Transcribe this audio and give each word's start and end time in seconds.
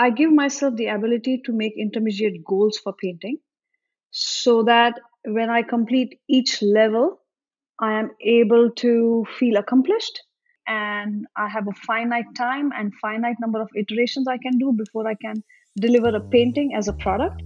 I 0.00 0.08
give 0.08 0.32
myself 0.32 0.76
the 0.76 0.86
ability 0.86 1.42
to 1.44 1.52
make 1.52 1.74
intermediate 1.76 2.42
goals 2.42 2.78
for 2.78 2.94
painting 2.94 3.36
so 4.10 4.62
that 4.62 4.94
when 5.26 5.50
I 5.50 5.60
complete 5.60 6.18
each 6.26 6.62
level, 6.62 7.20
I 7.78 7.98
am 7.98 8.12
able 8.22 8.70
to 8.76 9.26
feel 9.38 9.58
accomplished 9.58 10.22
and 10.66 11.26
I 11.36 11.48
have 11.48 11.68
a 11.68 11.72
finite 11.86 12.34
time 12.34 12.72
and 12.74 12.94
finite 12.94 13.36
number 13.40 13.60
of 13.60 13.68
iterations 13.76 14.26
I 14.26 14.38
can 14.38 14.56
do 14.56 14.72
before 14.72 15.06
I 15.06 15.16
can 15.16 15.44
deliver 15.76 16.08
a 16.08 16.20
mm. 16.20 16.30
painting 16.30 16.74
as 16.74 16.88
a 16.88 16.94
product. 16.94 17.42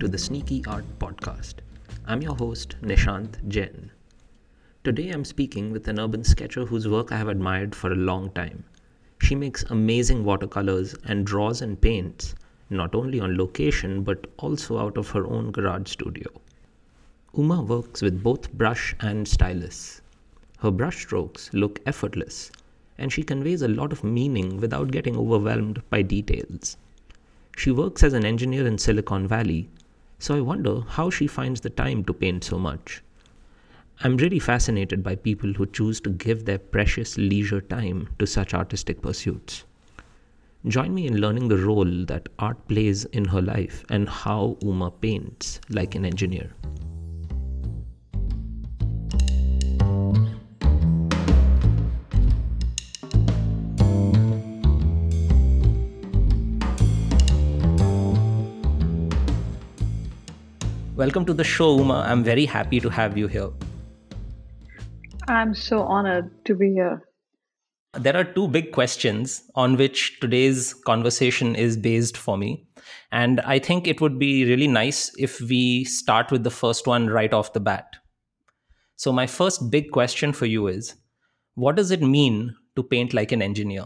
To 0.00 0.08
the 0.08 0.18
Sneaky 0.18 0.62
Artist 0.66 0.98
Podcast. 0.98 1.54
I'm 2.06 2.20
your 2.20 2.34
host, 2.34 2.76
Nishant 2.82 3.48
Jain. 3.48 3.90
Today 4.84 5.08
I'm 5.08 5.24
speaking 5.24 5.72
with 5.72 5.88
an 5.88 5.98
urban 5.98 6.22
sketcher 6.22 6.66
whose 6.66 6.86
work 6.86 7.12
I 7.12 7.16
have 7.16 7.28
admired 7.28 7.74
for 7.74 7.90
a 7.90 7.96
long 7.96 8.30
time. 8.32 8.64
She 9.22 9.34
makes 9.34 9.62
amazing 9.64 10.22
watercolors 10.22 10.94
and 11.04 11.24
draws 11.24 11.62
and 11.62 11.80
paints, 11.80 12.34
not 12.68 12.94
only 12.94 13.20
on 13.20 13.38
location 13.38 14.02
but 14.02 14.26
also 14.36 14.78
out 14.78 14.98
of 14.98 15.08
her 15.10 15.26
own 15.26 15.50
garage 15.50 15.90
studio. 15.90 16.28
Uma 17.34 17.62
works 17.62 18.02
with 18.02 18.22
both 18.22 18.52
brush 18.52 18.94
and 19.00 19.26
stylus. 19.26 20.02
Her 20.58 20.70
brush 20.70 20.98
strokes 20.98 21.50
look 21.54 21.80
effortless, 21.86 22.52
and 22.98 23.10
she 23.10 23.22
conveys 23.22 23.62
a 23.62 23.68
lot 23.68 23.92
of 23.92 24.04
meaning 24.04 24.60
without 24.60 24.90
getting 24.90 25.16
overwhelmed 25.16 25.82
by 25.88 26.02
details. 26.02 26.76
She 27.56 27.70
works 27.70 28.02
as 28.02 28.12
an 28.12 28.26
engineer 28.26 28.66
in 28.66 28.76
Silicon 28.76 29.26
Valley, 29.26 29.70
so 30.18 30.36
I 30.36 30.40
wonder 30.40 30.80
how 30.80 31.10
she 31.10 31.26
finds 31.26 31.60
the 31.60 31.70
time 31.70 32.04
to 32.04 32.12
paint 32.12 32.44
so 32.44 32.58
much. 32.58 33.02
I'm 34.00 34.16
really 34.16 34.38
fascinated 34.38 35.02
by 35.02 35.16
people 35.16 35.52
who 35.52 35.66
choose 35.66 36.00
to 36.02 36.10
give 36.10 36.44
their 36.44 36.58
precious 36.58 37.16
leisure 37.16 37.60
time 37.60 38.08
to 38.18 38.26
such 38.26 38.52
artistic 38.52 39.00
pursuits. 39.00 39.64
Join 40.66 40.94
me 40.94 41.06
in 41.06 41.20
learning 41.20 41.48
the 41.48 41.58
role 41.58 42.04
that 42.06 42.28
art 42.38 42.66
plays 42.68 43.04
in 43.06 43.26
her 43.26 43.40
life 43.40 43.84
and 43.88 44.08
how 44.08 44.56
Uma 44.62 44.90
paints 44.90 45.60
like 45.70 45.94
an 45.94 46.04
engineer. 46.04 46.50
Welcome 60.96 61.26
to 61.26 61.34
the 61.34 61.44
show, 61.44 61.76
Uma. 61.76 62.06
I'm 62.08 62.24
very 62.24 62.46
happy 62.46 62.80
to 62.80 62.88
have 62.88 63.18
you 63.18 63.26
here. 63.26 63.50
I'm 65.28 65.54
so 65.54 65.82
honored 65.82 66.30
to 66.46 66.54
be 66.54 66.72
here. 66.72 67.06
There 67.92 68.16
are 68.16 68.24
two 68.24 68.48
big 68.48 68.72
questions 68.72 69.42
on 69.54 69.76
which 69.76 70.18
today's 70.20 70.72
conversation 70.72 71.54
is 71.54 71.76
based 71.76 72.16
for 72.16 72.38
me. 72.38 72.66
And 73.12 73.40
I 73.42 73.58
think 73.58 73.86
it 73.86 74.00
would 74.00 74.18
be 74.18 74.46
really 74.46 74.68
nice 74.68 75.14
if 75.18 75.38
we 75.38 75.84
start 75.84 76.30
with 76.30 76.44
the 76.44 76.50
first 76.50 76.86
one 76.86 77.08
right 77.08 77.34
off 77.34 77.52
the 77.52 77.60
bat. 77.60 77.96
So, 78.96 79.12
my 79.12 79.26
first 79.26 79.70
big 79.70 79.90
question 79.90 80.32
for 80.32 80.46
you 80.46 80.66
is 80.66 80.94
what 81.56 81.76
does 81.76 81.90
it 81.90 82.00
mean 82.00 82.56
to 82.74 82.82
paint 82.82 83.12
like 83.12 83.32
an 83.32 83.42
engineer? 83.42 83.84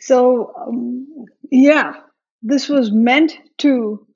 So, 0.00 0.54
um, 0.56 1.26
yeah, 1.50 1.92
this 2.42 2.70
was 2.70 2.90
meant 2.90 3.34
to, 3.58 4.06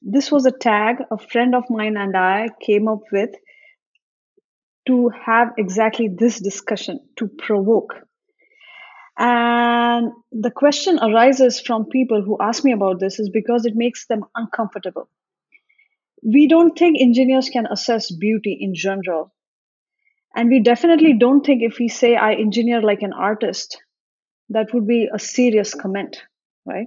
this 0.00 0.30
was 0.32 0.46
a 0.46 0.50
tag 0.50 0.96
a 1.10 1.18
friend 1.18 1.54
of 1.54 1.64
mine 1.68 1.96
and 1.96 2.16
I 2.16 2.48
came 2.60 2.88
up 2.88 3.02
with 3.12 3.30
to 4.86 5.10
have 5.10 5.52
exactly 5.58 6.08
this 6.08 6.40
discussion 6.40 7.00
to 7.16 7.28
provoke. 7.28 7.94
And 9.18 10.12
the 10.32 10.50
question 10.50 10.98
arises 10.98 11.60
from 11.60 11.86
people 11.86 12.22
who 12.22 12.38
ask 12.40 12.64
me 12.64 12.72
about 12.72 12.98
this 12.98 13.20
is 13.20 13.28
because 13.28 13.66
it 13.66 13.76
makes 13.76 14.06
them 14.06 14.24
uncomfortable. 14.34 15.08
We 16.24 16.48
don't 16.48 16.76
think 16.76 16.96
engineers 16.98 17.50
can 17.50 17.66
assess 17.66 18.10
beauty 18.10 18.56
in 18.60 18.74
general. 18.74 19.32
And 20.34 20.48
we 20.48 20.60
definitely 20.60 21.14
don't 21.18 21.44
think 21.44 21.62
if 21.62 21.78
we 21.78 21.88
say 21.88 22.16
I 22.16 22.34
engineer 22.34 22.80
like 22.80 23.02
an 23.02 23.12
artist, 23.12 23.82
that 24.48 24.72
would 24.72 24.86
be 24.86 25.08
a 25.12 25.18
serious 25.18 25.74
comment, 25.74 26.22
right? 26.64 26.86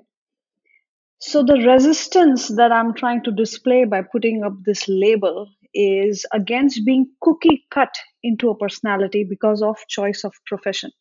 So 1.19 1.43
the 1.43 1.63
resistance 1.65 2.49
that 2.55 2.71
I'm 2.71 2.93
trying 2.93 3.23
to 3.23 3.31
display 3.31 3.85
by 3.85 4.01
putting 4.03 4.43
up 4.43 4.53
this 4.63 4.87
label 4.87 5.49
is 5.73 6.25
against 6.31 6.85
being 6.85 7.11
cookie 7.21 7.65
cut 7.71 7.93
into 8.23 8.49
a 8.49 8.57
personality 8.57 9.25
because 9.27 9.61
of 9.61 9.77
choice 9.89 10.23
of 10.23 10.33
profession. 10.45 10.91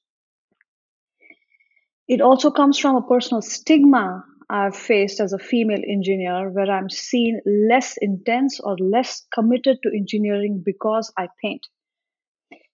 It 2.09 2.21
also 2.21 2.51
comes 2.51 2.79
from 2.79 2.97
a 2.97 3.07
personal 3.07 3.43
stigma 3.43 4.25
I've 4.51 4.77
faced 4.77 5.21
as 5.21 5.33
a 5.33 5.39
female 5.39 5.81
engineer 5.89 6.51
where 6.51 6.71
I'm 6.71 6.91
seen 6.91 7.41
less 7.47 7.97
intense 8.01 8.61
or 8.61 8.77
less 8.79 9.27
committed 9.33 9.79
to 9.83 9.97
engineering 9.97 10.63
because 10.65 11.13
I 11.17 11.29
paint. 11.43 11.67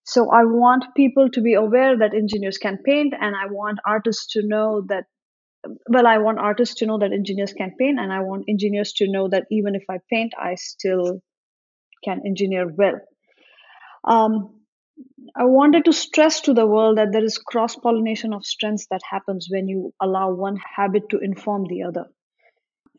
So 0.05 0.31
I 0.31 0.45
want 0.45 0.85
people 0.97 1.31
to 1.31 1.41
be 1.41 1.55
aware 1.55 1.97
that 1.97 2.15
engineers 2.15 2.59
can 2.59 2.79
paint 2.85 3.15
and 3.19 3.37
I 3.37 3.47
want 3.47 3.79
artists 3.87 4.33
to 4.33 4.43
know 4.45 4.83
that 4.89 5.05
well 5.89 6.07
i 6.07 6.19
want 6.19 6.39
artists 6.39 6.77
to 6.77 6.87
know 6.87 6.99
that 6.99 7.13
engineers 7.13 7.53
can 7.53 7.75
paint 7.79 7.99
and 7.99 8.13
i 8.13 8.21
want 8.21 8.45
engineers 8.49 8.93
to 8.93 9.07
know 9.09 9.29
that 9.29 9.45
even 9.51 9.75
if 9.75 9.85
i 9.91 9.99
paint 10.11 10.33
i 10.39 10.55
still 10.55 11.21
can 12.05 12.23
engineer 12.25 12.69
well. 12.69 13.01
Um, 14.05 14.61
I 15.37 15.45
wanted 15.45 15.85
to 15.85 15.93
stress 15.93 16.41
to 16.43 16.55
the 16.55 16.67
world 16.67 16.99
that 16.99 17.13
there 17.13 17.25
is 17.25 17.39
cross 17.39 17.77
pollination 17.77 18.33
of 18.33 18.45
strengths 18.45 18.87
that 18.91 19.01
happens 19.09 19.49
when 19.51 19.69
you 19.69 19.93
allow 20.01 20.33
one 20.33 20.57
habit 20.77 21.09
to 21.11 21.19
inform 21.19 21.67
the 21.69 21.83
other. 21.83 22.07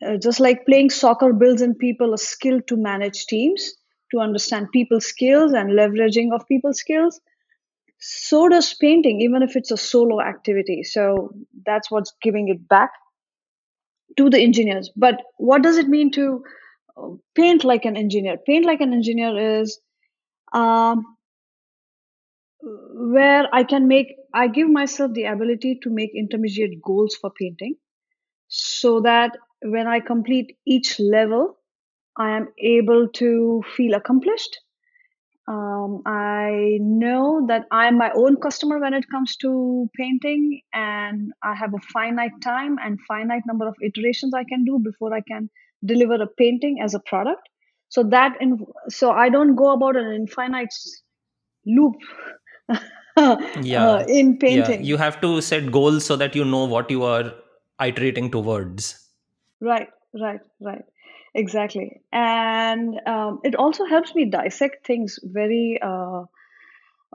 Uh, 0.04 0.16
just 0.16 0.40
like 0.40 0.66
playing 0.66 0.90
soccer 0.90 1.32
builds 1.32 1.62
in 1.62 1.74
people 1.74 2.12
a 2.14 2.18
skill 2.18 2.60
to 2.66 2.76
manage 2.76 3.26
teams, 3.26 3.72
to 4.10 4.18
understand 4.18 4.72
people's 4.72 5.06
skills 5.06 5.52
and 5.52 5.70
leveraging 5.70 6.34
of 6.34 6.46
people's 6.48 6.78
skills, 6.78 7.20
so 8.02 8.48
does 8.48 8.74
painting, 8.74 9.20
even 9.20 9.42
if 9.42 9.56
it's 9.56 9.70
a 9.70 9.76
solo 9.76 10.20
activity. 10.20 10.82
So 10.82 11.30
that's 11.64 11.90
what's 11.90 12.12
giving 12.20 12.48
it 12.48 12.68
back 12.68 12.90
to 14.16 14.28
the 14.28 14.40
engineers. 14.40 14.90
But 14.96 15.22
what 15.36 15.62
does 15.62 15.78
it 15.78 15.88
mean 15.88 16.10
to 16.12 16.42
paint 17.34 17.64
like 17.64 17.84
an 17.84 17.96
engineer. 17.96 18.36
Paint 18.46 18.64
like 18.64 18.80
an 18.80 18.92
engineer 18.92 19.60
is 19.60 19.80
um, 20.52 21.04
where 22.60 23.48
I 23.52 23.64
can 23.64 23.88
make, 23.88 24.14
I 24.34 24.48
give 24.48 24.68
myself 24.68 25.12
the 25.14 25.24
ability 25.24 25.80
to 25.82 25.90
make 25.90 26.10
intermediate 26.14 26.82
goals 26.82 27.14
for 27.14 27.30
painting 27.30 27.76
so 28.48 29.00
that 29.00 29.36
when 29.62 29.86
I 29.86 30.00
complete 30.00 30.56
each 30.66 30.98
level, 31.00 31.58
I 32.16 32.36
am 32.36 32.48
able 32.58 33.08
to 33.14 33.62
feel 33.76 33.94
accomplished. 33.94 34.58
Um, 35.48 36.02
I 36.06 36.78
know 36.80 37.46
that 37.48 37.66
I'm 37.72 37.98
my 37.98 38.10
own 38.14 38.36
customer 38.36 38.78
when 38.78 38.94
it 38.94 39.04
comes 39.10 39.36
to 39.38 39.90
painting, 39.96 40.60
and 40.72 41.32
I 41.42 41.54
have 41.54 41.74
a 41.74 41.80
finite 41.92 42.40
time 42.42 42.78
and 42.82 42.98
finite 43.08 43.42
number 43.46 43.66
of 43.66 43.74
iterations 43.82 44.34
I 44.34 44.44
can 44.44 44.64
do 44.64 44.78
before 44.78 45.12
I 45.12 45.20
can 45.20 45.50
deliver 45.84 46.14
a 46.14 46.26
painting 46.26 46.78
as 46.82 46.94
a 46.94 47.00
product. 47.00 47.48
So 47.88 48.02
that 48.04 48.40
in, 48.40 48.64
so 48.88 49.10
i 49.10 49.28
don't 49.28 49.54
go 49.54 49.72
about 49.72 49.96
an 49.96 50.12
infinite 50.14 50.74
loop 51.66 51.94
yeah. 53.60 53.88
uh, 53.88 54.04
in 54.08 54.38
painting. 54.38 54.80
Yeah. 54.80 54.86
you 54.86 54.96
have 54.96 55.20
to 55.20 55.40
set 55.42 55.70
goals 55.70 56.04
so 56.04 56.16
that 56.16 56.34
you 56.34 56.44
know 56.44 56.64
what 56.64 56.90
you 56.90 57.02
are 57.02 57.34
iterating 57.80 58.30
towards. 58.30 58.98
Right 59.60 59.88
right 60.14 60.40
right 60.60 60.84
exactly. 61.34 62.02
And 62.12 63.00
um, 63.06 63.40
it 63.44 63.54
also 63.54 63.84
helps 63.86 64.14
me 64.14 64.26
dissect 64.26 64.86
things 64.86 65.18
very 65.22 65.78
uh, 65.82 66.24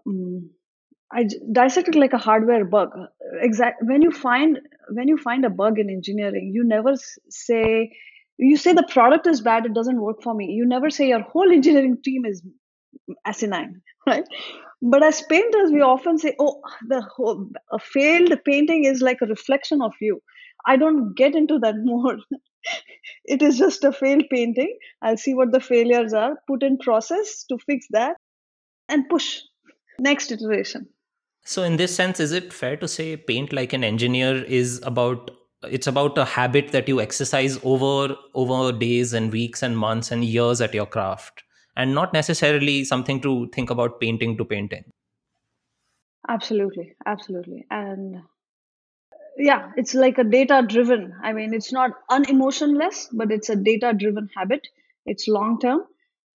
um, 0.06 0.50
I 1.12 1.26
dissect 1.54 1.90
it 1.90 1.96
like 1.96 2.14
a 2.14 2.18
hardware 2.18 2.66
bug. 2.66 2.90
Exact 3.42 3.84
when 3.84 4.02
you 4.02 4.12
find 4.12 4.60
when 4.92 5.08
you 5.08 5.18
find 5.18 5.46
a 5.46 5.50
bug 5.50 5.80
in 5.80 5.90
engineering, 5.90 6.52
you 6.54 6.64
never 6.66 6.96
say 7.30 7.92
you 8.38 8.58
say 8.58 8.74
the 8.74 8.88
product 8.90 9.26
is 9.28 9.42
bad 9.42 9.66
it 9.66 9.74
doesn't 9.74 10.02
work 10.02 10.22
for 10.22 10.34
me. 10.34 10.48
You 10.48 10.66
never 10.68 10.90
say 10.90 11.08
your 11.08 11.22
whole 11.22 11.52
engineering 11.52 11.98
team 12.04 12.26
is 12.26 12.44
asinine 13.26 13.82
right? 14.08 14.26
But 14.82 15.04
as 15.04 15.22
painters 15.24 15.72
we 15.72 15.82
often 15.82 16.18
say 16.18 16.36
oh 16.40 16.62
the 16.88 17.02
whole 17.02 17.48
a 17.72 17.80
failed 17.80 18.34
painting 18.46 18.86
is 18.86 19.02
like 19.02 19.20
a 19.22 19.28
reflection 19.28 19.82
of 19.82 19.94
you. 20.02 20.22
I 20.66 20.76
don't 20.78 21.16
get 21.16 21.36
into 21.36 21.60
that 21.60 21.76
mode 21.84 22.20
it 23.26 23.42
is 23.42 23.58
just 23.58 23.84
a 23.84 23.92
failed 23.92 24.26
painting. 24.32 24.78
I'll 25.02 25.18
see 25.18 25.34
what 25.34 25.52
the 25.52 25.60
failures 25.60 26.14
are. 26.14 26.36
Put 26.48 26.64
in 26.64 26.78
process 26.78 27.44
to 27.46 27.58
fix 27.66 27.86
that 27.92 28.18
and 28.90 29.08
push. 29.10 29.40
Next 30.00 30.32
iteration. 30.32 30.88
So 31.46 31.64
in 31.64 31.78
this 31.78 31.96
sense 31.96 32.20
is 32.20 32.32
it 32.32 32.52
fair 32.52 32.78
to 32.78 32.88
say 32.88 33.16
paint 33.18 33.54
like 33.54 33.74
an 33.74 33.84
engineer 33.84 34.44
is 34.44 34.82
about 34.84 35.32
it's 35.64 35.88
about 35.88 36.18
a 36.18 36.26
habit 36.26 36.72
that 36.72 36.88
you 36.88 37.02
exercise 37.02 37.58
over 37.64 38.16
over 38.36 38.72
days 38.78 39.14
and 39.14 39.32
weeks 39.32 39.64
and 39.64 39.78
months 39.78 40.12
and 40.12 40.24
years 40.24 40.62
at 40.62 40.74
your 40.74 40.86
craft 40.86 41.42
and 41.76 41.96
not 41.96 42.14
necessarily 42.14 42.84
something 42.84 43.20
to 43.22 43.50
think 43.54 43.72
about 43.72 44.00
painting 44.00 44.38
to 44.38 44.46
painting 44.46 44.84
absolutely. 46.28 46.96
Absolutely. 47.06 47.66
And 47.70 48.18
yeah 49.38 49.72
it's 49.78 49.94
like 49.94 50.18
a 50.18 50.24
data 50.24 50.64
driven 50.68 51.14
i 51.24 51.32
mean 51.34 51.54
it's 51.54 51.72
not 51.72 51.92
unemotionless 52.10 53.08
but 53.12 53.32
it's 53.32 53.50
a 53.50 53.56
data 53.56 53.94
driven 53.98 54.30
habit. 54.36 54.68
It's 55.06 55.28
long 55.28 55.60
term 55.60 55.84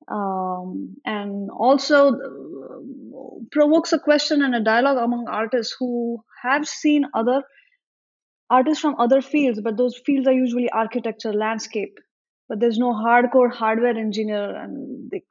um, 0.09 0.97
and 1.05 1.51
also 1.51 2.09
uh, 2.13 3.45
provokes 3.51 3.93
a 3.93 3.99
question 3.99 4.43
and 4.43 4.55
a 4.55 4.61
dialogue 4.61 4.97
among 4.97 5.29
artists 5.29 5.77
who 5.79 6.23
have 6.43 6.67
seen 6.67 7.05
other 7.13 7.43
artists 8.49 8.81
from 8.81 8.97
other 8.99 9.21
fields 9.21 9.61
but 9.61 9.77
those 9.77 10.01
fields 10.07 10.27
are 10.27 10.33
usually 10.33 10.71
architecture 10.71 11.33
landscape. 11.33 11.99
But 12.49 12.61
there's 12.61 12.79
no 12.79 12.93
hardcore 12.93 13.51
hardware 13.53 13.97
engineer 13.97 14.57
and 14.57 15.11
they 15.11 15.23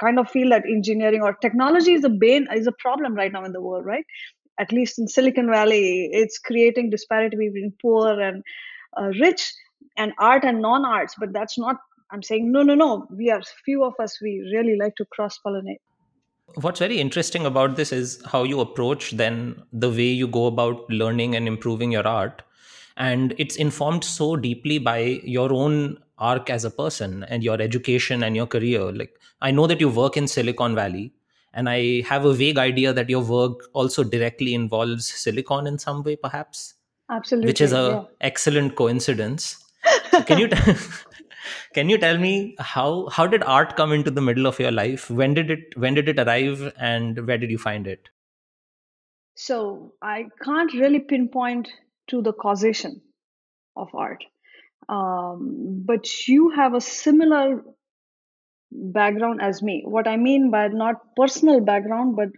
kind 0.00 0.18
of 0.18 0.30
feel 0.30 0.50
that 0.50 0.64
engineering 0.64 1.22
or 1.22 1.34
technology 1.34 1.92
is 1.94 2.04
a 2.04 2.08
bane 2.08 2.46
is 2.54 2.66
a 2.66 2.72
problem 2.72 3.14
right 3.14 3.32
now 3.32 3.44
in 3.44 3.52
the 3.52 3.60
world 3.60 3.84
right 3.84 4.04
at 4.58 4.72
least 4.72 4.98
in 4.98 5.08
Silicon 5.08 5.50
Valley, 5.50 6.10
it's 6.12 6.38
creating 6.38 6.90
disparity 6.90 7.36
between 7.36 7.72
poor 7.80 8.20
and 8.20 8.42
uh, 8.96 9.10
rich 9.20 9.52
and 9.96 10.12
art 10.18 10.44
and 10.44 10.60
non-arts. 10.60 11.14
But 11.18 11.32
that's 11.32 11.58
not. 11.58 11.76
I'm 12.10 12.22
saying 12.22 12.52
no, 12.52 12.62
no, 12.62 12.74
no. 12.74 13.06
We 13.10 13.30
are 13.30 13.42
few 13.64 13.84
of 13.84 13.94
us. 13.98 14.20
We 14.20 14.40
really 14.52 14.76
like 14.76 14.96
to 14.96 15.04
cross-pollinate. 15.06 15.80
What's 16.60 16.80
very 16.80 17.00
interesting 17.00 17.46
about 17.46 17.76
this 17.76 17.92
is 17.92 18.22
how 18.26 18.42
you 18.42 18.60
approach 18.60 19.12
then 19.12 19.62
the 19.72 19.88
way 19.88 20.08
you 20.08 20.26
go 20.26 20.46
about 20.46 20.88
learning 20.90 21.34
and 21.34 21.48
improving 21.48 21.92
your 21.92 22.06
art. 22.06 22.42
And 22.98 23.34
it's 23.38 23.56
informed 23.56 24.04
so 24.04 24.36
deeply 24.36 24.78
by 24.78 25.20
your 25.24 25.50
own 25.50 25.98
arc 26.18 26.50
as 26.50 26.66
a 26.66 26.70
person 26.70 27.24
and 27.24 27.42
your 27.42 27.60
education 27.60 28.22
and 28.22 28.36
your 28.36 28.46
career. 28.46 28.92
Like, 28.92 29.18
I 29.40 29.50
know 29.50 29.66
that 29.66 29.80
you 29.80 29.88
work 29.88 30.18
in 30.18 30.28
Silicon 30.28 30.74
Valley, 30.74 31.14
and 31.54 31.68
i 31.68 32.02
have 32.02 32.24
a 32.24 32.34
vague 32.34 32.58
idea 32.58 32.92
that 32.92 33.08
your 33.08 33.22
work 33.22 33.68
also 33.72 34.02
directly 34.02 34.54
involves 34.54 35.06
silicon 35.06 35.66
in 35.66 35.78
some 35.78 36.02
way 36.02 36.16
perhaps 36.16 36.74
absolutely 37.12 37.48
which 37.50 37.60
is 37.60 37.72
a 37.72 37.82
yeah. 37.90 38.02
excellent 38.20 38.76
coincidence. 38.76 39.56
So 40.10 40.22
can 40.22 40.38
you 40.38 40.48
t- 40.54 40.74
can 41.74 41.88
you 41.88 41.98
tell 41.98 42.18
me 42.18 42.56
how 42.58 43.08
how 43.08 43.26
did 43.26 43.42
art 43.42 43.76
come 43.76 43.92
into 43.92 44.10
the 44.10 44.20
middle 44.20 44.46
of 44.46 44.58
your 44.58 44.72
life? 44.72 45.10
When 45.10 45.34
did 45.34 45.50
it 45.50 45.76
when 45.76 45.94
did 45.94 46.08
it 46.08 46.18
arrive 46.18 46.72
and 46.76 47.26
where 47.26 47.38
did 47.38 47.50
you 47.50 47.58
find 47.58 47.86
it? 47.86 48.08
So 49.34 49.94
i 50.02 50.26
can't 50.44 50.72
really 50.74 51.00
pinpoint 51.00 51.72
to 52.08 52.22
the 52.22 52.32
causation 52.32 53.00
of 53.76 53.88
art. 53.94 54.24
Um, 54.88 55.82
but 55.86 56.06
you 56.28 56.50
have 56.50 56.74
a 56.74 56.80
similar 56.80 57.62
background 58.72 59.40
as 59.42 59.62
me. 59.62 59.82
What 59.84 60.08
I 60.08 60.16
mean 60.16 60.50
by 60.50 60.68
not 60.68 60.96
personal 61.16 61.60
background, 61.60 62.16
but 62.16 62.28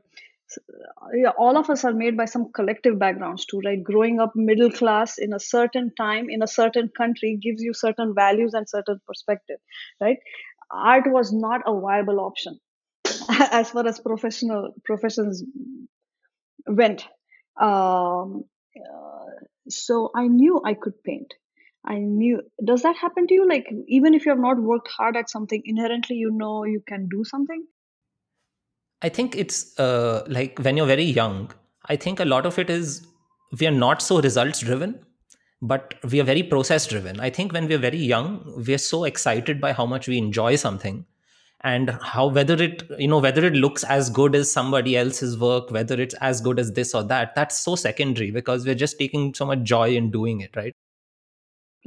all 1.38 1.56
of 1.56 1.70
us 1.70 1.84
are 1.84 1.92
made 1.92 2.16
by 2.16 2.24
some 2.24 2.52
collective 2.52 2.98
backgrounds 2.98 3.46
too, 3.46 3.60
right? 3.64 3.82
Growing 3.82 4.20
up 4.20 4.32
middle 4.34 4.70
class 4.70 5.18
in 5.18 5.32
a 5.32 5.40
certain 5.40 5.92
time 5.96 6.28
in 6.28 6.42
a 6.42 6.46
certain 6.46 6.90
country 6.96 7.38
gives 7.42 7.62
you 7.62 7.72
certain 7.74 8.14
values 8.14 8.54
and 8.54 8.68
certain 8.68 9.00
perspective, 9.06 9.58
right? 10.00 10.18
Art 10.70 11.04
was 11.06 11.32
not 11.32 11.62
a 11.66 11.78
viable 11.80 12.20
option 12.20 12.58
as 13.30 13.70
far 13.70 13.86
as 13.86 14.00
professional 14.00 14.74
professions 14.84 15.44
went. 16.66 17.06
Um, 17.60 18.44
uh, 18.76 19.26
so 19.68 20.10
I 20.14 20.26
knew 20.26 20.60
I 20.64 20.74
could 20.74 21.02
paint. 21.04 21.32
I 21.86 21.98
knew. 21.98 22.40
Does 22.64 22.82
that 22.82 22.96
happen 22.96 23.26
to 23.26 23.34
you? 23.34 23.48
Like, 23.48 23.66
even 23.88 24.14
if 24.14 24.24
you 24.24 24.30
have 24.30 24.40
not 24.40 24.60
worked 24.60 24.88
hard 24.88 25.16
at 25.16 25.28
something, 25.28 25.62
inherently 25.64 26.16
you 26.16 26.30
know 26.30 26.64
you 26.64 26.82
can 26.86 27.08
do 27.08 27.24
something? 27.24 27.64
I 29.02 29.10
think 29.10 29.36
it's 29.36 29.78
uh, 29.78 30.24
like 30.26 30.58
when 30.60 30.76
you're 30.76 30.86
very 30.86 31.04
young, 31.04 31.50
I 31.86 31.96
think 31.96 32.20
a 32.20 32.24
lot 32.24 32.46
of 32.46 32.58
it 32.58 32.70
is 32.70 33.06
we 33.60 33.66
are 33.66 33.70
not 33.70 34.00
so 34.00 34.20
results 34.20 34.60
driven, 34.60 34.98
but 35.60 35.94
we 36.10 36.20
are 36.20 36.24
very 36.24 36.42
process 36.42 36.86
driven. 36.86 37.20
I 37.20 37.28
think 37.28 37.52
when 37.52 37.68
we're 37.68 37.78
very 37.78 37.98
young, 37.98 38.64
we 38.66 38.72
are 38.72 38.78
so 38.78 39.04
excited 39.04 39.60
by 39.60 39.72
how 39.72 39.84
much 39.84 40.08
we 40.08 40.16
enjoy 40.16 40.56
something 40.56 41.04
and 41.64 41.90
how 42.02 42.26
whether 42.26 42.62
it 42.62 42.82
you 42.98 43.08
know 43.08 43.18
whether 43.18 43.44
it 43.46 43.54
looks 43.54 43.84
as 43.84 44.10
good 44.10 44.34
as 44.34 44.52
somebody 44.52 44.96
else's 44.96 45.38
work 45.38 45.70
whether 45.70 45.98
it's 46.00 46.14
as 46.20 46.40
good 46.42 46.58
as 46.58 46.72
this 46.72 46.94
or 46.94 47.02
that 47.02 47.34
that's 47.34 47.58
so 47.58 47.74
secondary 47.74 48.30
because 48.30 48.66
we're 48.66 48.74
just 48.74 48.98
taking 48.98 49.32
so 49.32 49.46
much 49.46 49.62
joy 49.62 49.96
in 49.96 50.10
doing 50.10 50.40
it 50.40 50.54
right 50.54 50.74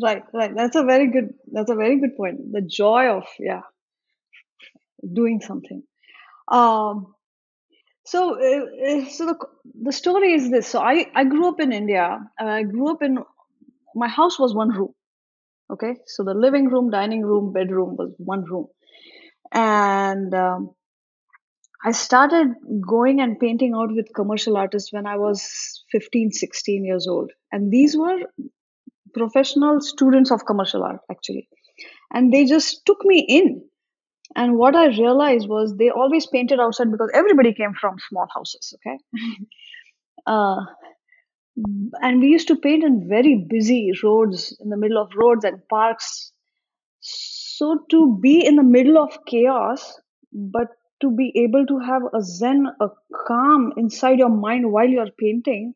Right, 0.02 0.24
right. 0.34 0.54
That's 0.56 0.76
a 0.76 0.84
very 0.84 1.08
good. 1.12 1.34
That's 1.52 1.70
a 1.72 1.76
very 1.76 2.00
good 2.00 2.16
point. 2.18 2.52
The 2.52 2.62
joy 2.62 3.08
of 3.10 3.26
yeah, 3.40 3.62
doing 5.14 5.42
something. 5.42 5.84
Um, 6.52 7.16
so, 8.06 8.36
uh, 8.36 9.10
so 9.10 9.26
the 9.28 9.36
the 9.84 9.92
story 9.94 10.34
is 10.34 10.52
this. 10.52 10.68
So 10.68 10.80
I 10.82 11.08
I 11.16 11.26
grew 11.26 11.50
up 11.50 11.60
in 11.60 11.74
India. 11.74 12.20
I 12.40 12.64
grew 12.64 12.92
up 12.92 13.02
in 13.04 13.20
my 13.96 14.08
house 14.10 14.40
was 14.40 14.56
one 14.56 14.70
room. 14.70 14.94
Okay, 15.72 15.96
so 16.08 16.24
the 16.24 16.34
living 16.34 16.70
room, 16.70 16.92
dining 16.92 17.24
room, 17.24 17.54
bedroom 17.54 17.96
was 17.98 18.14
one 18.20 18.46
room, 18.46 18.68
and 19.54 20.34
um, 20.36 20.72
I 21.84 21.92
started 21.92 22.54
going 22.88 23.20
and 23.22 23.40
painting 23.40 23.74
out 23.74 23.92
with 23.94 24.14
commercial 24.16 24.58
artists 24.58 24.94
when 24.94 25.08
I 25.08 25.18
was 25.18 25.84
15, 25.92 26.32
16 26.32 26.86
years 26.86 27.08
old. 27.08 27.32
And 27.52 27.72
these 27.72 27.98
were 27.98 28.20
professional 29.18 29.82
students 29.82 30.32
of 30.32 30.46
commercial 30.46 30.84
art 30.84 31.02
actually. 31.12 31.48
And 32.14 32.34
they 32.34 32.46
just 32.46 32.86
took 32.86 33.04
me 33.04 33.20
in. 33.28 33.64
And 34.36 34.58
what 34.58 34.76
i 34.76 34.88
realized 34.88 35.48
was 35.48 35.76
they 35.78 35.90
always 35.90 36.28
painted 36.28 36.60
outside 36.60 36.92
because 36.92 37.12
everybody 37.14 37.54
came 37.54 37.74
from 37.74 37.98
small 38.10 38.28
houses 38.34 38.74
okay? 38.76 38.98
Uh, 40.26 40.66
and 42.02 42.20
we 42.20 42.28
used 42.28 42.48
to 42.50 42.56
paint 42.58 42.84
in 42.84 43.08
very 43.08 43.46
busy 43.50 43.92
roads 44.04 44.56
in 44.60 44.70
the 44.70 44.76
middle 44.76 45.02
of 45.02 45.10
roads 45.16 45.46
and 45.46 45.66
parks. 45.70 46.34
So 47.00 47.86
to 47.92 48.20
be 48.22 48.46
in 48.46 48.58
the 48.58 48.64
middle 48.64 48.98
of 48.98 49.18
chaos 49.26 50.00
but 50.34 50.68
to 51.02 51.12
be 51.12 51.32
able 51.36 51.66
to 51.66 51.80
have 51.80 52.02
a 52.14 52.22
zen 52.22 52.68
a 52.82 52.90
calm 53.28 53.72
inside 53.78 54.20
your 54.20 54.30
mind 54.30 54.72
while 54.72 54.88
you're 54.88 55.12
painting 55.20 55.74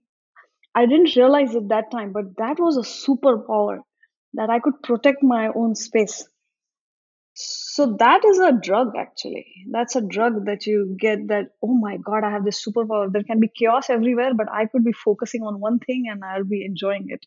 I 0.75 0.85
didn't 0.85 1.15
realize 1.15 1.56
at 1.56 1.69
that 1.69 1.91
time, 1.91 2.12
but 2.12 2.35
that 2.38 2.59
was 2.59 2.77
a 2.77 2.81
superpower 2.81 3.79
that 4.33 4.50
I 4.50 4.59
could 4.59 4.81
protect 4.83 5.23
my 5.23 5.49
own 5.56 5.75
space. 5.75 6.28
So 7.33 7.95
that 7.99 8.23
is 8.25 8.40
a 8.40 8.51
drug, 8.51 8.94
actually. 8.97 9.45
That's 9.71 9.95
a 9.95 10.01
drug 10.01 10.45
that 10.45 10.66
you 10.66 10.95
get 10.99 11.28
that, 11.30 11.51
oh 11.63 11.73
my 11.73 11.97
God, 11.97 12.23
I 12.23 12.31
have 12.31 12.44
this 12.45 12.63
superpower. 12.66 13.11
There 13.11 13.23
can 13.23 13.40
be 13.40 13.49
chaos 13.57 13.90
everywhere, 13.90 14.33
but 14.33 14.47
I 14.51 14.66
could 14.66 14.83
be 14.83 14.92
focusing 14.94 15.42
on 15.44 15.59
one 15.59 15.80
thing 15.80 16.06
and 16.09 16.23
I'll 16.23 16.44
be 16.44 16.66
enjoying 16.66 17.06
it. 17.09 17.25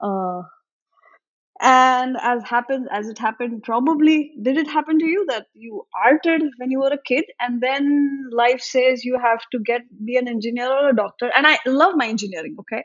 Uh, 0.00 0.42
and 1.60 2.16
as 2.20 2.42
happened 2.44 2.88
as 2.90 3.08
it 3.08 3.18
happened 3.18 3.62
probably 3.62 4.32
did 4.42 4.56
it 4.56 4.68
happen 4.68 4.98
to 4.98 5.06
you 5.06 5.24
that 5.26 5.46
you 5.54 5.86
arted 6.04 6.42
when 6.58 6.70
you 6.70 6.80
were 6.80 6.92
a 6.92 7.02
kid 7.06 7.24
and 7.40 7.62
then 7.62 8.28
life 8.30 8.60
says 8.60 9.04
you 9.04 9.18
have 9.18 9.40
to 9.52 9.58
get 9.58 9.82
be 10.04 10.16
an 10.16 10.28
engineer 10.28 10.70
or 10.70 10.90
a 10.90 10.96
doctor? 10.96 11.30
And 11.36 11.46
i 11.46 11.58
love 11.66 11.94
my 11.96 12.06
engineering 12.06 12.56
okay? 12.60 12.84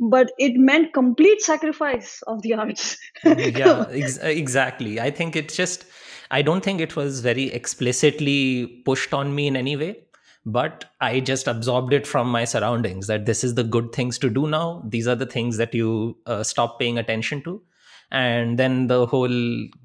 But 0.00 0.32
it 0.38 0.54
meant 0.56 0.92
complete 0.92 1.40
sacrifice 1.40 2.20
of 2.26 2.42
the 2.42 2.54
arts. 2.54 2.98
Yeah 3.24 3.86
ex- 3.90 4.18
exactly. 4.18 5.00
I 5.00 5.10
think 5.10 5.36
it's 5.36 5.56
just 5.56 5.86
i 6.30 6.42
don't 6.42 6.64
think 6.64 6.80
it 6.80 6.96
was 6.96 7.20
very 7.20 7.52
explicitly 7.52 8.66
pushed 8.84 9.12
on 9.12 9.34
me 9.34 9.46
in 9.46 9.56
any 9.56 9.76
way 9.76 9.96
but 10.46 10.86
i 11.00 11.20
just 11.20 11.46
absorbed 11.46 11.92
it 11.92 12.06
from 12.06 12.28
my 12.28 12.44
surroundings 12.44 13.06
that 13.06 13.26
this 13.26 13.44
is 13.44 13.54
the 13.54 13.62
good 13.62 13.92
things 13.92 14.18
to 14.18 14.30
do 14.30 14.46
now. 14.46 14.82
These 14.86 15.06
are 15.06 15.14
the 15.14 15.26
things 15.26 15.58
that 15.58 15.74
you 15.74 16.16
uh, 16.26 16.42
stop 16.42 16.78
paying 16.78 16.98
attention 16.98 17.42
to 17.42 17.62
and 18.14 18.58
then 18.60 18.86
the 18.86 19.06
whole 19.06 19.36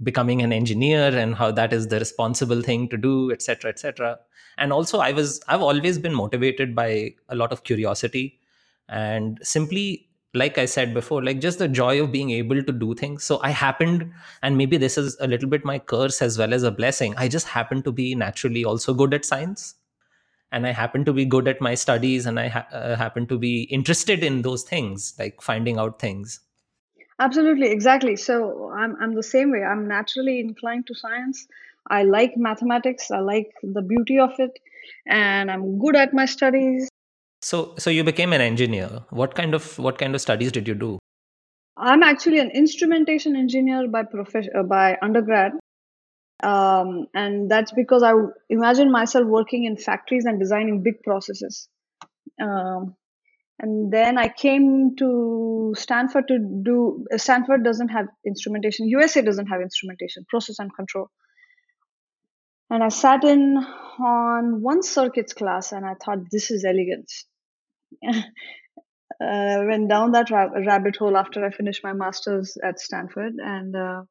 becoming 0.03 0.43
an 0.43 0.53
engineer 0.53 1.05
and 1.17 1.33
how 1.33 1.49
that 1.51 1.73
is 1.73 1.87
the 1.87 1.99
responsible 1.99 2.61
thing 2.61 2.87
to 2.87 2.95
do 2.95 3.31
etc 3.31 3.71
etc 3.71 4.17
and 4.59 4.71
also 4.71 4.99
i 4.99 5.11
was 5.11 5.41
i've 5.47 5.63
always 5.69 5.97
been 5.97 6.13
motivated 6.13 6.75
by 6.75 6.89
a 7.29 7.35
lot 7.35 7.51
of 7.51 7.63
curiosity. 7.63 8.39
And 8.87 9.39
simply 9.43 10.07
like 10.33 10.57
i 10.57 10.65
said 10.65 10.93
before 10.93 11.23
like 11.23 11.39
just 11.39 11.59
the 11.59 11.67
joy 11.67 12.03
of 12.03 12.11
being 12.11 12.29
able 12.31 12.63
to 12.63 12.71
do 12.71 12.93
things. 12.93 13.23
So 13.23 13.39
i 13.41 13.49
happened 13.49 14.11
and 14.43 14.57
maybe 14.57 14.77
this 14.77 14.97
is 14.97 15.17
a 15.19 15.27
little 15.27 15.49
bit 15.49 15.65
my 15.65 15.79
curse 15.79 16.21
as 16.21 16.37
well 16.37 16.53
as 16.53 16.63
a 16.63 16.71
blessing. 16.71 17.15
I 17.17 17.27
just 17.27 17.47
happened 17.47 17.83
to 17.85 17.91
be 17.91 18.13
naturally 18.15 18.63
also 18.65 18.93
good 18.93 19.13
at 19.13 19.25
science. 19.25 19.75
And 20.51 20.67
i 20.67 20.71
happen 20.71 21.05
to 21.05 21.13
be 21.13 21.25
good 21.25 21.47
at 21.47 21.61
my 21.61 21.73
studies 21.75 22.25
and 22.25 22.39
i 22.39 22.47
ha- 22.47 22.67
uh, 22.71 22.95
happen 22.95 23.27
to 23.27 23.39
be 23.39 23.63
interested 23.79 24.23
in 24.23 24.41
those 24.41 24.63
things 24.63 25.13
like 25.19 25.41
finding 25.41 25.77
out 25.77 25.99
things 25.99 26.39
Absolutely, 27.19 27.69
exactly. 27.69 28.15
So 28.15 28.71
I'm 28.73 28.95
I'm 29.01 29.13
the 29.13 29.23
same 29.23 29.51
way. 29.51 29.63
I'm 29.63 29.87
naturally 29.87 30.39
inclined 30.39 30.87
to 30.87 30.95
science. 30.95 31.47
I 31.89 32.03
like 32.03 32.37
mathematics. 32.37 33.11
I 33.11 33.19
like 33.19 33.51
the 33.61 33.81
beauty 33.81 34.19
of 34.19 34.31
it, 34.37 34.59
and 35.05 35.51
I'm 35.51 35.79
good 35.79 35.95
at 35.95 36.13
my 36.13 36.25
studies. 36.25 36.87
So 37.41 37.75
so 37.77 37.89
you 37.89 38.03
became 38.03 38.31
an 38.31 38.41
engineer. 38.41 39.03
What 39.09 39.35
kind 39.35 39.53
of 39.53 39.77
what 39.79 39.97
kind 39.97 40.15
of 40.15 40.21
studies 40.21 40.51
did 40.51 40.67
you 40.67 40.75
do? 40.75 40.99
I'm 41.77 42.03
actually 42.03 42.39
an 42.39 42.51
instrumentation 42.51 43.35
engineer 43.35 43.87
by 43.87 44.03
profession 44.03 44.51
uh, 44.57 44.63
by 44.63 44.97
undergrad, 45.01 45.53
um, 46.43 47.07
and 47.13 47.51
that's 47.51 47.73
because 47.73 48.03
I 48.03 48.13
imagine 48.49 48.91
myself 48.91 49.27
working 49.27 49.65
in 49.65 49.75
factories 49.75 50.25
and 50.25 50.39
designing 50.39 50.83
big 50.83 51.03
processes. 51.03 51.67
Um, 52.41 52.95
and 53.59 53.91
then 53.91 54.17
I 54.17 54.29
came 54.29 54.95
to 54.97 55.73
Stanford 55.77 56.27
to 56.29 56.39
do. 56.63 57.05
Stanford 57.17 57.63
doesn't 57.63 57.89
have 57.89 58.07
instrumentation. 58.25 58.87
USA 58.87 59.21
doesn't 59.21 59.47
have 59.47 59.61
instrumentation, 59.61 60.25
process 60.29 60.59
and 60.59 60.73
control. 60.73 61.09
And 62.69 62.83
I 62.83 62.89
sat 62.89 63.23
in 63.23 63.57
on 63.99 64.61
one 64.61 64.81
circuits 64.81 65.33
class, 65.33 65.71
and 65.73 65.85
I 65.85 65.95
thought 65.95 66.19
this 66.31 66.51
is 66.51 66.63
elegance. 66.63 67.25
uh, 68.07 68.21
went 69.19 69.89
down 69.89 70.11
that 70.11 70.29
ra- 70.29 70.51
rabbit 70.65 70.95
hole 70.95 71.17
after 71.17 71.45
I 71.45 71.51
finished 71.51 71.83
my 71.83 71.93
master's 71.93 72.57
at 72.63 72.79
Stanford, 72.79 73.33
and 73.39 73.75
uh, 73.75 74.03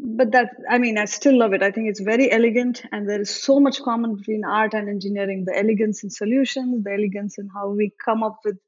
but 0.00 0.32
that 0.32 0.50
I 0.70 0.78
mean 0.78 0.98
I 0.98 1.04
still 1.06 1.38
love 1.38 1.52
it. 1.52 1.62
I 1.62 1.70
think 1.70 1.88
it's 1.88 2.00
very 2.00 2.30
elegant, 2.30 2.82
and 2.92 3.08
there 3.08 3.20
is 3.20 3.30
so 3.30 3.58
much 3.60 3.82
common 3.82 4.16
between 4.16 4.44
art 4.44 4.74
and 4.74 4.88
engineering: 4.88 5.44
the 5.44 5.56
elegance 5.56 6.02
in 6.02 6.10
solutions, 6.10 6.84
the 6.84 6.92
elegance 6.92 7.38
in 7.38 7.48
how 7.48 7.70
we 7.70 7.92
come 8.04 8.22
up 8.22 8.38
with 8.44 8.58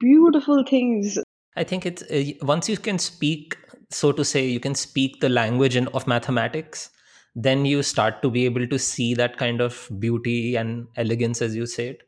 beautiful 0.00 0.64
things. 0.64 1.18
I 1.56 1.64
think 1.64 1.86
it's 1.86 2.02
uh, 2.02 2.32
once 2.42 2.68
you 2.68 2.76
can 2.76 2.98
speak, 2.98 3.56
so 3.90 4.12
to 4.12 4.24
say, 4.24 4.46
you 4.46 4.60
can 4.60 4.74
speak 4.74 5.20
the 5.20 5.28
language 5.28 5.76
in, 5.76 5.88
of 5.88 6.06
mathematics. 6.06 6.90
Then 7.34 7.66
you 7.66 7.82
start 7.82 8.22
to 8.22 8.30
be 8.30 8.46
able 8.46 8.66
to 8.66 8.78
see 8.78 9.12
that 9.14 9.36
kind 9.36 9.60
of 9.60 9.90
beauty 9.98 10.56
and 10.56 10.86
elegance, 10.96 11.42
as 11.42 11.54
you 11.54 11.66
said 11.66 11.98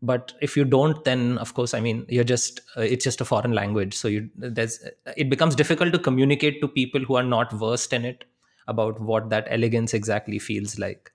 but 0.00 0.32
if 0.40 0.56
you 0.56 0.64
don't 0.64 1.04
then 1.04 1.38
of 1.38 1.54
course 1.54 1.74
i 1.74 1.80
mean 1.80 2.04
you're 2.08 2.24
just 2.24 2.60
uh, 2.76 2.82
it's 2.82 3.04
just 3.04 3.20
a 3.20 3.24
foreign 3.24 3.52
language. 3.52 3.96
So 3.96 4.08
you 4.08 4.30
there's 4.36 4.80
it 5.16 5.28
becomes 5.28 5.56
difficult 5.56 5.92
to 5.92 5.98
communicate 5.98 6.60
to 6.60 6.68
people 6.68 7.00
who 7.00 7.16
are 7.16 7.22
not 7.22 7.52
versed 7.52 7.92
in 7.92 8.04
it 8.04 8.24
about 8.68 9.00
what 9.00 9.30
that 9.30 9.46
elegance 9.50 9.94
exactly 9.94 10.38
feels 10.38 10.78
like. 10.78 11.10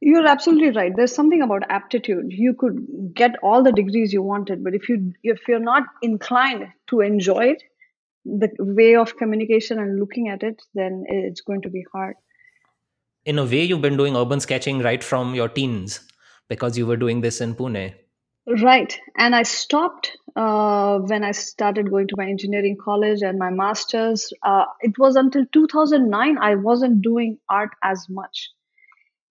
You're 0.00 0.26
absolutely 0.26 0.70
right. 0.70 0.92
There's 0.94 1.14
something 1.14 1.42
about 1.42 1.62
aptitude. 1.70 2.26
You 2.28 2.54
could 2.54 3.14
get 3.14 3.32
all 3.42 3.62
the 3.62 3.72
degrees 3.72 4.12
you 4.12 4.22
wanted 4.22 4.62
but 4.62 4.74
if 4.74 4.88
you 4.88 5.12
if 5.22 5.48
you're 5.48 5.58
not 5.58 5.84
inclined 6.02 6.68
to 6.88 7.00
enjoy 7.00 7.52
it 7.54 7.62
the 8.24 8.50
way 8.58 8.94
of 8.94 9.16
communication 9.16 9.78
and 9.78 9.98
looking 9.98 10.28
at 10.28 10.42
it 10.42 10.60
then 10.74 11.04
it's 11.08 11.40
going 11.40 11.62
to 11.62 11.70
be 11.70 11.84
hard. 11.92 12.16
In 13.24 13.38
a 13.38 13.44
way 13.44 13.64
you've 13.64 13.82
been 13.82 13.96
doing 13.96 14.16
urban 14.16 14.40
sketching 14.40 14.80
right 14.80 15.02
from 15.02 15.34
your 15.34 15.48
teens 15.48 16.00
because 16.48 16.78
you 16.78 16.86
were 16.86 16.96
doing 16.96 17.20
this 17.20 17.40
in 17.40 17.54
Pune. 17.54 17.94
Right. 18.62 18.98
And 19.16 19.36
I 19.36 19.42
stopped 19.42 20.16
uh, 20.34 20.98
when 21.00 21.22
I 21.22 21.32
started 21.32 21.90
going 21.90 22.08
to 22.08 22.14
my 22.16 22.26
engineering 22.26 22.78
college 22.82 23.20
and 23.20 23.38
my 23.38 23.50
master's. 23.50 24.32
Uh, 24.42 24.64
it 24.80 24.98
was 24.98 25.16
until 25.16 25.44
2009 25.52 26.38
I 26.38 26.54
wasn't 26.54 27.02
doing 27.02 27.38
art 27.50 27.70
as 27.82 28.06
much. 28.08 28.50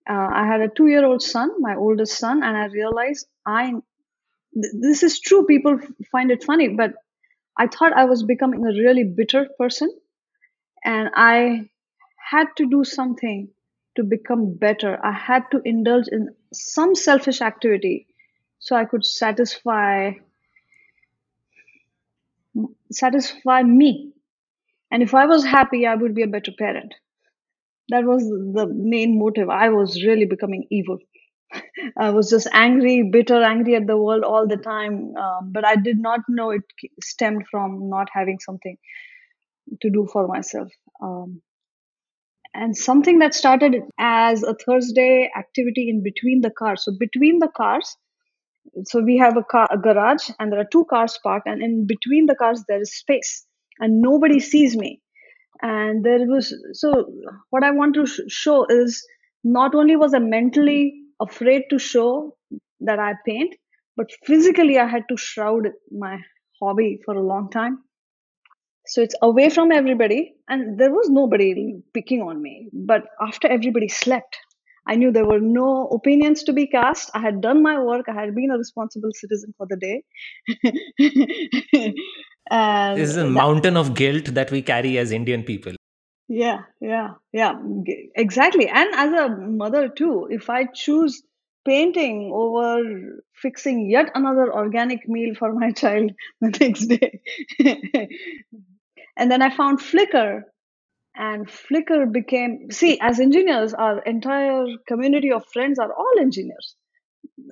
Uh, 0.08 0.30
I 0.32 0.46
had 0.46 0.62
a 0.62 0.70
two 0.70 0.88
year 0.88 1.04
old 1.04 1.24
son, 1.24 1.50
my 1.60 1.76
oldest 1.76 2.18
son, 2.18 2.44
and 2.44 2.56
I 2.56 2.68
realized 2.68 3.28
I. 3.46 3.72
Th- 4.54 4.74
this 4.80 5.04
is 5.04 5.20
true. 5.20 5.46
People 5.46 5.80
find 6.12 6.32
it 6.32 6.44
funny, 6.44 6.70
but 6.70 6.94
I 7.58 7.68
thought 7.68 7.94
I 7.94 8.06
was 8.06 8.24
becoming 8.24 8.64
a 8.66 8.70
really 8.70 9.04
bitter 9.04 9.48
person, 9.58 9.92
and 10.86 11.10
I 11.16 11.70
had 12.16 12.48
to 12.58 12.70
do 12.70 12.84
something 12.84 13.50
to 13.98 14.04
become 14.04 14.56
better. 14.56 14.98
I 15.04 15.12
had 15.12 15.44
to 15.52 15.62
indulge 15.66 16.08
in 16.12 16.30
some 16.54 16.96
selfish 16.96 17.42
activity 17.42 18.08
so 18.60 18.76
I 18.76 18.86
could 18.86 19.06
satisfy 19.06 20.12
satisfy 22.92 23.64
me. 23.64 24.14
And 24.92 25.04
if 25.04 25.14
I 25.14 25.26
was 25.26 25.46
happy, 25.46 25.86
I 25.86 25.96
would 25.96 26.16
be 26.16 26.24
a 26.24 26.28
better 26.28 26.52
parent. 26.58 26.94
That 27.90 28.06
was 28.06 28.24
the 28.24 28.68
main 28.74 29.20
motive. 29.20 29.50
I 29.50 29.70
was 29.70 30.04
really 30.04 30.26
becoming 30.26 30.66
evil. 30.72 31.00
I 31.98 32.10
was 32.12 32.30
just 32.30 32.48
angry, 32.54 33.04
bitter, 33.12 33.42
angry 33.44 33.76
at 33.76 33.88
the 33.88 33.98
world 33.98 34.24
all 34.24 34.48
the 34.48 34.58
time. 34.58 35.16
Um, 35.16 35.52
but 35.52 35.66
I 35.66 35.76
did 35.76 36.00
not 36.00 36.22
know 36.28 36.52
it 36.52 36.64
stemmed 37.02 37.46
from 37.50 37.90
not 37.90 38.08
having 38.14 38.40
something 38.40 38.78
to 39.82 39.90
do 39.90 40.08
for 40.12 40.28
myself. 40.28 40.70
Um, 41.02 41.42
and 42.58 42.78
something 42.78 43.20
that 43.20 43.36
started 43.36 43.76
as 44.00 44.44
a 44.44 44.56
Thursday 44.66 45.32
activity 45.38 45.90
in 45.90 46.04
between 46.04 46.42
the 46.42 46.52
cars. 46.52 46.84
So 46.86 46.94
between 47.00 47.40
the 47.40 47.50
cars, 47.56 47.96
so 48.86 49.02
we 49.02 49.18
have 49.18 49.38
a 49.38 49.44
car, 49.44 49.68
a 49.72 49.78
garage, 49.78 50.30
and 50.40 50.52
there 50.52 50.60
are 50.60 50.70
two 50.72 50.86
cars 50.86 51.20
parked, 51.24 51.48
and 51.48 51.64
in 51.64 51.88
between 51.88 52.26
the 52.28 52.36
cars 52.36 52.64
there 52.68 52.82
is 52.82 52.96
space, 52.98 53.46
and 53.80 54.02
nobody 54.02 54.40
sees 54.40 54.78
me. 54.78 55.02
And 55.62 56.06
there 56.06 56.20
was 56.28 56.56
so 56.74 57.06
what 57.52 57.64
I 57.64 57.72
want 57.72 57.96
to 57.96 58.06
sh- 58.08 58.22
show 58.30 58.66
is 58.68 59.06
not 59.44 59.76
only 59.76 59.96
was 59.96 60.14
I 60.14 60.20
mentally 60.20 60.96
afraid 61.22 61.64
to 61.72 61.80
show 61.80 62.38
that 62.82 63.00
I 63.00 63.14
paint, 63.26 63.56
but 63.98 64.12
physically 64.26 64.80
I 64.80 64.88
had 64.88 65.04
to 65.10 65.18
shroud 65.18 65.70
my 65.92 66.20
hobby 66.62 67.00
for 67.06 67.16
a 67.16 67.22
long 67.24 67.50
time 67.52 67.80
so 68.88 69.02
it's 69.02 69.16
away 69.22 69.50
from 69.50 69.72
everybody, 69.72 70.36
and 70.48 70.80
there 70.80 70.92
was 70.92 71.10
nobody 71.10 71.76
picking 71.94 72.22
on 72.22 72.42
me. 72.42 72.70
But 72.74 73.06
after 73.22 73.48
everybody 73.48 73.88
slept, 73.88 74.38
I 74.88 74.96
knew 74.96 75.12
there 75.12 75.26
were 75.26 75.42
no 75.42 75.88
opinions 75.88 76.44
to 76.44 76.54
be 76.54 76.68
cast. 76.68 77.12
I 77.14 77.20
had 77.20 77.42
done 77.42 77.62
my 77.62 77.80
work. 77.80 78.06
I 78.08 78.14
had 78.14 78.34
been 78.34 78.52
a 78.52 78.58
responsible 78.58 79.10
citizen 79.14 79.54
for 79.58 79.68
the 79.70 79.76
day. 79.76 80.04
and 82.50 82.98
this 82.98 83.10
is 83.10 83.18
a 83.18 83.24
that, 83.24 83.30
mountain 83.30 83.76
of 83.76 83.94
guilt 83.96 84.26
that 84.34 84.50
we 84.50 84.62
carry 84.62 84.98
as 84.98 85.12
Indian 85.12 85.44
people. 85.44 85.74
Yeah, 86.30 86.62
yeah, 86.80 87.16
yeah, 87.34 87.54
exactly. 88.16 88.68
And 88.70 88.94
as 88.96 89.12
a 89.12 89.30
mother 89.36 89.90
too, 89.90 90.28
if 90.30 90.50
I 90.50 90.66
choose 90.66 91.22
painting 91.66 92.32
over 92.34 93.22
fixing 93.42 93.90
yet 93.90 94.10
another 94.16 94.54
organic 94.54 95.08
meal 95.08 95.36
for 95.36 95.54
my 95.54 95.72
child 95.82 96.12
the 96.40 96.50
next 96.62 96.86
day 96.86 97.20
and 99.18 99.32
then 99.32 99.42
I 99.42 99.56
found 99.56 99.80
Flickr, 99.80 100.42
and 101.16 101.48
Flickr 101.48 102.12
became 102.12 102.68
see 102.72 103.00
as 103.02 103.20
engineers, 103.20 103.74
our 103.74 104.02
entire 104.04 104.66
community 104.88 105.32
of 105.32 105.44
friends 105.52 105.80
are 105.80 105.92
all 105.92 106.20
engineers. 106.20 106.76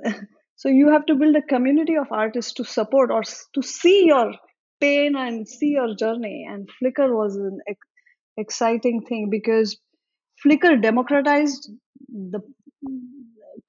so 0.56 0.70
you 0.70 0.92
have 0.92 1.06
to 1.08 1.16
build 1.16 1.36
a 1.36 1.42
community 1.42 1.96
of 1.98 2.12
artists 2.12 2.54
to 2.54 2.64
support 2.64 3.12
or 3.12 3.24
to 3.24 3.62
see 3.64 4.06
your 4.06 4.34
pain 4.80 5.16
and 5.16 5.48
see 5.48 5.70
your 5.70 5.96
journey. 5.96 6.46
And 6.50 6.70
Flickr 6.82 7.10
was 7.12 7.36
an 7.36 7.60
ex- 7.68 7.88
exciting 8.38 9.02
thing 9.02 9.30
because 9.32 9.78
Flickr 10.46 10.80
democratized 10.82 11.72
the 12.10 12.42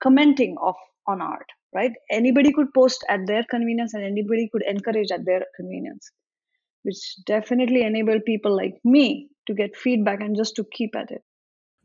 commenting 0.03 0.57
of 0.63 0.75
on 1.09 1.23
art 1.23 1.47
right 1.75 1.93
anybody 2.11 2.53
could 2.53 2.73
post 2.75 3.05
at 3.09 3.21
their 3.27 3.45
convenience 3.51 3.95
and 3.95 4.05
anybody 4.05 4.49
could 4.53 4.63
encourage 4.67 5.11
at 5.11 5.25
their 5.25 5.43
convenience 5.57 6.11
which 6.87 7.17
definitely 7.27 7.83
enable 7.83 8.21
people 8.21 8.57
like 8.57 8.81
me 8.85 9.29
to 9.47 9.55
get 9.55 9.77
feedback 9.77 10.21
and 10.21 10.37
just 10.37 10.57
to 10.57 10.65
keep 10.73 10.95
at 10.97 11.11
it. 11.11 11.23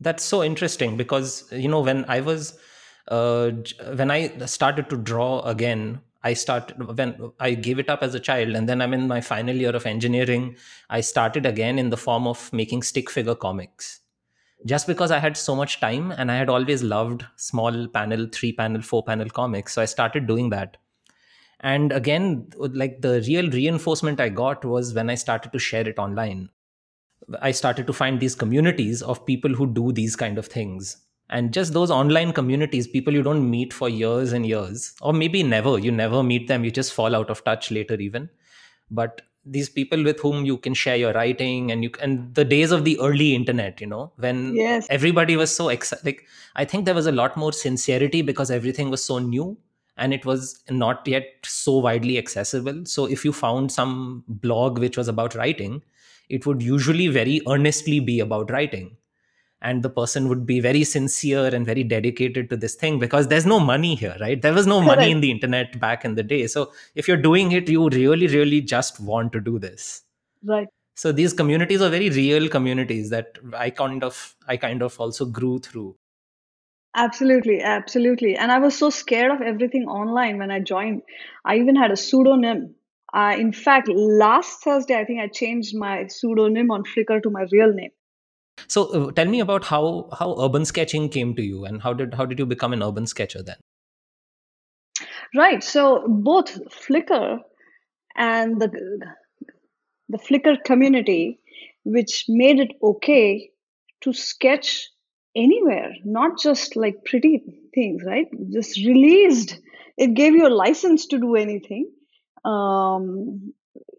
That's 0.00 0.24
so 0.24 0.42
interesting 0.42 0.96
because 0.96 1.44
you 1.52 1.68
know 1.68 1.80
when 1.80 2.04
i 2.08 2.20
was 2.20 2.58
uh, 3.08 3.50
when 4.00 4.10
i 4.10 4.28
started 4.46 4.90
to 4.90 4.96
draw 4.96 5.40
again 5.42 6.00
i 6.24 6.32
started 6.34 6.98
when 6.98 7.30
i 7.38 7.54
gave 7.54 7.78
it 7.78 7.88
up 7.88 8.02
as 8.02 8.14
a 8.14 8.20
child 8.20 8.56
and 8.56 8.68
then 8.68 8.82
i'm 8.82 8.92
in 8.92 9.06
my 9.06 9.20
final 9.20 9.54
year 9.54 9.74
of 9.80 9.86
engineering 9.86 10.56
i 10.90 11.00
started 11.00 11.46
again 11.46 11.78
in 11.78 11.90
the 11.90 11.96
form 11.96 12.26
of 12.26 12.52
making 12.52 12.82
stick 12.82 13.10
figure 13.10 13.34
comics. 13.34 14.00
Just 14.64 14.86
because 14.86 15.10
i 15.10 15.18
had 15.18 15.36
so 15.36 15.56
much 15.56 15.80
time 15.80 16.12
and 16.12 16.32
i 16.32 16.36
had 16.36 16.48
always 16.48 16.82
loved 16.82 17.24
small 17.36 17.86
panel 17.88 18.28
three 18.32 18.52
panel 18.52 18.82
four 18.82 19.04
panel 19.04 19.28
comics 19.28 19.72
so 19.72 19.82
i 19.82 19.84
started 19.84 20.26
doing 20.26 20.50
that 20.50 20.76
and 21.62 21.92
again 21.92 22.50
like 22.56 23.00
the 23.00 23.22
real 23.28 23.50
reinforcement 23.50 24.20
i 24.20 24.28
got 24.28 24.64
was 24.64 24.92
when 24.94 25.08
i 25.08 25.14
started 25.14 25.52
to 25.52 25.58
share 25.58 25.88
it 25.88 25.98
online. 25.98 26.48
I 27.40 27.52
started 27.52 27.86
to 27.86 27.92
find 27.92 28.18
these 28.18 28.34
communities 28.34 29.02
of 29.02 29.24
people 29.24 29.54
who 29.54 29.66
do 29.66 29.92
these 29.92 30.16
kind 30.16 30.38
of 30.38 30.46
things. 30.46 30.96
And 31.30 31.52
just 31.52 31.72
those 31.72 31.90
online 31.90 32.32
communities 32.32 32.86
people 32.86 33.14
you 33.14 33.22
don't 33.22 33.48
meet 33.48 33.72
for 33.72 33.88
years 33.88 34.32
and 34.32 34.44
years 34.44 34.94
or 35.00 35.12
maybe 35.12 35.42
never 35.42 35.78
you 35.78 35.90
never 35.90 36.22
meet 36.22 36.48
them 36.48 36.64
you 36.64 36.70
just 36.70 36.92
fall 36.92 37.14
out 37.14 37.30
of 37.30 37.42
touch 37.44 37.70
later 37.70 37.94
even. 37.94 38.28
But 38.90 39.22
these 39.44 39.68
people 39.68 40.04
with 40.04 40.20
whom 40.20 40.44
you 40.44 40.58
can 40.58 40.74
share 40.74 40.96
your 40.96 41.12
writing 41.12 41.72
and 41.72 41.82
you 41.82 41.90
and 42.00 42.34
the 42.34 42.44
days 42.44 42.70
of 42.70 42.84
the 42.84 42.98
early 43.00 43.34
internet 43.34 43.80
you 43.80 43.86
know 43.86 44.12
when 44.16 44.54
yes. 44.54 44.86
everybody 44.88 45.36
was 45.36 45.54
so 45.54 45.68
excited 45.68 46.04
like 46.06 46.24
i 46.54 46.64
think 46.64 46.84
there 46.84 46.94
was 46.94 47.06
a 47.06 47.12
lot 47.12 47.36
more 47.36 47.52
sincerity 47.52 48.22
because 48.22 48.52
everything 48.52 48.88
was 48.88 49.04
so 49.04 49.18
new 49.18 49.56
and 49.96 50.14
it 50.14 50.24
was 50.24 50.62
not 50.70 51.06
yet 51.06 51.26
so 51.44 51.78
widely 51.78 52.18
accessible. 52.18 52.84
So 52.86 53.06
if 53.06 53.24
you 53.24 53.32
found 53.32 53.70
some 53.72 54.24
blog 54.26 54.78
which 54.78 54.96
was 54.96 55.08
about 55.08 55.34
writing 55.34 55.82
it 56.28 56.46
would 56.46 56.62
usually 56.62 57.08
very 57.08 57.42
earnestly 57.46 58.00
be 58.00 58.18
about 58.20 58.50
writing. 58.50 58.96
And 59.60 59.82
the 59.82 59.90
person 59.90 60.28
would 60.28 60.44
be 60.44 60.58
very 60.58 60.82
sincere 60.82 61.54
and 61.54 61.64
very 61.64 61.84
dedicated 61.84 62.50
to 62.50 62.56
this 62.56 62.74
thing 62.74 62.98
because 62.98 63.28
there's 63.28 63.46
no 63.46 63.60
money 63.60 63.94
here 63.94 64.16
right? 64.18 64.40
There 64.40 64.54
was 64.54 64.66
no 64.66 64.80
money 64.92 65.10
in 65.10 65.20
the 65.20 65.30
internet 65.30 65.78
back 65.78 66.04
in 66.04 66.14
the 66.16 66.22
day. 66.22 66.46
So 66.46 66.72
if 66.94 67.06
you're 67.06 67.16
doing 67.16 67.52
it 67.52 67.68
you 67.68 67.88
really 67.88 68.26
really 68.26 68.60
just 68.60 68.98
want 68.98 69.32
to 69.32 69.40
do 69.40 69.58
this. 69.58 70.02
Right. 70.42 70.68
So 70.94 71.12
these 71.12 71.32
communities 71.32 71.80
are 71.80 71.90
very 71.90 72.10
real 72.10 72.48
communities 72.48 73.10
that 73.10 73.38
i 73.56 73.70
kind 73.70 74.04
of 74.04 74.34
i 74.46 74.56
kind 74.56 74.82
of 74.82 74.98
also 75.00 75.24
grew 75.24 75.58
through 75.58 75.96
absolutely 76.94 77.60
absolutely. 77.60 78.36
And 78.36 78.52
i 78.52 78.58
was 78.58 78.76
so 78.76 78.90
scared 78.90 79.30
of 79.32 79.40
everything 79.40 79.86
online 79.86 80.38
when 80.38 80.50
i 80.50 80.60
joined. 80.60 81.02
I 81.44 81.56
even 81.56 81.76
had 81.76 81.92
a 81.92 81.96
pseudonym. 81.96 82.74
Uh, 83.14 83.34
in 83.38 83.52
fact 83.52 83.88
last 83.88 84.62
thursday 84.64 84.98
i 84.98 85.04
think 85.04 85.20
i 85.20 85.26
changed 85.26 85.76
my 85.76 86.06
pseudonym 86.06 86.70
on 86.70 86.82
flickr 86.82 87.22
to 87.22 87.30
my 87.30 87.46
real 87.52 87.72
name. 87.72 87.90
So 88.68 88.84
uh, 88.86 89.12
tell 89.12 89.26
me 89.26 89.40
about 89.40 89.64
how 89.64 90.08
how 90.18 90.34
urban 90.38 90.64
sketching 90.64 91.08
came 91.08 91.34
to 91.36 91.42
you 91.42 91.64
and 91.64 91.82
how 91.82 91.92
did 91.92 92.14
how 92.14 92.24
did 92.24 92.38
you 92.38 92.46
become 92.46 92.72
an 92.72 92.82
urban 92.82 93.06
sketcher 93.06 93.42
then? 93.42 93.56
Right 95.34 95.62
so 95.62 96.06
both 96.08 96.54
flickr 96.70 97.40
and 98.16 98.60
the 98.60 98.70
the 100.12 100.18
Flickr 100.18 100.62
community, 100.62 101.40
which 101.84 102.26
made 102.28 102.60
it 102.60 102.72
okay 102.82 103.50
to 104.02 104.12
sketch 104.12 104.88
anywhere, 105.36 105.92
not 106.04 106.38
just 106.38 106.76
like 106.76 107.04
pretty 107.04 107.42
things, 107.74 108.02
right? 108.04 108.26
Just 108.52 108.76
released. 108.78 109.58
It 109.96 110.14
gave 110.14 110.34
you 110.34 110.46
a 110.46 110.50
license 110.50 111.06
to 111.06 111.18
do 111.18 111.36
anything, 111.36 111.90
um, 112.44 113.52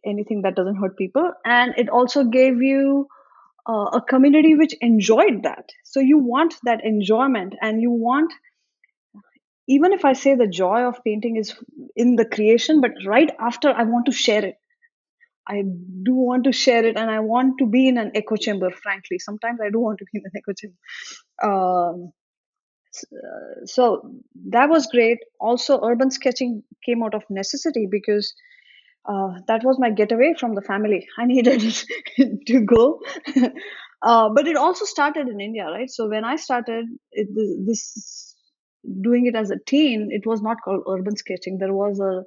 anything 0.05 0.41
that 0.43 0.55
doesn't 0.55 0.75
hurt 0.75 0.97
people. 0.97 1.31
And 1.45 1.73
it 1.77 1.89
also 1.89 2.23
gave 2.23 2.61
you 2.61 3.07
uh, 3.67 3.89
a 3.93 4.01
community 4.01 4.55
which 4.55 4.73
enjoyed 4.81 5.43
that. 5.43 5.69
So 5.83 5.99
you 5.99 6.17
want 6.17 6.55
that 6.63 6.83
enjoyment 6.83 7.55
and 7.61 7.81
you 7.81 7.91
want 7.91 8.33
even 9.67 9.93
if 9.93 10.03
I 10.03 10.13
say 10.13 10.35
the 10.35 10.47
joy 10.47 10.81
of 10.81 11.03
painting 11.05 11.37
is 11.37 11.55
in 11.95 12.15
the 12.17 12.25
creation, 12.25 12.81
but 12.81 12.91
right 13.05 13.31
after 13.39 13.69
I 13.69 13.83
want 13.83 14.07
to 14.07 14.11
share 14.11 14.43
it. 14.43 14.57
I 15.47 15.63
do 16.03 16.13
want 16.13 16.45
to 16.45 16.51
share 16.51 16.85
it 16.85 16.97
and 16.97 17.11
I 17.11 17.19
want 17.19 17.57
to 17.59 17.65
be 17.65 17.87
in 17.87 17.97
an 17.97 18.11
echo 18.15 18.35
chamber, 18.35 18.71
frankly. 18.71 19.19
Sometimes 19.19 19.59
I 19.61 19.69
do 19.69 19.79
want 19.79 19.99
to 19.99 20.05
be 20.11 20.19
in 20.19 20.23
an 20.25 20.31
echo 20.35 20.53
chamber. 20.53 20.77
Um, 21.43 22.13
so 23.65 24.11
that 24.49 24.69
was 24.69 24.87
great. 24.87 25.19
Also, 25.39 25.79
urban 25.83 26.11
sketching 26.11 26.63
came 26.85 27.03
out 27.03 27.13
of 27.15 27.23
necessity 27.29 27.87
because 27.89 28.33
uh, 29.09 29.33
that 29.47 29.63
was 29.63 29.77
my 29.79 29.89
getaway 29.89 30.33
from 30.39 30.55
the 30.55 30.61
family. 30.61 31.07
I 31.19 31.25
needed 31.25 31.61
to 32.47 32.61
go. 32.61 33.01
uh, 34.01 34.29
but 34.29 34.47
it 34.47 34.55
also 34.55 34.85
started 34.85 35.27
in 35.27 35.41
India, 35.41 35.65
right? 35.65 35.89
So 35.89 36.07
when 36.07 36.23
I 36.23 36.35
started 36.37 36.85
it, 37.11 37.27
this 37.65 38.35
doing 39.01 39.25
it 39.25 39.35
as 39.35 39.49
a 39.49 39.57
teen, 39.65 40.09
it 40.11 40.25
was 40.25 40.41
not 40.41 40.57
called 40.63 40.83
urban 40.89 41.15
sketching. 41.15 41.57
There 41.57 41.73
was 41.73 41.99
a 41.99 42.23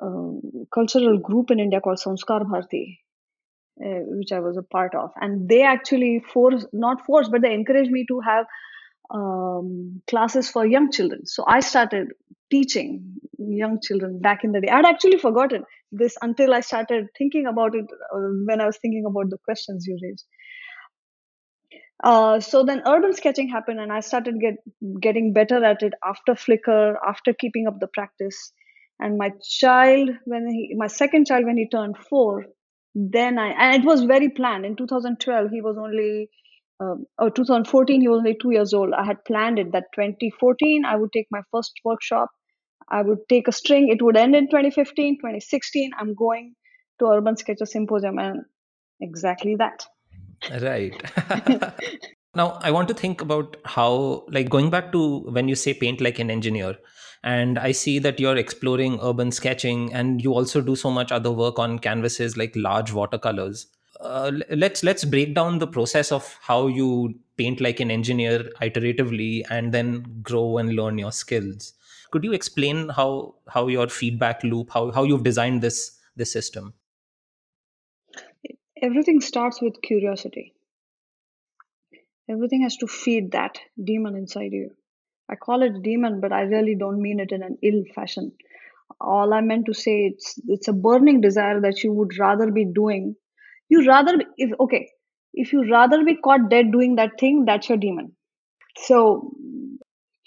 um, 0.00 0.40
cultural 0.72 1.18
group 1.18 1.50
in 1.50 1.60
India 1.60 1.80
called 1.80 1.98
Sanskar 1.98 2.48
Bharati, 2.48 3.00
uh, 3.84 4.02
which 4.18 4.32
I 4.32 4.40
was 4.40 4.56
a 4.56 4.62
part 4.62 4.94
of. 4.94 5.10
And 5.20 5.48
they 5.48 5.62
actually 5.62 6.22
force, 6.32 6.66
not 6.72 7.04
force, 7.04 7.28
but 7.28 7.42
they 7.42 7.54
encouraged 7.54 7.90
me 7.90 8.04
to 8.08 8.20
have 8.20 8.46
um, 9.10 10.02
classes 10.08 10.50
for 10.50 10.66
young 10.66 10.90
children. 10.90 11.26
So 11.26 11.44
I 11.46 11.60
started 11.60 12.08
teaching 12.50 13.16
young 13.38 13.80
children 13.82 14.20
back 14.20 14.44
in 14.44 14.52
the 14.52 14.60
day. 14.60 14.68
I'd 14.68 14.86
actually 14.86 15.18
forgotten 15.18 15.64
this 15.92 16.16
until 16.22 16.54
I 16.54 16.60
started 16.60 17.06
thinking 17.16 17.46
about 17.46 17.74
it 17.74 17.84
uh, 17.84 18.18
when 18.46 18.60
I 18.60 18.66
was 18.66 18.78
thinking 18.78 19.04
about 19.06 19.30
the 19.30 19.38
questions 19.44 19.86
you 19.86 19.98
raised. 20.02 20.26
Uh, 22.02 22.40
so 22.40 22.64
then 22.64 22.82
urban 22.86 23.14
sketching 23.14 23.48
happened 23.48 23.80
and 23.80 23.92
i 23.92 24.00
started 24.00 24.34
get, 24.40 24.56
getting 25.00 25.32
better 25.32 25.64
at 25.64 25.80
it 25.80 25.94
after 26.04 26.34
flickr 26.34 26.96
after 27.08 27.32
keeping 27.32 27.66
up 27.66 27.78
the 27.80 27.86
practice 27.86 28.52
and 29.00 29.18
my 29.18 29.30
child 29.42 30.10
when 30.24 30.48
he 30.48 30.74
my 30.76 30.86
second 30.86 31.26
child 31.26 31.44
when 31.44 31.56
he 31.56 31.68
turned 31.68 31.96
four 31.98 32.44
then 32.94 33.38
i 33.38 33.48
and 33.48 33.82
it 33.82 33.86
was 33.86 34.04
very 34.04 34.28
planned. 34.28 34.64
In 34.64 34.76
2012 34.76 35.50
he 35.50 35.60
was 35.60 35.76
only 35.76 36.30
um, 36.80 37.06
or 37.18 37.30
2014 37.30 38.00
he 38.00 38.08
was 38.08 38.18
only 38.18 38.36
two 38.40 38.52
years 38.52 38.72
old. 38.72 38.92
I 38.92 39.04
had 39.04 39.24
planned 39.24 39.58
it 39.58 39.72
that 39.72 39.84
2014 39.94 40.84
i 40.84 40.96
would 40.96 41.12
take 41.12 41.26
my 41.30 41.42
first 41.52 41.72
workshop. 41.84 42.30
I 42.88 43.02
would 43.02 43.20
take 43.28 43.48
a 43.48 43.52
string. 43.52 43.88
It 43.88 44.02
would 44.02 44.16
end 44.16 44.36
in 44.36 44.46
2015 44.46 45.16
2016 45.16 45.90
i'm 45.98 46.14
going 46.14 46.54
to 47.00 47.06
urban 47.06 47.36
sketcher 47.36 47.66
symposium 47.66 48.18
and 48.18 48.42
exactly 49.00 49.56
that. 49.56 49.86
Right. 50.60 50.94
Now 52.36 52.58
i 52.62 52.70
want 52.70 52.88
to 52.88 52.94
think 52.94 53.20
about 53.20 53.56
how 53.64 54.24
like 54.28 54.48
going 54.48 54.70
back 54.70 54.90
to 54.92 55.20
when 55.30 55.48
you 55.48 55.54
say 55.54 55.74
paint 55.74 56.00
like 56.00 56.18
an 56.18 56.30
engineer 56.30 56.76
and 57.24 57.58
i 57.58 57.72
see 57.72 57.98
that 57.98 58.20
you're 58.20 58.36
exploring 58.36 58.98
urban 59.02 59.32
sketching 59.32 59.92
and 60.00 60.22
you 60.22 60.32
also 60.34 60.60
do 60.60 60.76
so 60.76 60.90
much 60.90 61.10
other 61.10 61.30
work 61.30 61.58
on 61.58 61.78
canvases 61.78 62.36
like 62.36 62.54
large 62.54 62.92
watercolors. 62.92 63.66
Uh, 64.00 64.32
let's 64.50 64.82
let's 64.82 65.04
break 65.04 65.34
down 65.34 65.58
the 65.58 65.66
process 65.66 66.12
of 66.12 66.36
how 66.42 66.66
you 66.66 67.14
paint 67.38 67.60
like 67.60 67.80
an 67.80 67.90
engineer 67.90 68.44
iteratively 68.60 69.42
and 69.48 69.72
then 69.72 70.04
grow 70.22 70.58
and 70.58 70.74
learn 70.74 70.98
your 70.98 71.12
skills. 71.12 71.72
Could 72.10 72.24
you 72.24 72.32
explain 72.32 72.90
how 72.90 73.36
how 73.48 73.68
your 73.68 73.88
feedback 73.88 74.44
loop 74.44 74.70
how 74.70 74.90
how 74.90 75.04
you've 75.04 75.22
designed 75.22 75.62
this 75.62 75.98
this 76.16 76.32
system? 76.32 76.74
Everything 78.82 79.20
starts 79.20 79.62
with 79.62 79.80
curiosity. 79.80 80.52
Everything 82.28 82.62
has 82.62 82.76
to 82.78 82.86
feed 82.86 83.32
that 83.32 83.58
demon 83.82 84.16
inside 84.16 84.52
you 84.52 84.70
I 85.28 85.36
call 85.36 85.62
it 85.62 85.76
a 85.76 85.80
demon, 85.80 86.20
but 86.20 86.32
I 86.32 86.42
really 86.42 86.74
don't 86.74 87.00
mean 87.00 87.20
it 87.20 87.32
in 87.32 87.42
an 87.42 87.58
ill 87.62 87.82
fashion. 87.94 88.32
All 89.00 89.32
I 89.32 89.40
meant 89.40 89.66
to 89.66 89.74
say 89.74 90.12
it's 90.12 90.38
it's 90.46 90.68
a 90.68 90.72
burning 90.72 91.20
desire 91.20 91.60
that 91.60 91.82
you 91.82 91.92
would 91.92 92.18
rather 92.18 92.50
be 92.50 92.64
doing. 92.64 93.16
You 93.68 93.86
rather 93.86 94.18
be, 94.18 94.26
if 94.36 94.52
okay, 94.60 94.90
if 95.32 95.52
you 95.52 95.70
rather 95.70 96.04
be 96.04 96.16
caught 96.16 96.50
dead 96.50 96.70
doing 96.70 96.96
that 96.96 97.18
thing, 97.18 97.44
that's 97.46 97.68
your 97.68 97.78
demon. 97.78 98.14
So 98.76 99.32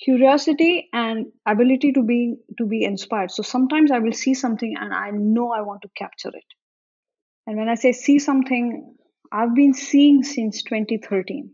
curiosity 0.03 0.89
and 0.93 1.27
ability 1.45 1.93
to 1.93 2.03
be 2.03 2.35
to 2.57 2.65
be 2.65 2.83
inspired. 2.83 3.31
So 3.31 3.43
sometimes 3.43 3.91
I 3.91 3.99
will 3.99 4.13
see 4.13 4.33
something 4.33 4.75
and 4.79 4.93
I 4.93 5.11
know 5.11 5.51
I 5.51 5.61
want 5.61 5.83
to 5.83 5.89
capture 5.95 6.29
it. 6.29 6.45
And 7.45 7.57
when 7.57 7.69
I 7.69 7.75
say 7.75 7.91
see 7.91 8.19
something, 8.19 8.95
I've 9.31 9.55
been 9.55 9.73
seeing 9.73 10.23
since 10.23 10.63
2013 10.63 11.51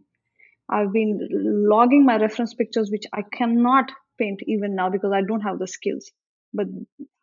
I've 0.69 0.91
been 0.91 1.19
logging 1.31 2.05
my 2.05 2.17
reference 2.17 2.53
pictures, 2.53 2.89
which 2.91 3.05
I 3.13 3.21
cannot 3.21 3.91
paint 4.19 4.41
even 4.47 4.75
now 4.75 4.89
because 4.89 5.11
I 5.13 5.21
don't 5.21 5.41
have 5.41 5.59
the 5.59 5.67
skills. 5.67 6.11
But 6.53 6.67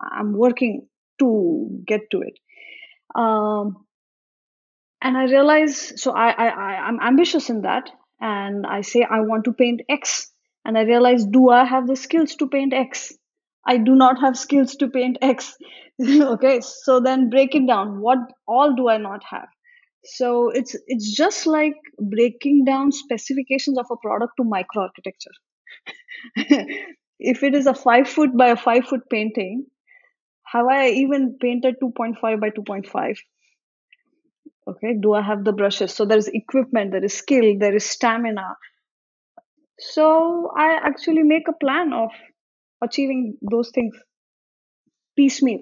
I'm 0.01 0.33
working 0.33 0.89
to 1.21 1.83
get 1.87 2.11
to 2.11 2.23
it. 2.23 2.39
Um, 3.15 3.85
and 5.03 5.17
I 5.17 5.25
realize, 5.25 6.01
so 6.01 6.13
I, 6.13 6.31
I, 6.31 6.47
I, 6.49 6.75
I'm 6.87 7.01
ambitious 7.01 7.49
in 7.49 7.63
that. 7.63 7.91
And 8.21 8.67
I 8.67 8.83
say, 8.83 9.07
I 9.09 9.21
want 9.21 9.45
to 9.45 9.53
paint 9.53 9.81
X. 9.89 10.31
And 10.65 10.77
I 10.77 10.83
realize, 10.83 11.25
do 11.25 11.49
I 11.49 11.65
have 11.65 11.87
the 11.87 11.97
skills 11.97 12.35
to 12.37 12.49
paint 12.49 12.75
X? 12.75 13.13
I 13.67 13.79
do 13.79 13.95
not 13.95 14.21
have 14.21 14.37
skills 14.37 14.77
to 14.77 14.89
paint 14.89 15.19
X. 15.23 15.57
okay, 16.01 16.61
so 16.61 17.01
then 17.01 17.31
break 17.31 17.55
it 17.55 17.67
down. 17.67 18.01
What 18.01 18.19
all 18.47 18.75
do 18.75 18.89
I 18.89 18.99
not 18.99 19.23
have? 19.31 19.49
So 20.05 20.51
it's 20.51 20.77
it's 20.87 21.15
just 21.15 21.47
like 21.47 21.75
breaking 21.99 22.65
down 22.65 22.91
specifications 22.93 23.79
of 23.79 23.87
a 23.91 23.97
product 23.97 24.33
to 24.39 24.45
microarchitecture. 24.45 25.37
If 27.23 27.43
it 27.43 27.55
is 27.55 27.67
a 27.67 27.75
five 27.75 28.09
foot 28.09 28.35
by 28.35 28.49
a 28.49 28.57
five 28.57 28.87
foot 28.87 29.03
painting 29.11 29.67
have 30.53 30.67
i 30.67 30.89
even 30.89 31.37
painted 31.41 31.77
2.5 31.83 32.41
by 32.41 32.51
2.5 32.51 33.19
okay 34.69 34.95
do 35.01 35.13
i 35.13 35.21
have 35.21 35.45
the 35.45 35.53
brushes? 35.53 35.93
So 35.93 36.07
there 36.07 36.19
is 36.19 36.29
equipment 36.29 36.93
there 36.93 37.05
is 37.05 37.15
skill 37.15 37.59
there 37.59 37.75
is 37.75 37.85
stamina. 37.85 38.57
So 39.79 40.51
i 40.57 40.79
actually 40.83 41.23
make 41.25 41.49
a 41.49 41.53
plan 41.53 41.93
of 41.93 42.11
achieving 42.83 43.37
those 43.43 43.71
things 43.75 43.95
piecemeal. 45.17 45.61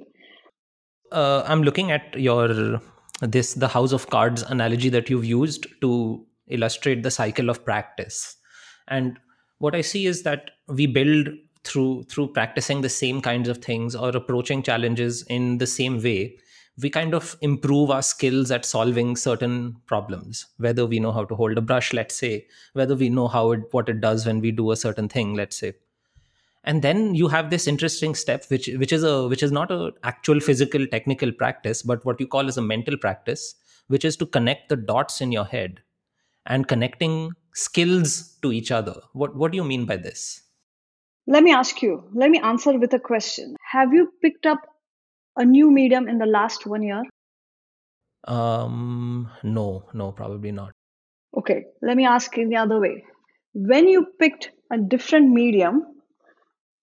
Uh, 1.11 1.43
i'm 1.47 1.63
looking 1.63 1.91
at 1.91 2.15
your 2.15 2.81
this 3.21 3.55
the 3.55 3.69
house 3.69 3.93
of 3.93 4.09
cards 4.11 4.43
analogy 4.43 4.89
that 4.91 5.11
you've 5.11 5.25
used 5.25 5.67
to 5.81 6.25
illustrate 6.49 7.03
the 7.03 7.11
cycle 7.11 7.51
of 7.51 7.65
practice. 7.65 8.37
And 8.89 9.19
what 9.59 9.75
i 9.75 9.81
see 9.81 10.07
is 10.07 10.23
that 10.23 10.53
we 10.69 10.87
build 10.87 11.29
through 11.65 12.05
through 12.05 12.29
practicing 12.33 12.81
the 12.81 12.89
same 12.89 13.21
kinds 13.21 13.49
of 13.49 13.59
things 13.59 13.95
or 13.95 14.11
approaching 14.11 14.63
challenges 14.63 15.23
in 15.25 15.59
the 15.59 15.67
same 15.67 16.01
way 16.03 16.37
we 16.81 16.89
kind 16.89 17.13
of 17.13 17.37
improve 17.41 17.91
our 17.91 18.03
skills 18.03 18.53
at 18.53 18.65
solving 18.65 19.17
certain 19.17 19.75
problems. 19.87 20.47
Whether 20.59 20.87
we 20.87 21.01
know 21.01 21.11
how 21.11 21.25
to 21.25 21.35
hold 21.35 21.59
a 21.59 21.61
brush 21.61 21.93
let's 21.93 22.15
say 22.15 22.47
whether 22.73 22.95
we 22.95 23.09
know 23.09 23.29
how 23.29 23.51
it 23.53 23.63
what 23.73 23.89
it 23.89 24.01
does 24.01 24.27
when 24.27 24.41
we 24.41 24.53
do 24.53 24.71
a 24.71 24.77
certain 24.77 25.09
thing 25.09 25.35
let's 25.35 25.59
say 25.59 25.73
and 26.69 26.83
then 26.83 27.15
you 27.15 27.29
have 27.29 27.51
this 27.51 27.67
interesting 27.67 28.15
step 28.15 28.45
which 28.49 28.69
which 28.81 28.93
is 28.93 29.05
a 29.11 29.27
which 29.29 29.43
is 29.43 29.53
not 29.59 29.71
a 29.77 29.91
actual 30.13 30.41
physical 30.49 30.87
technical 30.95 31.33
practice 31.33 31.83
but 31.83 32.05
what 32.05 32.21
you 32.21 32.27
call 32.35 32.47
as 32.53 32.59
a 32.63 32.63
mental 32.71 32.97
practice 33.05 33.55
which 33.89 34.05
is 34.05 34.17
to 34.23 34.27
connect 34.27 34.69
the 34.69 34.77
dots 34.77 35.21
in 35.21 35.33
your 35.33 35.45
head 35.45 35.81
and 36.47 36.69
connecting 36.69 37.33
skills 37.55 38.37
to 38.43 38.53
each 38.53 38.71
other. 38.71 38.97
What 39.13 39.37
what 39.37 39.53
do 39.53 39.57
you 39.57 39.65
mean 39.65 39.85
by 39.85 39.97
this? 39.97 40.43
Let 41.27 41.43
me 41.43 41.53
ask 41.53 41.83
you, 41.83 42.05
let 42.15 42.31
me 42.31 42.41
answer 42.41 42.79
with 42.79 42.93
a 42.95 42.99
question. 42.99 43.57
Have 43.73 43.93
you 43.93 44.13
picked 44.23 44.47
up 44.47 44.61
a 45.37 45.45
new 45.45 45.71
medium 45.71 46.09
in 46.09 46.19
the 46.19 46.27
last 46.27 46.67
one 46.67 46.83
year? 46.83 47.03
Um, 48.27 49.31
no, 49.43 49.85
no, 49.93 50.13
probably 50.13 50.53
not. 50.53 50.73
Okay, 51.37 51.65
let 51.83 51.97
me 51.97 52.07
ask 52.07 52.39
in 52.39 52.49
the 52.49 52.57
other 52.57 52.81
way. 52.81 53.05
When 53.53 53.89
you 53.89 54.07
picked 54.19 54.51
a 54.73 54.79
different 54.79 55.31
medium, 55.31 55.83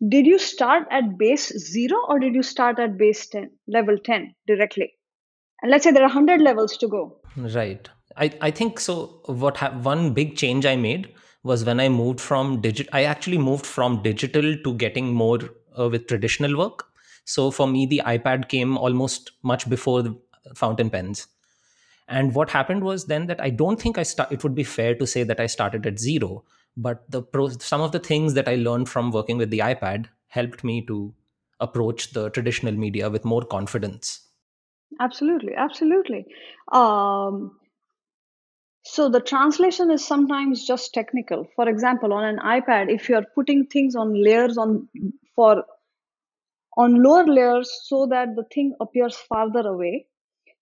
did 0.10 0.26
you 0.26 0.38
start 0.38 0.88
at 0.92 1.18
base 1.18 1.48
zero 1.58 1.98
or 2.08 2.20
did 2.20 2.36
you 2.36 2.44
start 2.44 2.80
at 2.80 2.98
base 2.98 3.28
10, 3.28 3.50
level 3.68 3.98
10 3.98 4.36
directly? 4.48 4.94
And 5.62 5.72
let's 5.72 5.84
say 5.84 5.92
there 5.92 6.04
are 6.04 6.08
100 6.08 6.42
levels 6.42 6.78
to 6.78 6.88
go. 6.88 7.18
Right. 7.38 7.88
I, 8.18 8.32
I 8.42 8.52
think 8.52 8.80
so. 8.80 9.22
What 9.26 9.58
ha- 9.58 9.78
one 9.82 10.14
big 10.14 10.36
change 10.36 10.66
I 10.66 10.76
made 10.76 11.14
was 11.44 11.64
when 11.64 11.80
I 11.80 11.90
moved 11.90 12.20
from 12.20 12.62
digital. 12.62 12.90
I 12.94 13.04
actually 13.04 13.38
moved 13.38 13.66
from 13.66 14.02
digital 14.02 14.58
to 14.58 14.74
getting 14.74 15.14
more 15.14 15.40
uh, 15.78 15.90
with 15.90 16.08
traditional 16.08 16.58
work. 16.58 16.86
So 17.26 17.52
for 17.52 17.68
me, 17.68 17.86
the 17.86 18.02
iPad 18.06 18.50
came 18.50 18.78
almost 18.78 19.32
much 19.44 19.70
before 19.70 20.02
the 20.04 20.18
fountain 20.56 20.90
pens. 20.90 21.28
And 22.08 22.36
what 22.36 22.52
happened 22.52 22.84
was 22.84 23.06
then 23.06 23.26
that 23.28 23.42
I 23.42 23.50
don't 23.50 23.82
think 23.82 23.98
I 23.98 24.04
start. 24.04 24.32
It 24.32 24.44
would 24.44 24.56
be 24.56 24.64
fair 24.64 24.94
to 24.96 25.08
say 25.08 25.24
that 25.24 25.40
I 25.40 25.48
started 25.48 25.88
at 25.88 26.00
zero, 26.00 26.44
but 26.78 27.10
the 27.10 27.24
some 27.60 27.82
of 27.82 27.92
the 27.92 28.00
things 28.00 28.34
that 28.34 28.48
I 28.48 28.56
learned 28.56 28.90
from 28.90 29.12
working 29.12 29.38
with 29.38 29.50
the 29.50 29.60
iPad 29.60 30.08
helped 30.28 30.64
me 30.64 30.86
to 30.88 31.14
approach 31.60 32.12
the 32.12 32.30
traditional 32.30 32.74
media 32.74 33.10
with 33.10 33.24
more 33.24 33.44
confidence. 33.44 34.28
Absolutely, 35.00 35.54
absolutely. 35.56 36.26
Um, 36.72 37.58
so 38.84 39.10
the 39.10 39.20
translation 39.20 39.90
is 39.90 40.06
sometimes 40.06 40.66
just 40.66 40.94
technical. 40.94 41.48
For 41.56 41.68
example, 41.68 42.14
on 42.14 42.24
an 42.24 42.38
iPad, 42.40 42.94
if 42.94 43.10
you 43.10 43.16
are 43.16 43.26
putting 43.34 43.66
things 43.66 43.96
on 43.96 44.22
layers 44.22 44.58
on 44.58 44.88
for 45.36 45.64
on 46.78 47.02
lower 47.02 47.26
layers 47.26 47.72
so 47.86 48.06
that 48.08 48.36
the 48.36 48.44
thing 48.54 48.76
appears 48.82 49.16
farther 49.16 49.68
away, 49.68 50.08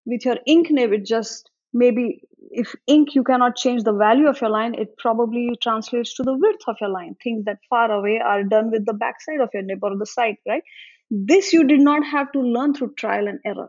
with 0.05 0.25
your 0.25 0.37
ink 0.45 0.67
nib, 0.69 0.93
it 0.93 1.05
just 1.05 1.49
maybe 1.73 2.21
if 2.51 2.75
ink 2.87 3.15
you 3.15 3.23
cannot 3.23 3.55
change 3.55 3.83
the 3.83 3.93
value 3.93 4.27
of 4.27 4.39
your 4.41 4.49
line, 4.49 4.75
it 4.75 4.97
probably 4.97 5.49
translates 5.61 6.15
to 6.15 6.23
the 6.23 6.37
width 6.37 6.63
of 6.67 6.75
your 6.79 6.89
line. 6.89 7.15
Things 7.23 7.45
that 7.45 7.57
far 7.69 7.91
away 7.91 8.19
are 8.23 8.43
done 8.43 8.71
with 8.71 8.85
the 8.85 8.93
backside 8.93 9.41
of 9.41 9.49
your 9.53 9.63
nib 9.63 9.79
or 9.83 9.97
the 9.97 10.05
side, 10.05 10.35
right? 10.47 10.63
This 11.09 11.53
you 11.53 11.65
did 11.65 11.79
not 11.79 12.05
have 12.05 12.31
to 12.33 12.39
learn 12.39 12.73
through 12.73 12.93
trial 12.95 13.27
and 13.27 13.39
error. 13.45 13.67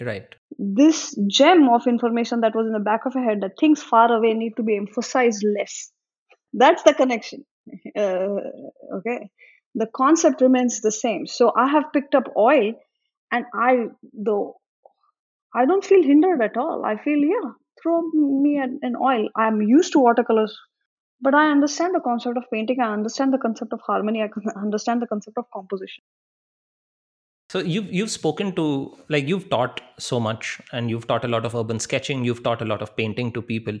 Right. 0.00 0.26
This 0.58 1.16
gem 1.28 1.68
of 1.68 1.86
information 1.86 2.40
that 2.40 2.54
was 2.54 2.66
in 2.66 2.72
the 2.72 2.80
back 2.80 3.06
of 3.06 3.14
your 3.14 3.24
head 3.24 3.42
that 3.42 3.58
things 3.58 3.82
far 3.82 4.12
away 4.12 4.34
need 4.34 4.56
to 4.56 4.62
be 4.62 4.76
emphasized 4.76 5.44
less. 5.58 5.90
That's 6.52 6.82
the 6.82 6.94
connection. 6.94 7.44
Uh, 7.96 8.40
okay. 8.96 9.30
The 9.74 9.86
concept 9.94 10.40
remains 10.42 10.80
the 10.80 10.92
same. 10.92 11.26
So 11.26 11.52
I 11.56 11.68
have 11.68 11.92
picked 11.92 12.14
up 12.14 12.24
oil 12.36 12.74
and 13.32 13.44
I, 13.54 13.86
though, 14.12 14.56
I 15.54 15.66
don't 15.66 15.84
feel 15.84 16.02
hindered 16.02 16.42
at 16.42 16.56
all. 16.56 16.84
I 16.84 16.96
feel, 16.96 17.18
yeah, 17.18 17.50
throw 17.82 18.02
me 18.02 18.58
an, 18.58 18.96
oil. 19.00 19.28
I'm 19.36 19.62
used 19.62 19.92
to 19.92 20.00
watercolors, 20.00 20.56
but 21.20 21.34
I 21.34 21.50
understand 21.50 21.94
the 21.94 22.00
concept 22.00 22.36
of 22.36 22.44
painting. 22.52 22.80
I 22.80 22.92
understand 22.92 23.32
the 23.32 23.38
concept 23.38 23.72
of 23.72 23.80
harmony. 23.86 24.22
I 24.22 24.28
understand 24.56 25.02
the 25.02 25.06
concept 25.06 25.38
of 25.38 25.44
composition. 25.52 26.02
So 27.50 27.60
you've 27.60 27.92
you've 27.92 28.10
spoken 28.10 28.52
to 28.56 28.96
like 29.08 29.28
you've 29.28 29.48
taught 29.48 29.80
so 29.98 30.18
much 30.18 30.60
and 30.72 30.90
you've 30.90 31.06
taught 31.06 31.24
a 31.24 31.28
lot 31.28 31.44
of 31.44 31.54
urban 31.54 31.78
sketching, 31.78 32.24
you've 32.24 32.42
taught 32.42 32.62
a 32.62 32.64
lot 32.64 32.82
of 32.82 32.96
painting 32.96 33.30
to 33.32 33.42
people. 33.42 33.78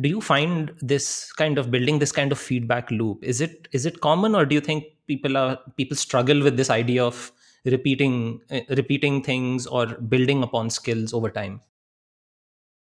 Do 0.00 0.08
you 0.08 0.20
find 0.20 0.72
this 0.80 1.32
kind 1.32 1.58
of 1.58 1.70
building 1.70 1.98
this 1.98 2.12
kind 2.12 2.30
of 2.30 2.38
feedback 2.38 2.90
loop? 2.90 3.24
Is 3.24 3.40
it 3.40 3.68
is 3.72 3.86
it 3.86 4.00
common 4.00 4.36
or 4.36 4.44
do 4.44 4.54
you 4.54 4.60
think 4.60 4.84
people 5.08 5.36
are 5.36 5.58
people 5.76 5.96
struggle 5.96 6.40
with 6.42 6.56
this 6.56 6.70
idea 6.70 7.04
of 7.04 7.32
repeating 7.66 8.40
uh, 8.50 8.60
repeating 8.70 9.22
things 9.22 9.66
or 9.66 9.86
building 9.86 10.42
upon 10.42 10.70
skills 10.70 11.12
over 11.12 11.30
time? 11.30 11.60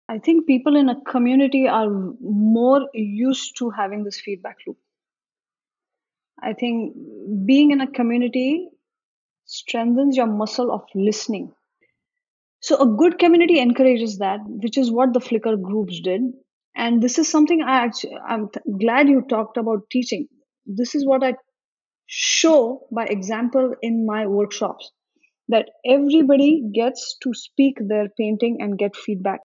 I 0.08 0.18
think 0.18 0.46
people 0.46 0.76
in 0.76 0.88
a 0.88 1.00
community 1.02 1.68
are 1.68 1.90
more 1.90 2.88
used 2.94 3.58
to 3.58 3.70
having 3.70 4.04
this 4.04 4.20
feedback 4.20 4.56
loop. 4.66 4.78
I 6.42 6.54
think 6.54 6.96
being 7.44 7.72
in 7.72 7.80
a 7.80 7.90
community 7.90 8.68
strengthens 9.44 10.16
your 10.16 10.26
muscle 10.26 10.72
of 10.72 10.82
listening. 10.94 11.52
So, 12.60 12.76
a 12.80 12.86
good 12.86 13.18
community 13.18 13.58
encourages 13.60 14.18
that, 14.18 14.40
which 14.46 14.78
is 14.78 14.90
what 14.90 15.12
the 15.12 15.20
Flickr 15.20 15.60
groups 15.60 16.00
did. 16.00 16.22
And 16.74 17.02
this 17.02 17.18
is 17.18 17.28
something 17.28 17.62
I 17.62 17.84
actually, 17.84 18.16
I'm 18.26 18.48
th- 18.50 18.78
glad 18.80 19.08
you 19.08 19.22
talked 19.22 19.56
about 19.56 19.90
teaching. 19.90 20.28
This 20.66 20.94
is 20.94 21.06
what 21.06 21.22
I 21.22 21.34
show 22.08 22.86
by 22.90 23.04
example 23.04 23.74
in 23.82 24.06
my 24.06 24.26
workshops 24.26 24.90
that 25.48 25.68
everybody 25.86 26.62
gets 26.74 27.16
to 27.22 27.32
speak 27.34 27.76
their 27.86 28.08
painting 28.18 28.58
and 28.60 28.78
get 28.78 28.96
feedback. 28.96 29.40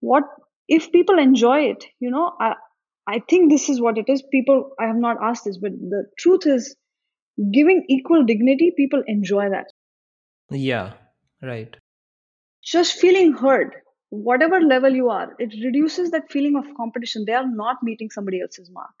What 0.00 0.22
if 0.68 0.90
people 0.92 1.18
enjoy 1.18 1.70
it? 1.70 1.84
You 2.00 2.10
know, 2.10 2.32
I, 2.40 2.54
I 3.06 3.20
think 3.28 3.50
this 3.50 3.68
is 3.68 3.80
what 3.80 3.98
it 3.98 4.08
is. 4.08 4.22
People, 4.32 4.70
I 4.80 4.86
have 4.86 4.96
not 4.96 5.16
asked 5.22 5.44
this, 5.44 5.58
but 5.58 5.72
the 5.72 6.06
truth 6.18 6.46
is, 6.46 6.76
giving 7.52 7.84
equal 7.88 8.24
dignity, 8.24 8.72
people 8.76 9.02
enjoy 9.06 9.50
that. 9.50 9.66
Yeah, 10.50 10.94
right. 11.42 11.76
Just 12.64 12.94
feeling 12.94 13.32
heard, 13.32 13.74
whatever 14.10 14.60
level 14.60 14.92
you 14.92 15.10
are, 15.10 15.34
it 15.38 15.52
reduces 15.64 16.12
that 16.12 16.30
feeling 16.30 16.56
of 16.56 16.64
competition. 16.76 17.24
They 17.26 17.34
are 17.34 17.48
not 17.48 17.76
meeting 17.82 18.10
somebody 18.10 18.40
else's 18.40 18.70
mark. 18.72 18.94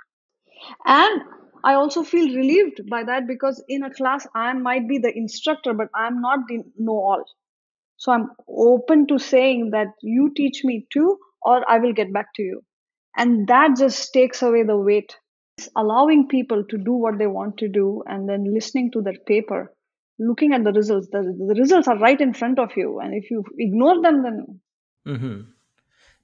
And 0.84 1.22
I 1.66 1.74
also 1.74 2.04
feel 2.04 2.34
relieved 2.34 2.88
by 2.88 3.02
that 3.04 3.26
because 3.26 3.62
in 3.68 3.82
a 3.82 3.92
class, 3.92 4.26
I 4.34 4.52
might 4.52 4.88
be 4.88 4.98
the 4.98 5.12
instructor, 5.14 5.74
but 5.74 5.88
I'm 5.94 6.20
not 6.20 6.46
the 6.48 6.62
know 6.78 6.92
all. 6.92 7.24
So 7.96 8.12
I'm 8.12 8.30
open 8.48 9.06
to 9.08 9.18
saying 9.18 9.70
that 9.72 9.88
you 10.00 10.32
teach 10.36 10.62
me 10.64 10.86
too, 10.92 11.18
or 11.42 11.68
I 11.68 11.78
will 11.80 11.92
get 11.92 12.12
back 12.12 12.28
to 12.36 12.42
you. 12.42 12.62
And 13.16 13.48
that 13.48 13.76
just 13.76 14.12
takes 14.12 14.42
away 14.42 14.62
the 14.62 14.76
weight 14.76 15.16
It's 15.58 15.68
allowing 15.74 16.28
people 16.28 16.64
to 16.64 16.78
do 16.78 16.92
what 16.92 17.18
they 17.18 17.26
want 17.26 17.58
to 17.58 17.68
do 17.68 18.02
and 18.06 18.28
then 18.28 18.44
listening 18.52 18.90
to 18.92 19.00
their 19.00 19.18
paper 19.26 19.72
looking 20.18 20.52
at 20.52 20.64
the 20.64 20.72
results 20.72 21.08
the, 21.12 21.22
the 21.22 21.54
results 21.58 21.88
are 21.88 21.98
right 21.98 22.20
in 22.20 22.32
front 22.32 22.58
of 22.58 22.70
you 22.76 23.00
and 23.00 23.14
if 23.14 23.30
you 23.30 23.44
ignore 23.58 24.00
them 24.02 24.22
then 24.22 24.60
mm-hmm. 25.06 25.40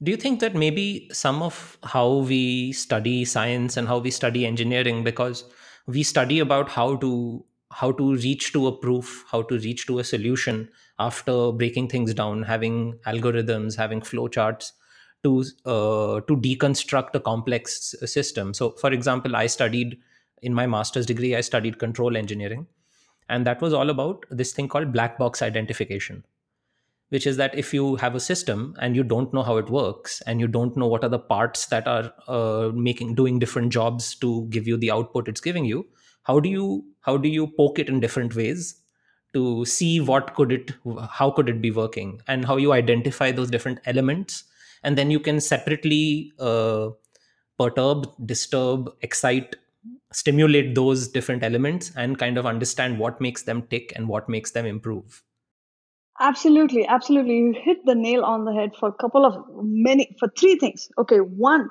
Do 0.02 0.10
you 0.10 0.16
think 0.16 0.40
that 0.40 0.54
maybe 0.54 1.08
some 1.12 1.42
of 1.42 1.78
how 1.84 2.08
we 2.30 2.72
study 2.72 3.24
science 3.24 3.76
and 3.76 3.88
how 3.88 3.98
we 3.98 4.10
study 4.10 4.44
engineering 4.46 5.04
because 5.04 5.44
we 5.86 6.02
study 6.02 6.38
about 6.38 6.68
how 6.68 6.96
to 6.96 7.44
how 7.72 7.90
to 7.90 8.14
reach 8.16 8.52
to 8.52 8.66
a 8.66 8.76
proof 8.76 9.24
how 9.30 9.42
to 9.42 9.58
reach 9.58 9.86
to 9.86 9.98
a 9.98 10.04
solution 10.04 10.68
after 10.98 11.52
breaking 11.52 11.88
things 11.88 12.14
down 12.14 12.42
having 12.42 12.98
algorithms 13.06 13.76
having 13.76 14.00
flowcharts 14.00 14.72
to 15.24 15.44
uh, 15.64 16.20
to 16.22 16.36
deconstruct 16.36 17.14
a 17.14 17.20
complex 17.20 17.94
system. 18.04 18.54
So, 18.54 18.70
for 18.70 18.92
example, 18.92 19.36
I 19.36 19.46
studied 19.46 19.98
in 20.42 20.54
my 20.54 20.66
master's 20.66 21.06
degree, 21.06 21.36
I 21.36 21.40
studied 21.40 21.78
control 21.78 22.16
engineering, 22.16 22.66
and 23.28 23.46
that 23.46 23.60
was 23.60 23.72
all 23.72 23.90
about 23.90 24.26
this 24.30 24.52
thing 24.52 24.68
called 24.68 24.92
black 24.92 25.18
box 25.18 25.42
identification, 25.42 26.24
which 27.12 27.26
is 27.26 27.36
that 27.36 27.54
if 27.62 27.74
you 27.74 27.96
have 27.96 28.14
a 28.14 28.20
system 28.26 28.74
and 28.80 28.96
you 28.96 29.02
don't 29.04 29.34
know 29.34 29.42
how 29.42 29.58
it 29.58 29.68
works 29.68 30.22
and 30.26 30.40
you 30.40 30.46
don't 30.46 30.78
know 30.78 30.86
what 30.86 31.04
are 31.04 31.10
the 31.14 31.18
parts 31.18 31.66
that 31.66 31.86
are 31.86 32.10
uh, 32.26 32.70
making 32.74 33.14
doing 33.14 33.38
different 33.38 33.70
jobs 33.70 34.14
to 34.14 34.46
give 34.48 34.66
you 34.66 34.78
the 34.78 34.90
output 34.90 35.28
it's 35.28 35.42
giving 35.42 35.66
you, 35.66 35.84
how 36.22 36.40
do 36.40 36.48
you 36.48 36.68
how 37.02 37.18
do 37.18 37.28
you 37.28 37.48
poke 37.58 37.78
it 37.78 37.90
in 37.90 38.00
different 38.00 38.34
ways 38.34 38.76
to 39.34 39.66
see 39.66 40.00
what 40.00 40.34
could 40.34 40.52
it 40.52 40.72
how 41.18 41.30
could 41.30 41.50
it 41.50 41.60
be 41.60 41.70
working 41.70 42.14
and 42.28 42.46
how 42.46 42.56
you 42.56 42.72
identify 42.72 43.30
those 43.30 43.50
different 43.50 43.80
elements? 43.84 44.44
And 44.82 44.96
then 44.96 45.10
you 45.10 45.20
can 45.20 45.38
separately 45.38 46.32
uh, 46.38 46.88
perturb 47.58 48.06
disturb 48.24 48.88
excite 49.02 49.56
stimulate 50.14 50.74
those 50.74 51.08
different 51.08 51.42
elements 51.42 51.92
and 51.94 52.18
kind 52.18 52.38
of 52.38 52.46
understand 52.46 52.98
what 52.98 53.20
makes 53.20 53.42
them 53.42 53.62
tick 53.68 53.92
and 53.96 54.08
what 54.08 54.30
makes 54.30 54.52
them 54.52 54.64
improve 54.64 55.22
absolutely 56.26 56.86
absolutely 56.86 57.36
you 57.36 57.54
hit 57.64 57.84
the 57.84 57.94
nail 57.94 58.24
on 58.24 58.44
the 58.44 58.52
head 58.52 58.70
for 58.78 58.88
a 58.88 58.98
couple 59.04 59.26
of 59.26 59.34
many 59.62 60.16
for 60.18 60.28
three 60.38 60.56
things 60.56 60.88
okay 60.98 61.18
one 61.18 61.68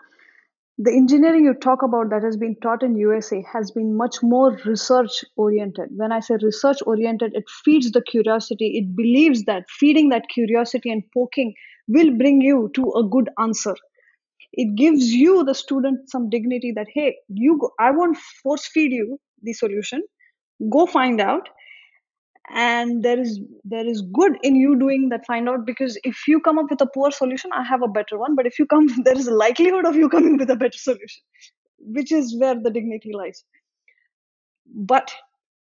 the 0.78 0.92
engineering 0.92 1.46
you 1.46 1.54
talk 1.54 1.84
about 1.84 2.10
that 2.10 2.24
has 2.24 2.38
been 2.38 2.56
taught 2.64 2.82
in 2.82 2.96
USA 2.98 3.44
has 3.54 3.70
been 3.70 3.96
much 3.96 4.24
more 4.24 4.58
research 4.66 5.24
oriented. 5.36 5.90
When 5.96 6.12
I 6.12 6.22
say 6.22 6.38
research 6.42 6.78
oriented, 6.88 7.34
it 7.36 7.44
feeds 7.64 7.92
the 7.92 8.02
curiosity. 8.02 8.80
It 8.80 8.96
believes 8.96 9.44
that 9.44 9.66
feeding 9.70 10.10
that 10.10 10.24
curiosity 10.34 10.90
and 10.90 11.04
poking 11.14 11.54
will 11.88 12.18
bring 12.18 12.42
you 12.42 12.72
to 12.74 12.94
a 12.94 13.04
good 13.04 13.30
answer. 13.38 13.76
It 14.54 14.76
gives 14.76 15.14
you, 15.14 15.44
the 15.44 15.54
student, 15.54 16.10
some 16.10 16.32
dignity 16.32 16.74
that, 16.76 16.88
hey, 16.92 17.18
you 17.30 17.60
go, 17.60 17.72
I 17.80 17.92
won't 17.92 18.18
force 18.42 18.68
feed 18.68 18.92
you 18.92 19.20
the 19.44 19.54
solution. 19.54 20.02
Go 20.72 20.88
find 20.88 21.22
out. 21.22 21.48
And 22.54 23.04
there 23.04 23.20
is 23.20 23.40
there 23.64 23.88
is 23.88 24.02
good 24.14 24.38
in 24.44 24.56
you 24.56 24.78
doing 24.80 25.10
that 25.10 25.26
find 25.26 25.50
out 25.50 25.66
because 25.66 25.98
if 26.04 26.28
you 26.28 26.40
come 26.42 26.60
up 26.60 26.68
with 26.70 26.82
a 26.82 26.88
poor 26.94 27.12
solution 27.12 27.52
i 27.54 27.64
have 27.64 27.82
a 27.82 27.88
better 27.88 28.18
one. 28.18 28.36
But 28.36 28.48
if 28.48 28.60
you 28.60 28.66
come 28.66 28.88
there 29.06 29.18
is 29.18 29.28
a 29.28 29.34
likelihood 29.34 29.86
of 29.86 29.96
you 29.96 30.10
coming 30.10 30.38
with 30.38 30.50
a 30.50 30.56
better 30.56 30.78
solution 30.78 31.24
which 31.80 32.12
is 32.12 32.36
where 32.40 32.56
the 32.56 32.70
dignity 32.70 33.12
lies. 33.14 33.44
But 34.66 35.14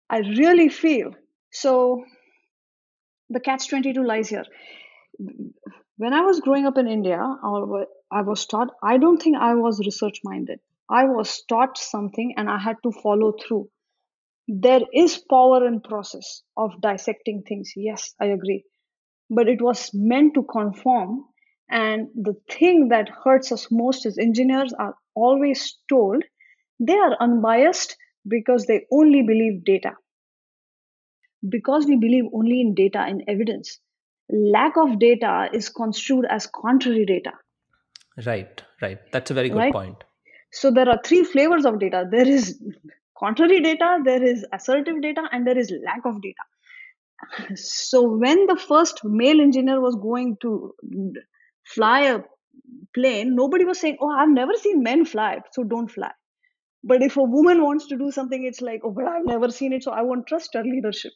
i 0.09 0.19
really 0.19 0.69
feel 0.69 1.11
so 1.51 2.03
the 3.29 3.39
catch 3.39 3.69
22 3.69 4.03
lies 4.03 4.29
here. 4.29 4.45
When 5.97 6.13
i 6.13 6.21
was 6.21 6.39
growing 6.41 6.65
up 6.65 6.77
in 6.77 6.87
india 6.87 7.19
i 8.11 8.21
was 8.21 8.45
taught 8.45 8.69
i 8.83 8.97
don't 8.97 9.21
think 9.21 9.37
i 9.37 9.53
was 9.55 9.79
research 9.85 10.19
minded 10.23 10.59
i 10.89 11.05
was 11.05 11.43
taught 11.53 11.77
something 11.77 12.33
and 12.37 12.49
i 12.49 12.57
had 12.57 12.77
to 12.83 12.91
follow 12.91 13.33
through 13.43 13.69
there 14.47 14.81
is 14.93 15.17
power 15.29 15.65
in 15.65 15.81
process 15.81 16.41
of 16.57 16.79
dissecting 16.81 17.43
things 17.47 17.73
yes 17.75 18.13
i 18.19 18.25
agree. 18.25 18.63
But 19.29 19.47
it 19.47 19.61
was 19.61 19.89
meant 19.93 20.33
to 20.35 20.43
conform 20.43 21.23
and 21.69 22.07
the 22.13 22.35
thing 22.49 22.89
that 22.89 23.09
hurts 23.23 23.51
us 23.51 23.67
most 23.71 24.05
is 24.05 24.17
engineers 24.17 24.73
are 24.77 24.95
always 25.15 25.77
told 25.89 26.23
they 26.79 26.97
are 26.97 27.15
unbiased 27.19 27.95
because 28.27 28.65
they 28.65 28.85
only 28.91 29.21
believe 29.21 29.63
data. 29.65 29.91
Because 31.47 31.85
we 31.85 31.97
believe 31.97 32.25
only 32.33 32.61
in 32.61 32.75
data 32.75 32.99
and 32.99 33.23
evidence 33.27 33.79
lack 34.29 34.77
of 34.77 34.99
data 34.99 35.49
is 35.53 35.69
construed 35.69 36.25
as 36.29 36.47
contrary 36.47 37.05
data. 37.05 37.31
Right 38.25 38.61
right. 38.81 38.99
That's 39.11 39.31
a 39.31 39.33
very 39.33 39.49
good 39.49 39.57
right? 39.57 39.73
point. 39.73 40.03
So 40.51 40.71
there 40.71 40.87
are 40.89 40.99
three 41.03 41.23
flavors 41.23 41.65
of 41.65 41.79
data. 41.79 42.05
There 42.09 42.27
is 42.27 42.61
contrary 43.17 43.61
data, 43.61 43.99
there 44.03 44.23
is 44.23 44.45
assertive 44.53 45.01
data, 45.01 45.23
and 45.31 45.45
there 45.47 45.57
is 45.57 45.71
lack 45.85 46.05
of 46.05 46.21
data. 46.21 46.43
So 47.55 48.01
when 48.17 48.47
the 48.47 48.57
first 48.57 49.01
male 49.03 49.41
engineer 49.41 49.79
was 49.81 49.95
going 49.95 50.37
to 50.41 50.73
fly 51.65 52.01
a 52.01 52.21
plane, 52.95 53.35
nobody 53.35 53.65
was 53.65 53.79
saying, 53.79 53.97
"Oh, 54.01 54.11
I've 54.11 54.29
never 54.29 54.53
seen 54.55 54.83
men 54.83 55.05
fly, 55.05 55.41
so 55.51 55.63
don't 55.63 55.89
fly." 55.89 56.11
But 56.83 57.01
if 57.01 57.17
a 57.17 57.23
woman 57.23 57.63
wants 57.63 57.87
to 57.87 57.97
do 57.97 58.11
something, 58.11 58.43
it's 58.45 58.61
like, 58.61 58.81
"Oh, 58.83 58.91
but 58.91 59.05
I've 59.07 59.25
never 59.25 59.49
seen 59.51 59.73
it, 59.73 59.83
so 59.83 59.91
I 59.91 60.01
won't 60.03 60.27
trust 60.27 60.53
her 60.55 60.63
leadership." 60.63 61.13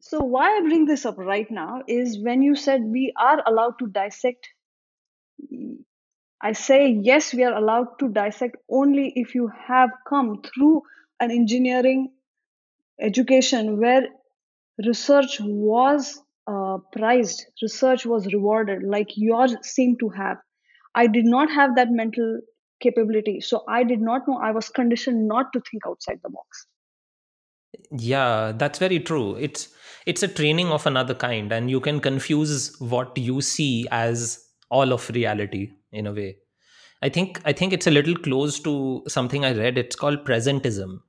So 0.00 0.20
why 0.20 0.56
I 0.56 0.60
bring 0.62 0.86
this 0.86 1.06
up 1.06 1.18
right 1.18 1.50
now 1.50 1.82
is 1.88 2.22
when 2.24 2.42
you 2.42 2.54
said 2.54 2.82
we 2.82 3.12
are 3.18 3.42
allowed 3.46 3.78
to 3.80 3.86
dissect 3.86 4.48
I 6.42 6.52
say 6.52 6.88
yes, 6.88 7.34
we 7.34 7.44
are 7.44 7.54
allowed 7.54 7.98
to 8.00 8.08
dissect 8.08 8.56
only 8.70 9.12
if 9.16 9.34
you 9.34 9.48
have 9.48 9.90
come 10.08 10.42
through 10.42 10.82
an 11.20 11.30
engineering 11.30 12.12
education 13.00 13.78
where 13.78 14.08
research 14.84 15.38
was 15.40 16.20
uh, 16.46 16.78
prized, 16.92 17.44
research 17.62 18.06
was 18.06 18.26
rewarded, 18.32 18.82
like 18.82 19.08
yours 19.16 19.54
seem 19.62 19.96
to 19.98 20.08
have. 20.08 20.38
I 20.94 21.06
did 21.06 21.24
not 21.24 21.50
have 21.50 21.76
that 21.76 21.90
mental 21.90 22.40
capability. 22.80 23.40
So 23.40 23.62
I 23.68 23.84
did 23.84 24.00
not 24.00 24.26
know 24.26 24.40
I 24.42 24.50
was 24.52 24.68
conditioned 24.68 25.28
not 25.28 25.52
to 25.52 25.60
think 25.70 25.82
outside 25.86 26.20
the 26.22 26.30
box. 26.30 26.66
Yeah, 27.92 28.52
that's 28.56 28.78
very 28.78 28.98
true. 28.98 29.36
It's 29.36 29.68
it's 30.06 30.22
a 30.22 30.28
training 30.28 30.68
of 30.68 30.86
another 30.86 31.14
kind, 31.14 31.52
and 31.52 31.70
you 31.70 31.80
can 31.80 32.00
confuse 32.00 32.74
what 32.80 33.16
you 33.16 33.40
see 33.40 33.86
as 33.90 34.44
all 34.70 34.92
of 34.92 35.08
reality 35.10 35.72
in 35.92 36.06
a 36.06 36.12
way. 36.12 36.38
I 37.02 37.08
think 37.08 37.40
I 37.44 37.52
think 37.52 37.72
it's 37.72 37.86
a 37.86 37.90
little 37.90 38.16
close 38.16 38.58
to 38.60 39.04
something 39.06 39.44
I 39.44 39.52
read. 39.52 39.78
It's 39.78 39.96
called 39.96 40.24
presentism. 40.24 41.00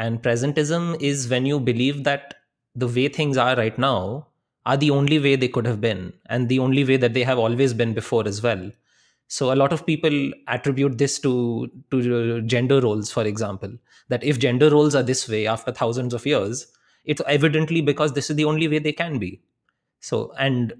And 0.00 0.22
presentism 0.22 0.98
is 0.98 1.28
when 1.28 1.44
you 1.44 1.60
believe 1.60 2.04
that 2.04 2.36
the 2.74 2.88
way 2.88 3.08
things 3.08 3.36
are 3.36 3.54
right 3.54 3.78
now 3.78 4.28
are 4.64 4.78
the 4.78 4.90
only 4.90 5.18
way 5.18 5.36
they 5.36 5.48
could 5.48 5.66
have 5.66 5.80
been 5.80 6.14
and 6.26 6.48
the 6.48 6.58
only 6.58 6.84
way 6.84 6.96
that 6.96 7.12
they 7.12 7.22
have 7.22 7.38
always 7.38 7.74
been 7.74 7.92
before 7.92 8.26
as 8.26 8.42
well. 8.42 8.70
So 9.28 9.52
a 9.52 9.58
lot 9.62 9.74
of 9.74 9.84
people 9.84 10.32
attribute 10.48 10.96
this 10.96 11.18
to 11.20 11.70
to 11.90 11.98
uh, 12.20 12.40
gender 12.54 12.80
roles, 12.80 13.12
for 13.12 13.24
example, 13.32 13.74
that 14.08 14.24
if 14.24 14.38
gender 14.38 14.70
roles 14.70 14.94
are 14.94 15.02
this 15.02 15.28
way 15.28 15.46
after 15.46 15.70
thousands 15.70 16.14
of 16.14 16.24
years, 16.24 16.66
it's 17.04 17.22
evidently 17.26 17.82
because 17.82 18.14
this 18.14 18.30
is 18.30 18.36
the 18.36 18.46
only 18.54 18.68
way 18.68 18.78
they 18.78 18.96
can 19.02 19.18
be. 19.18 19.42
So 20.00 20.32
and 20.38 20.72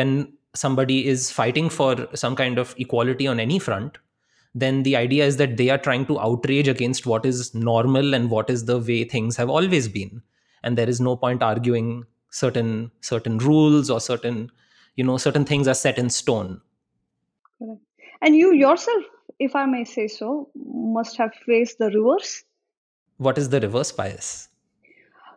when 0.00 0.32
somebody 0.54 1.06
is 1.06 1.30
fighting 1.30 1.70
for 1.78 2.08
some 2.14 2.34
kind 2.34 2.58
of 2.58 2.74
equality 2.78 3.28
on 3.28 3.38
any 3.38 3.60
front, 3.60 3.98
then 4.56 4.84
the 4.84 4.96
idea 4.96 5.26
is 5.26 5.36
that 5.36 5.58
they 5.58 5.68
are 5.68 5.76
trying 5.76 6.06
to 6.06 6.18
outrage 6.18 6.66
against 6.66 7.04
what 7.04 7.26
is 7.26 7.54
normal 7.54 8.14
and 8.14 8.30
what 8.30 8.48
is 8.48 8.64
the 8.64 8.78
way 8.78 9.04
things 9.04 9.36
have 9.36 9.50
always 9.50 9.86
been. 9.86 10.22
And 10.62 10.78
there 10.78 10.88
is 10.88 10.98
no 10.98 11.14
point 11.14 11.42
arguing 11.42 12.06
certain 12.30 12.90
certain 13.02 13.36
rules 13.36 13.90
or 13.90 14.00
certain 14.00 14.50
you 14.94 15.04
know 15.04 15.18
certain 15.18 15.44
things 15.44 15.68
are 15.68 15.74
set 15.74 15.98
in 15.98 16.08
stone. 16.08 16.62
And 18.22 18.34
you 18.34 18.54
yourself 18.54 19.04
if 19.38 19.54
i 19.54 19.66
may 19.66 19.84
say 19.84 20.08
so 20.08 20.48
must 20.56 21.18
have 21.18 21.34
faced 21.44 21.78
the 21.78 21.90
reverse. 21.90 22.42
What 23.18 23.36
is 23.36 23.50
the 23.50 23.60
reverse 23.60 23.92
bias? 23.92 24.48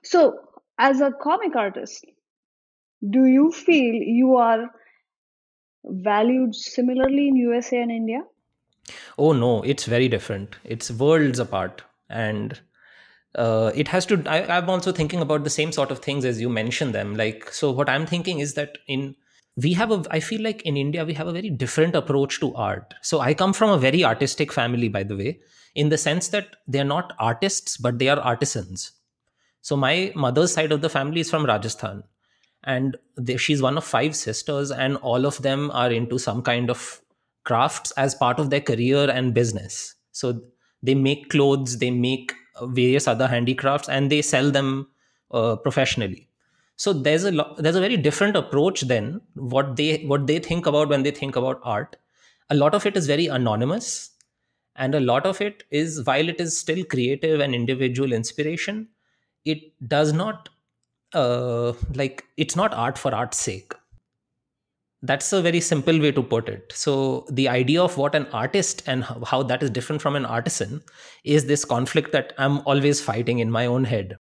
So 0.01 0.39
as 0.77 1.01
a 1.01 1.11
comic 1.11 1.57
artist 1.57 2.05
do 3.17 3.25
you 3.25 3.51
feel 3.51 3.95
you 4.19 4.35
are 4.37 4.69
valued 6.09 6.55
similarly 6.55 7.27
in 7.27 7.35
usa 7.35 7.81
and 7.81 7.91
india 7.91 8.21
oh 9.17 9.31
no 9.33 9.61
it's 9.63 9.85
very 9.85 10.07
different. 10.07 10.55
It's 10.63 10.91
worlds 10.91 11.39
apart. 11.39 11.81
And 12.09 12.59
uh, 13.35 13.71
it 13.75 13.87
has 13.87 14.05
to 14.07 14.23
I, 14.25 14.57
i'm 14.57 14.69
also 14.69 14.91
thinking 14.91 15.21
about 15.21 15.43
the 15.43 15.51
same 15.51 15.71
sort 15.71 15.91
of 15.91 15.99
things 15.99 16.25
as 16.25 16.41
you 16.41 16.49
mentioned 16.49 16.95
them. 16.95 17.15
Like 17.15 17.51
so 17.53 17.71
what 17.71 17.89
i'm 17.89 18.05
thinking 18.05 18.39
is 18.39 18.55
that 18.55 18.79
in 18.87 19.15
we 19.55 19.73
have 19.73 19.91
a 19.91 20.03
i 20.09 20.19
feel 20.19 20.41
like 20.41 20.61
in 20.63 20.77
india 20.77 21.05
we 21.05 21.13
have 21.13 21.27
a 21.27 21.31
very 21.31 21.49
different 21.49 21.95
approach 21.95 22.39
to 22.39 22.53
art. 22.55 22.93
So 23.01 23.19
i 23.19 23.33
come 23.33 23.53
from 23.53 23.69
a 23.69 23.77
very 23.77 24.03
artistic 24.03 24.51
family 24.51 24.87
by 24.87 25.03
the 25.03 25.15
way 25.15 25.39
in 25.75 25.89
the 25.89 25.97
sense 25.97 26.29
that 26.29 26.55
they're 26.67 26.83
not 26.83 27.13
artists 27.19 27.77
but 27.77 27.99
they 27.99 28.09
are 28.09 28.19
artisans. 28.19 28.91
So 29.61 29.75
my 29.75 30.11
mother's 30.15 30.53
side 30.53 30.71
of 30.71 30.81
the 30.81 30.89
family 30.89 31.21
is 31.21 31.29
from 31.29 31.45
rajasthan. 31.45 32.03
And 32.63 32.97
they, 33.17 33.37
she's 33.37 33.61
one 33.61 33.77
of 33.77 33.83
five 33.85 34.15
sisters 34.15 34.71
and 34.71 34.97
all 34.97 35.25
of 35.25 35.41
them 35.41 35.71
are 35.71 35.91
into 35.91 36.17
some 36.17 36.41
kind 36.41 36.69
of 36.69 37.01
crafts 37.43 37.91
as 37.91 38.15
part 38.15 38.39
of 38.39 38.49
their 38.49 38.61
career 38.61 39.09
and 39.09 39.33
business. 39.33 39.95
So 40.11 40.41
they 40.83 40.95
make 40.95 41.29
clothes, 41.29 41.77
they 41.79 41.91
make 41.91 42.33
uh, 42.55 42.67
various 42.67 43.07
other 43.07 43.27
handicrafts, 43.27 43.89
and 43.89 44.11
they 44.11 44.21
sell 44.21 44.51
them 44.51 44.87
uh, 45.31 45.55
professionally. 45.57 46.27
So 46.75 46.93
there's 46.93 47.23
a 47.25 47.31
lo- 47.31 47.55
there's 47.57 47.75
a 47.75 47.81
very 47.81 47.97
different 47.97 48.35
approach 48.37 48.81
then 48.81 49.21
what 49.33 49.75
they 49.75 50.03
what 50.05 50.27
they 50.27 50.39
think 50.39 50.65
about 50.65 50.87
when 50.89 51.03
they 51.03 51.11
think 51.11 51.35
about 51.35 51.59
art. 51.63 51.97
A 52.49 52.55
lot 52.55 52.73
of 52.73 52.85
it 52.85 52.95
is 52.95 53.05
very 53.07 53.27
anonymous, 53.27 54.11
and 54.75 54.95
a 54.95 54.99
lot 54.99 55.25
of 55.25 55.41
it 55.41 55.63
is 55.71 56.03
while 56.05 56.29
it 56.29 56.39
is 56.39 56.57
still 56.57 56.83
creative 56.85 57.39
and 57.41 57.53
individual 57.53 58.13
inspiration, 58.13 58.87
it 59.45 59.61
does 59.87 60.13
not 60.13 60.49
uh, 61.13 61.73
like 61.95 62.23
it's 62.37 62.55
not 62.55 62.73
art 62.73 62.97
for 62.97 63.13
art's 63.13 63.37
sake 63.37 63.73
that's 65.01 65.31
a 65.31 65.41
very 65.41 65.61
simple 65.61 65.99
way 65.99 66.11
to 66.11 66.21
put 66.21 66.49
it. 66.49 66.71
So 66.75 67.25
the 67.29 67.47
idea 67.47 67.81
of 67.81 67.97
what 67.97 68.15
an 68.15 68.27
artist 68.27 68.83
and 68.85 69.03
how 69.03 69.43
that 69.43 69.63
is 69.63 69.69
different 69.69 70.01
from 70.01 70.15
an 70.15 70.25
artisan 70.25 70.81
is 71.23 71.45
this 71.45 71.65
conflict 71.65 72.11
that 72.11 72.33
i'm 72.37 72.59
always 72.59 73.01
fighting 73.01 73.39
in 73.39 73.49
my 73.49 73.65
own 73.65 73.85
head. 73.85 74.17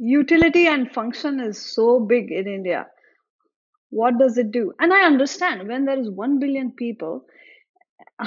Utility 0.00 0.66
and 0.66 0.90
function 0.92 1.40
is 1.40 1.58
so 1.58 2.00
big 2.00 2.30
in 2.30 2.46
india. 2.46 2.86
What 3.90 4.18
does 4.18 4.38
it 4.38 4.50
do? 4.52 4.72
And 4.80 4.92
i 4.92 5.04
understand 5.04 5.68
when 5.68 5.84
there 5.84 5.98
is 5.98 6.10
1 6.10 6.38
billion 6.38 6.72
people 6.72 7.24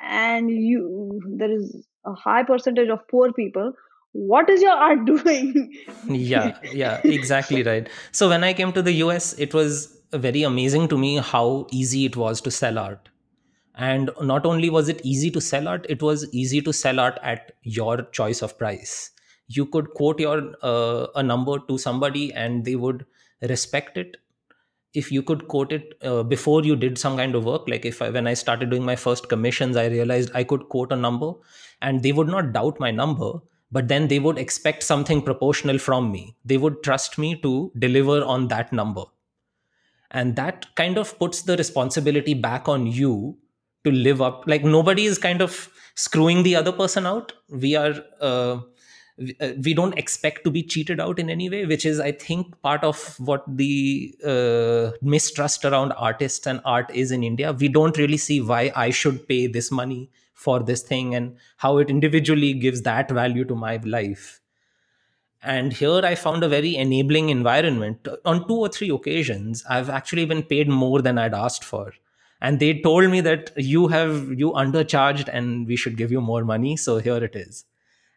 and 0.00 0.50
you 0.50 1.20
there 1.36 1.50
is 1.50 1.76
a 2.06 2.14
high 2.14 2.42
percentage 2.42 2.88
of 2.88 3.06
poor 3.08 3.32
people 3.32 3.72
what 4.12 4.50
is 4.50 4.60
your 4.60 4.72
art 4.72 5.04
doing? 5.10 5.72
Yeah 6.08 6.58
yeah 6.72 7.00
exactly 7.04 7.62
right. 7.62 7.88
So 8.12 8.28
when 8.28 8.44
i 8.44 8.52
came 8.52 8.72
to 8.72 8.82
the 8.82 8.92
us 8.92 9.32
it 9.38 9.52
was 9.54 9.99
very 10.12 10.42
amazing 10.42 10.88
to 10.88 10.98
me 10.98 11.16
how 11.16 11.66
easy 11.70 12.04
it 12.04 12.16
was 12.16 12.40
to 12.42 12.50
sell 12.50 12.78
art. 12.78 13.08
And 13.76 14.10
not 14.20 14.44
only 14.44 14.68
was 14.68 14.88
it 14.88 15.00
easy 15.04 15.30
to 15.30 15.40
sell 15.40 15.68
art, 15.68 15.86
it 15.88 16.02
was 16.02 16.32
easy 16.34 16.60
to 16.62 16.72
sell 16.72 17.00
art 17.00 17.18
at 17.22 17.52
your 17.62 18.02
choice 18.02 18.42
of 18.42 18.58
price. 18.58 19.10
You 19.48 19.66
could 19.66 19.90
quote 19.90 20.20
your 20.20 20.54
uh, 20.62 21.06
a 21.14 21.22
number 21.22 21.58
to 21.58 21.78
somebody, 21.78 22.32
and 22.32 22.64
they 22.64 22.76
would 22.76 23.06
respect 23.42 23.96
it. 23.96 24.16
If 24.92 25.12
you 25.12 25.22
could 25.22 25.46
quote 25.48 25.72
it 25.72 25.94
uh, 26.02 26.24
before 26.24 26.64
you 26.64 26.74
did 26.74 26.98
some 26.98 27.16
kind 27.16 27.34
of 27.34 27.44
work, 27.44 27.68
like 27.68 27.84
if 27.84 28.02
I, 28.02 28.10
when 28.10 28.26
I 28.26 28.34
started 28.34 28.70
doing 28.70 28.84
my 28.84 28.96
first 28.96 29.28
commissions, 29.28 29.76
I 29.76 29.86
realized 29.86 30.30
I 30.34 30.44
could 30.44 30.68
quote 30.68 30.92
a 30.92 30.96
number, 30.96 31.32
and 31.80 32.02
they 32.02 32.12
would 32.12 32.28
not 32.28 32.52
doubt 32.52 32.80
my 32.80 32.90
number 32.90 33.40
but 33.72 33.86
then 33.86 34.08
they 34.08 34.18
would 34.18 34.36
expect 34.36 34.82
something 34.82 35.22
proportional 35.22 35.78
from 35.78 36.10
me. 36.10 36.36
They 36.44 36.56
would 36.56 36.82
trust 36.82 37.18
me 37.18 37.36
to 37.42 37.70
deliver 37.78 38.24
on 38.24 38.48
that 38.48 38.72
number 38.72 39.04
and 40.10 40.36
that 40.36 40.66
kind 40.74 40.98
of 40.98 41.18
puts 41.18 41.42
the 41.42 41.56
responsibility 41.56 42.34
back 42.34 42.68
on 42.68 42.86
you 42.86 43.36
to 43.84 43.90
live 43.90 44.20
up 44.20 44.44
like 44.46 44.64
nobody 44.64 45.04
is 45.06 45.18
kind 45.18 45.40
of 45.40 45.70
screwing 45.94 46.42
the 46.42 46.54
other 46.56 46.72
person 46.72 47.06
out. 47.06 47.32
We 47.48 47.76
are 47.76 47.94
uh, 48.20 48.60
uh, 49.40 49.50
we 49.62 49.74
don't 49.74 49.98
expect 49.98 50.44
to 50.44 50.50
be 50.50 50.62
cheated 50.62 50.98
out 51.00 51.18
in 51.18 51.28
any 51.28 51.50
way 51.50 51.66
which 51.66 51.84
is 51.84 52.00
i 52.00 52.10
think 52.10 52.58
part 52.62 52.82
of 52.82 53.14
what 53.18 53.44
the 53.56 54.14
uh, 54.24 54.90
mistrust 55.02 55.64
around 55.64 55.92
artists 55.92 56.46
and 56.46 56.60
art 56.64 56.90
is 56.94 57.10
in 57.12 57.22
india. 57.22 57.52
We 57.52 57.68
don't 57.68 57.96
really 57.98 58.16
see 58.16 58.40
why 58.40 58.72
i 58.74 58.90
should 58.90 59.26
pay 59.28 59.46
this 59.46 59.70
money 59.70 60.10
for 60.34 60.60
this 60.60 60.82
thing 60.82 61.14
and 61.14 61.36
how 61.58 61.76
it 61.78 61.90
individually 61.90 62.54
gives 62.54 62.82
that 62.82 63.10
value 63.10 63.44
to 63.44 63.54
my 63.54 63.76
life 63.84 64.39
and 65.42 65.72
here 65.72 66.00
i 66.04 66.14
found 66.14 66.42
a 66.42 66.48
very 66.48 66.76
enabling 66.76 67.28
environment. 67.30 68.06
On 68.24 68.46
two 68.46 68.56
or 68.56 68.68
three 68.68 68.90
occasions 68.90 69.64
i've 69.68 69.88
actually 69.88 70.24
been 70.26 70.42
paid 70.42 70.68
more 70.68 71.00
than 71.02 71.18
i'd 71.18 71.34
asked 71.34 71.64
for. 71.64 71.92
And 72.42 72.58
they 72.58 72.80
told 72.80 73.10
me 73.10 73.20
that 73.20 73.52
you 73.56 73.88
have 73.88 74.32
you 74.32 74.52
undercharged 74.52 75.28
and 75.32 75.66
we 75.66 75.76
should 75.76 75.98
give 75.98 76.10
you 76.10 76.22
more 76.22 76.42
money. 76.42 76.74
So 76.74 76.96
here 76.96 77.22
it 77.22 77.36
is. 77.36 77.64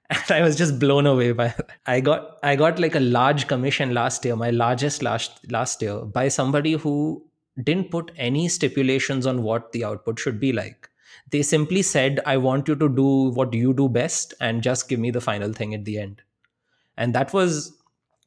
And 0.09 0.31
i 0.31 0.41
was 0.41 0.57
just 0.57 0.79
blown 0.79 1.05
away 1.05 1.31
by 1.31 1.53
i 1.85 1.99
got 2.01 2.37
i 2.43 2.55
got 2.55 2.79
like 2.79 2.95
a 2.95 2.99
large 2.99 3.47
commission 3.47 3.93
last 3.93 4.25
year 4.25 4.35
my 4.35 4.49
largest 4.49 5.01
last 5.01 5.39
last 5.49 5.81
year 5.81 5.99
by 6.17 6.27
somebody 6.27 6.73
who 6.73 7.23
didn't 7.63 7.89
put 7.89 8.11
any 8.17 8.47
stipulations 8.49 9.25
on 9.25 9.43
what 9.43 9.71
the 9.71 9.83
output 9.85 10.19
should 10.19 10.39
be 10.39 10.51
like. 10.51 10.89
They 11.31 11.41
simply 11.41 11.81
said 11.81 12.19
i 12.25 12.35
want 12.35 12.67
you 12.67 12.75
to 12.75 12.89
do 12.89 13.07
what 13.39 13.53
you 13.53 13.73
do 13.73 13.87
best 13.87 14.33
and 14.41 14.61
just 14.61 14.89
give 14.89 14.99
me 14.99 15.11
the 15.11 15.21
final 15.21 15.53
thing 15.53 15.73
at 15.73 15.85
the 15.85 15.97
end 15.99 16.21
and 16.97 17.13
that 17.13 17.33
was 17.33 17.73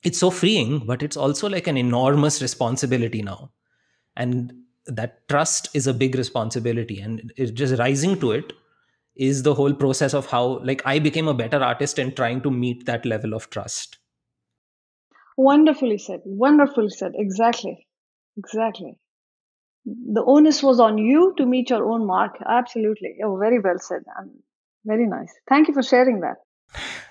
it's 0.03 0.19
so 0.19 0.31
freeing 0.31 0.79
but 0.87 1.03
it's 1.03 1.17
also 1.17 1.49
like 1.49 1.67
an 1.67 1.77
enormous 1.77 2.41
responsibility 2.43 3.23
now. 3.23 3.51
And 4.17 4.53
that 4.87 5.29
trust 5.29 5.69
is 5.75 5.87
a 5.87 5.95
big 5.95 6.15
responsibility. 6.15 7.01
And 7.01 7.33
just 7.55 7.79
rising 7.79 8.19
to 8.21 8.33
it 8.33 8.53
is 9.17 9.43
the 9.43 9.55
whole 9.55 9.75
process 9.75 10.13
of 10.15 10.27
how 10.27 10.61
like 10.63 10.83
i 10.85 10.99
became 10.99 11.27
a 11.27 11.35
better 11.35 11.63
artist 11.63 11.99
in 11.99 12.15
trying 12.15 12.41
to 12.43 12.51
meet 12.51 12.85
that 12.87 13.05
level 13.07 13.35
of 13.35 13.49
trust. 13.51 13.99
Wonderfully 15.37 15.99
said. 15.99 16.21
Wonderfully 16.25 16.91
said. 16.91 17.13
Exactly. 17.15 17.87
Exactly. 18.39 18.97
The 19.85 20.25
onus 20.25 20.63
was 20.63 20.81
on 20.81 20.99
you 20.99 21.35
to 21.37 21.47
meet 21.47 21.71
your 21.71 21.91
own 21.91 22.07
mark. 22.07 22.37
Absolutely. 22.47 23.17
Oh 23.25 23.37
very 23.37 23.59
well 23.59 23.79
said. 23.79 24.03
And 24.19 24.31
very 24.85 25.07
nice. 25.07 25.33
Thank 25.49 25.69
you 25.69 25.75
for 25.75 25.83
sharing 25.83 26.21
that 26.21 26.37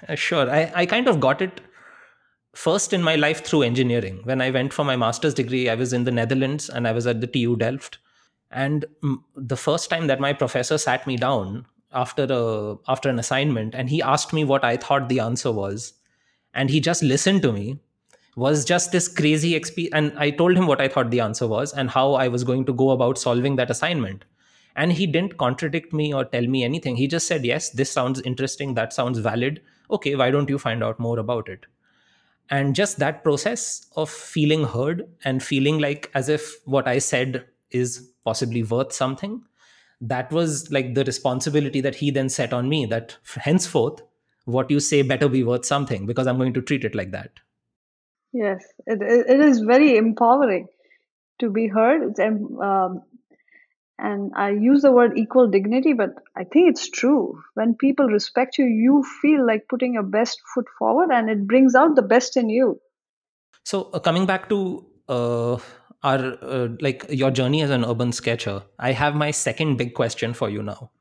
Uh, 0.08 0.16
sure. 0.16 0.50
I, 0.50 0.72
I 0.76 0.86
kind 0.86 1.08
of 1.08 1.20
got 1.20 1.42
it 1.42 1.62
first 2.54 2.94
in 2.94 3.04
my 3.04 3.16
life 3.16 3.46
through 3.46 3.64
engineering. 3.64 4.22
When 4.24 4.42
i 4.42 4.50
went 4.50 4.74
for 4.74 4.86
my 4.86 4.96
master's 4.96 5.34
degree 5.34 5.70
i 5.70 5.76
was 5.76 5.94
in 5.94 6.06
the 6.06 6.12
netherlands 6.12 6.70
and 6.70 6.88
i 6.88 6.92
was 6.92 7.06
at 7.08 7.22
the 7.22 7.28
tu 7.28 7.56
delft. 7.56 7.98
And 8.52 8.86
the 9.36 9.58
first 9.58 9.90
time 9.90 10.08
that 10.08 10.20
my 10.20 10.32
professor 10.32 10.78
sat 10.78 11.06
me 11.06 11.18
down 11.18 11.66
after 11.94 12.28
a 12.30 12.76
after 12.88 13.10
an 13.10 13.20
assignment 13.20 13.76
and 13.76 13.90
he 13.90 14.02
asked 14.02 14.32
me 14.32 14.44
what 14.46 14.64
i 14.64 14.78
thought 14.78 15.10
the 15.10 15.20
answer 15.20 15.52
was. 15.52 15.94
And 16.54 16.70
he 16.70 16.80
just 16.80 17.04
listened 17.04 17.42
to 17.42 17.52
me 17.52 17.80
was 18.36 18.66
just 18.66 18.92
this 18.92 19.08
crazy 19.08 19.56
experience 19.56 19.96
and 19.96 20.20
i 20.20 20.30
told 20.30 20.58
him 20.58 20.68
what 20.68 20.82
i 20.82 20.88
thought 20.88 21.10
the 21.10 21.20
answer 21.22 21.48
was 21.48 21.72
and 21.74 21.90
how 21.90 22.14
i 22.14 22.28
was 22.28 22.44
going 22.44 22.66
to 22.66 22.74
go 22.74 22.90
about 22.92 23.18
solving 23.18 23.56
that 23.56 23.72
assignment 23.72 24.26
and 24.76 24.94
he 24.94 25.08
didn't 25.08 25.38
contradict 25.38 25.94
me 25.94 26.14
or 26.14 26.26
tell 26.26 26.46
me 26.46 26.64
anything. 26.64 26.96
He 26.96 27.08
just 27.08 27.28
said 27.28 27.46
yes 27.46 27.70
this 27.70 27.92
sounds 27.92 28.22
interesting. 28.22 28.74
That 28.74 28.94
sounds 28.94 29.20
valid. 29.20 29.62
Okay 29.92 30.16
why 30.16 30.32
don't 30.32 30.50
you 30.50 30.60
find 30.60 30.84
out 30.84 31.00
more 31.00 31.20
about 31.20 31.50
it? 31.50 31.66
And 32.50 32.76
just 32.76 33.00
that 33.00 33.24
process 33.24 33.88
of 33.96 34.10
feeling 34.10 34.66
heard 34.66 35.08
and 35.24 35.42
feeling 35.42 35.80
like 35.80 36.12
as 36.14 36.30
if 36.30 36.60
what 36.66 36.88
i 36.88 37.00
said 37.00 37.46
is 37.72 38.12
possibly 38.24 38.62
worth 38.64 38.94
something 38.94 39.42
that 40.02 40.32
was 40.32 40.72
like 40.72 40.94
the 40.94 41.04
responsibility 41.06 41.82
that 41.82 41.96
he 41.96 42.12
then 42.12 42.30
set 42.30 42.54
on 42.54 42.70
me 42.70 42.86
that 42.86 43.18
henceforth 43.36 44.02
what 44.44 44.70
you 44.70 44.80
say 44.80 45.02
better 45.02 45.28
be 45.28 45.44
worth 45.44 45.66
something 45.66 46.06
because 46.06 46.28
i'm 46.28 46.38
going 46.38 46.54
to 46.54 46.62
treat 46.62 46.86
it 46.86 46.94
like 46.94 47.12
that. 47.12 47.32
Yes 48.34 48.64
it, 48.86 49.02
it 49.02 49.40
is 49.40 49.60
very 49.62 49.98
empowering 49.98 50.68
to 51.40 51.50
be 51.50 51.68
heard. 51.68 52.12
It's, 52.12 52.20
um, 52.20 53.02
and 53.98 54.32
i 54.36 54.50
use 54.50 54.82
the 54.82 54.92
word 54.92 55.18
equal 55.18 55.48
dignity 55.48 55.94
but 55.94 56.10
i 56.36 56.44
think 56.44 56.70
it's 56.70 56.90
true. 56.90 57.42
When 57.54 57.76
people 57.76 58.08
respect 58.08 58.58
you 58.58 58.66
you 58.66 59.04
feel 59.22 59.46
like 59.46 59.68
putting 59.70 59.94
your 59.94 60.04
best 60.04 60.42
foot 60.54 60.66
forward 60.78 61.12
and 61.12 61.30
it 61.30 61.48
brings 61.48 61.76
out 61.76 61.96
the 61.96 62.02
best 62.02 62.36
in 62.38 62.50
you. 62.50 62.80
So 63.64 63.90
uh, 63.94 64.00
coming 64.00 64.26
back 64.26 64.50
to 64.50 64.86
uh, 65.08 65.58
our 66.04 66.38
uh, 66.42 66.68
like 66.82 67.06
your 67.10 67.32
journey 67.32 67.62
as 67.62 67.70
an 67.70 67.86
urban 67.86 68.12
sketcher 68.12 68.62
i 68.80 68.92
have 68.92 69.16
my 69.16 69.32
second 69.32 69.78
big 69.78 69.94
question 69.94 70.34
for 70.34 70.50
you 70.50 70.62
now. 70.62 70.92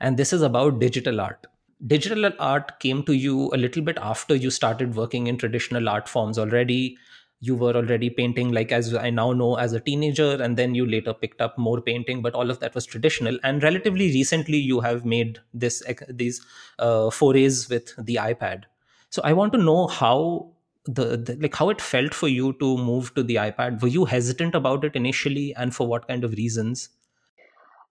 And 0.00 0.16
this 0.16 0.32
is 0.32 0.42
about 0.42 0.78
digital 0.78 1.20
art. 1.20 1.46
Digital 1.86 2.30
art 2.38 2.78
came 2.80 3.02
to 3.04 3.14
you 3.14 3.50
a 3.54 3.56
little 3.56 3.82
bit 3.82 3.98
after 4.00 4.34
you 4.34 4.50
started 4.50 4.94
working 4.94 5.26
in 5.26 5.38
traditional 5.38 5.88
art 5.88 6.08
forms 6.08 6.38
already 6.38 6.98
you 7.40 7.54
were 7.54 7.74
already 7.74 8.10
painting 8.10 8.52
like 8.52 8.70
as 8.70 8.94
i 8.94 9.08
now 9.08 9.32
know 9.32 9.54
as 9.56 9.72
a 9.72 9.80
teenager 9.80 10.30
and 10.42 10.58
then 10.58 10.74
you 10.74 10.86
later 10.86 11.14
picked 11.14 11.40
up 11.40 11.56
more 11.56 11.80
painting 11.80 12.20
but 12.20 12.34
all 12.34 12.50
of 12.50 12.60
that 12.60 12.74
was 12.74 12.84
traditional. 12.84 13.38
And 13.42 13.62
relatively 13.62 14.08
recently 14.08 14.58
you 14.58 14.80
have 14.80 15.04
made 15.04 15.38
this 15.54 15.82
these 16.08 16.44
uh, 16.78 17.10
forays 17.10 17.68
with 17.68 17.94
the 17.96 18.16
ipad. 18.16 18.64
So 19.08 19.22
i 19.24 19.32
want 19.32 19.52
to 19.54 19.58
know 19.58 19.86
how 19.86 20.50
the, 20.84 21.16
the, 21.16 21.36
like 21.40 21.54
how 21.54 21.70
it 21.70 21.80
felt 21.80 22.14
for 22.14 22.28
you 22.28 22.52
to 22.54 22.76
move 22.76 23.14
to 23.14 23.22
the 23.22 23.36
ipad. 23.36 23.80
Were 23.80 23.88
you 23.88 24.04
hesitant 24.04 24.54
about 24.54 24.84
it 24.84 24.94
initially 24.94 25.54
and 25.54 25.74
for 25.74 25.86
what 25.86 26.08
kind 26.08 26.24
of 26.24 26.32
reasons? 26.32 26.90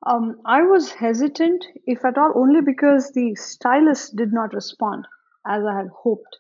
Um, 0.06 0.40
i 0.46 0.62
was 0.62 0.92
hesitant 0.92 1.66
if 1.86 2.06
at 2.06 2.18
all 2.18 2.34
only 2.36 2.62
because 2.62 3.12
the 3.14 3.34
stylus 3.36 4.10
did 4.12 4.32
not 4.32 4.54
respond 4.54 5.08
as 5.48 5.66
i 5.66 5.76
had 5.76 5.88
hoped 6.04 6.38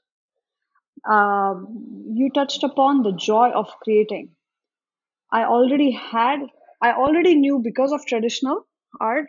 um, 1.09 2.11
you 2.13 2.29
touched 2.33 2.63
upon 2.63 3.03
the 3.03 3.13
joy 3.13 3.49
of 3.51 3.67
creating. 3.83 4.29
I 5.31 5.43
already 5.45 5.91
had, 5.91 6.39
I 6.81 6.93
already 6.93 7.35
knew 7.35 7.59
because 7.63 7.91
of 7.91 8.05
traditional 8.05 8.65
art, 8.99 9.27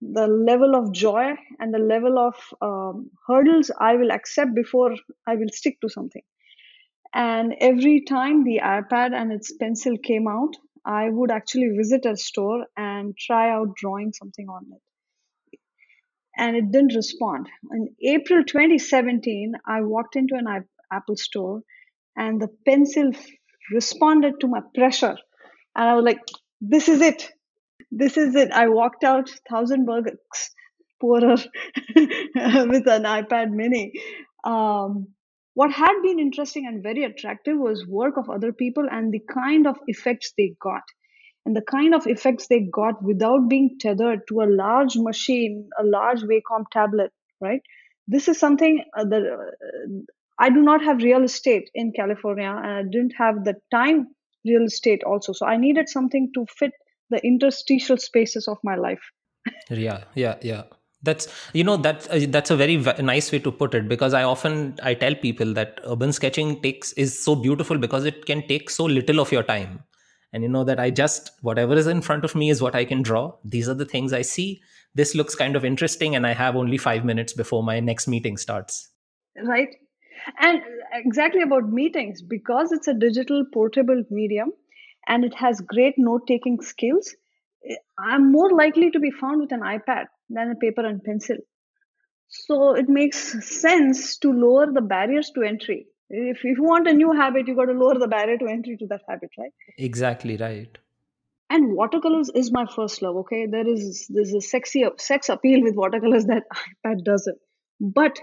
the 0.00 0.26
level 0.26 0.74
of 0.74 0.92
joy 0.92 1.34
and 1.60 1.72
the 1.72 1.78
level 1.78 2.18
of 2.18 2.34
um, 2.60 3.10
hurdles 3.26 3.70
I 3.78 3.94
will 3.96 4.10
accept 4.10 4.54
before 4.54 4.94
I 5.26 5.36
will 5.36 5.50
stick 5.52 5.80
to 5.82 5.88
something. 5.88 6.22
And 7.14 7.54
every 7.60 8.02
time 8.08 8.42
the 8.42 8.60
iPad 8.64 9.14
and 9.14 9.32
its 9.32 9.52
pencil 9.52 9.96
came 9.98 10.26
out, 10.26 10.54
I 10.84 11.10
would 11.10 11.30
actually 11.30 11.68
visit 11.76 12.06
a 12.06 12.16
store 12.16 12.66
and 12.76 13.16
try 13.16 13.50
out 13.50 13.76
drawing 13.76 14.12
something 14.12 14.48
on 14.48 14.66
it. 14.72 15.58
And 16.36 16.56
it 16.56 16.72
didn't 16.72 16.96
respond. 16.96 17.48
In 17.70 17.94
April 18.02 18.42
2017, 18.42 19.52
I 19.66 19.82
walked 19.82 20.16
into 20.16 20.34
an 20.34 20.46
Apple 20.92 21.16
Store, 21.16 21.62
and 22.16 22.40
the 22.40 22.48
pencil 22.66 23.12
responded 23.72 24.34
to 24.40 24.48
my 24.48 24.60
pressure. 24.74 25.16
And 25.76 25.88
I 25.88 25.94
was 25.94 26.04
like, 26.04 26.20
this 26.60 26.88
is 26.88 27.00
it. 27.00 27.30
This 27.90 28.16
is 28.16 28.34
it. 28.34 28.50
I 28.52 28.68
walked 28.68 29.04
out 29.04 29.30
thousand 29.50 29.86
bucks 29.86 30.50
poorer 31.00 31.36
with 31.96 32.86
an 32.86 33.04
iPad 33.04 33.50
mini. 33.50 33.92
Um, 34.44 35.08
what 35.54 35.70
had 35.70 36.00
been 36.02 36.18
interesting 36.18 36.66
and 36.66 36.82
very 36.82 37.04
attractive 37.04 37.58
was 37.58 37.86
work 37.86 38.16
of 38.16 38.30
other 38.30 38.52
people 38.52 38.86
and 38.90 39.12
the 39.12 39.20
kind 39.32 39.66
of 39.66 39.76
effects 39.86 40.32
they 40.38 40.54
got 40.60 40.82
and 41.44 41.54
the 41.56 41.62
kind 41.62 41.94
of 41.94 42.06
effects 42.06 42.46
they 42.48 42.60
got 42.60 43.02
without 43.02 43.48
being 43.48 43.76
tethered 43.78 44.20
to 44.28 44.40
a 44.40 44.48
large 44.48 44.96
machine 44.96 45.68
a 45.78 45.84
large 45.84 46.22
wacom 46.22 46.64
tablet 46.72 47.12
right 47.40 47.60
this 48.08 48.28
is 48.28 48.38
something 48.38 48.82
uh, 48.96 49.04
that 49.04 49.22
uh, 49.22 50.12
I 50.42 50.50
do 50.50 50.60
not 50.60 50.82
have 50.82 51.02
real 51.02 51.22
estate 51.22 51.70
in 51.72 51.92
California 51.92 52.50
and 52.50 52.72
I 52.72 52.82
didn't 52.82 53.14
have 53.16 53.44
the 53.44 53.54
time 53.70 54.08
real 54.44 54.64
estate 54.64 55.04
also. 55.04 55.32
So 55.32 55.46
I 55.46 55.56
needed 55.56 55.88
something 55.88 56.32
to 56.34 56.46
fit 56.58 56.72
the 57.10 57.24
interstitial 57.24 57.96
spaces 57.96 58.48
of 58.48 58.58
my 58.64 58.74
life. 58.74 59.02
yeah, 59.70 60.02
yeah, 60.14 60.36
yeah. 60.42 60.64
That's 61.04 61.28
you 61.52 61.64
know 61.64 61.76
that 61.78 62.08
uh, 62.10 62.26
that's 62.28 62.50
a 62.50 62.56
very 62.56 62.76
v- 62.76 63.02
nice 63.02 63.30
way 63.32 63.38
to 63.40 63.52
put 63.52 63.74
it 63.74 63.88
because 63.88 64.14
I 64.14 64.22
often 64.22 64.78
I 64.82 64.94
tell 64.94 65.14
people 65.14 65.52
that 65.54 65.80
urban 65.84 66.12
sketching 66.12 66.60
takes 66.60 66.92
is 66.92 67.16
so 67.18 67.34
beautiful 67.34 67.78
because 67.78 68.04
it 68.04 68.26
can 68.26 68.46
take 68.46 68.70
so 68.70 68.84
little 68.84 69.20
of 69.20 69.32
your 69.32 69.42
time 69.42 69.82
and 70.32 70.42
you 70.42 70.48
know 70.48 70.64
that 70.64 70.80
i 70.80 70.90
just 70.90 71.32
whatever 71.42 71.74
is 71.74 71.86
in 71.86 72.00
front 72.00 72.24
of 72.24 72.34
me 72.34 72.48
is 72.50 72.62
what 72.62 72.74
i 72.74 72.84
can 72.84 73.02
draw 73.02 73.32
these 73.44 73.68
are 73.68 73.74
the 73.74 73.84
things 73.84 74.14
i 74.14 74.22
see 74.22 74.62
this 74.94 75.14
looks 75.14 75.34
kind 75.34 75.56
of 75.56 75.64
interesting 75.64 76.16
and 76.16 76.26
i 76.26 76.32
have 76.32 76.56
only 76.56 76.78
5 76.78 77.04
minutes 77.04 77.34
before 77.34 77.62
my 77.62 77.80
next 77.80 78.08
meeting 78.08 78.38
starts 78.38 78.88
right 79.44 79.76
and 80.38 80.60
uh, 80.60 80.64
exactly 80.92 81.42
about 81.42 81.68
meetings 81.68 82.22
because 82.22 82.72
it's 82.72 82.88
a 82.88 82.94
digital 82.94 83.44
portable 83.52 84.02
medium 84.10 84.52
and 85.08 85.24
it 85.24 85.34
has 85.34 85.60
great 85.60 85.94
note 85.98 86.26
taking 86.26 86.60
skills 86.60 87.14
eh, 87.68 87.74
i'm 87.98 88.30
more 88.32 88.50
likely 88.50 88.90
to 88.90 89.00
be 89.00 89.10
found 89.10 89.40
with 89.40 89.52
an 89.52 89.60
ipad 89.60 90.06
than 90.32 90.50
a 90.50 90.54
paper 90.54 90.84
and 90.84 91.02
pencil. 91.02 91.36
So 92.28 92.74
it 92.74 92.88
makes 92.88 93.18
sense 93.60 94.16
to 94.18 94.32
lower 94.32 94.72
the 94.72 94.80
barriers 94.80 95.30
to 95.34 95.42
entry. 95.42 95.86
If, 96.08 96.38
if 96.38 96.58
you 96.58 96.62
want 96.62 96.88
a 96.88 96.92
new 96.92 97.12
habit 97.12 97.46
you 97.46 97.54
got 97.54 97.66
to 97.66 97.72
lower 97.72 97.98
the 97.98 98.08
barrier 98.08 98.38
to 98.38 98.46
entry 98.46 98.76
to 98.78 98.86
that 98.88 99.02
habit 99.08 99.30
right? 99.38 99.52
Exactly 99.78 100.36
right. 100.36 100.76
And 101.50 101.76
watercolors 101.76 102.30
is 102.34 102.50
my 102.50 102.66
first 102.74 103.02
love 103.02 103.16
okay? 103.16 103.46
There 103.46 103.66
is 103.66 104.06
there's 104.08 104.32
a 104.32 104.40
sexy 104.40 104.84
sex 104.96 105.28
appeal 105.28 105.62
with 105.62 105.74
watercolors 105.74 106.24
that 106.26 106.44
ipad 106.86 107.04
doesn't. 107.04 107.38
But 107.80 108.18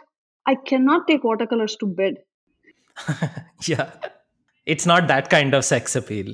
I 0.50 0.56
cannot 0.56 1.08
take 1.08 1.24
watercolors 1.24 1.76
to 1.78 1.86
bed. 1.86 2.16
yeah. 3.68 3.92
It's 4.66 4.86
not 4.86 5.08
that 5.08 5.30
kind 5.30 5.54
of 5.54 5.64
sex 5.64 5.96
appeal. 5.96 6.34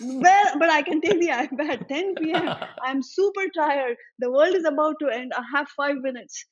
Well, 0.00 0.58
but 0.58 0.70
I 0.70 0.82
can 0.82 1.00
take 1.00 1.18
the 1.20 1.28
iPad 1.28 1.88
10 1.88 2.14
p.m. 2.14 2.54
I'm 2.84 3.02
super 3.02 3.46
tired. 3.56 3.96
The 4.20 4.30
world 4.30 4.54
is 4.54 4.64
about 4.64 4.96
to 5.00 5.08
end. 5.08 5.32
I 5.36 5.42
have 5.56 5.68
five 5.70 5.96
minutes. 5.96 6.44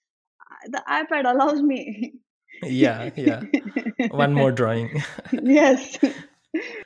The 0.67 0.83
iPad 0.89 1.31
allows 1.33 1.63
me. 1.63 2.15
yeah, 2.65 3.11
yeah. 3.15 3.43
One 4.11 4.35
more 4.35 4.51
drawing. 4.51 5.03
yes. 5.33 5.97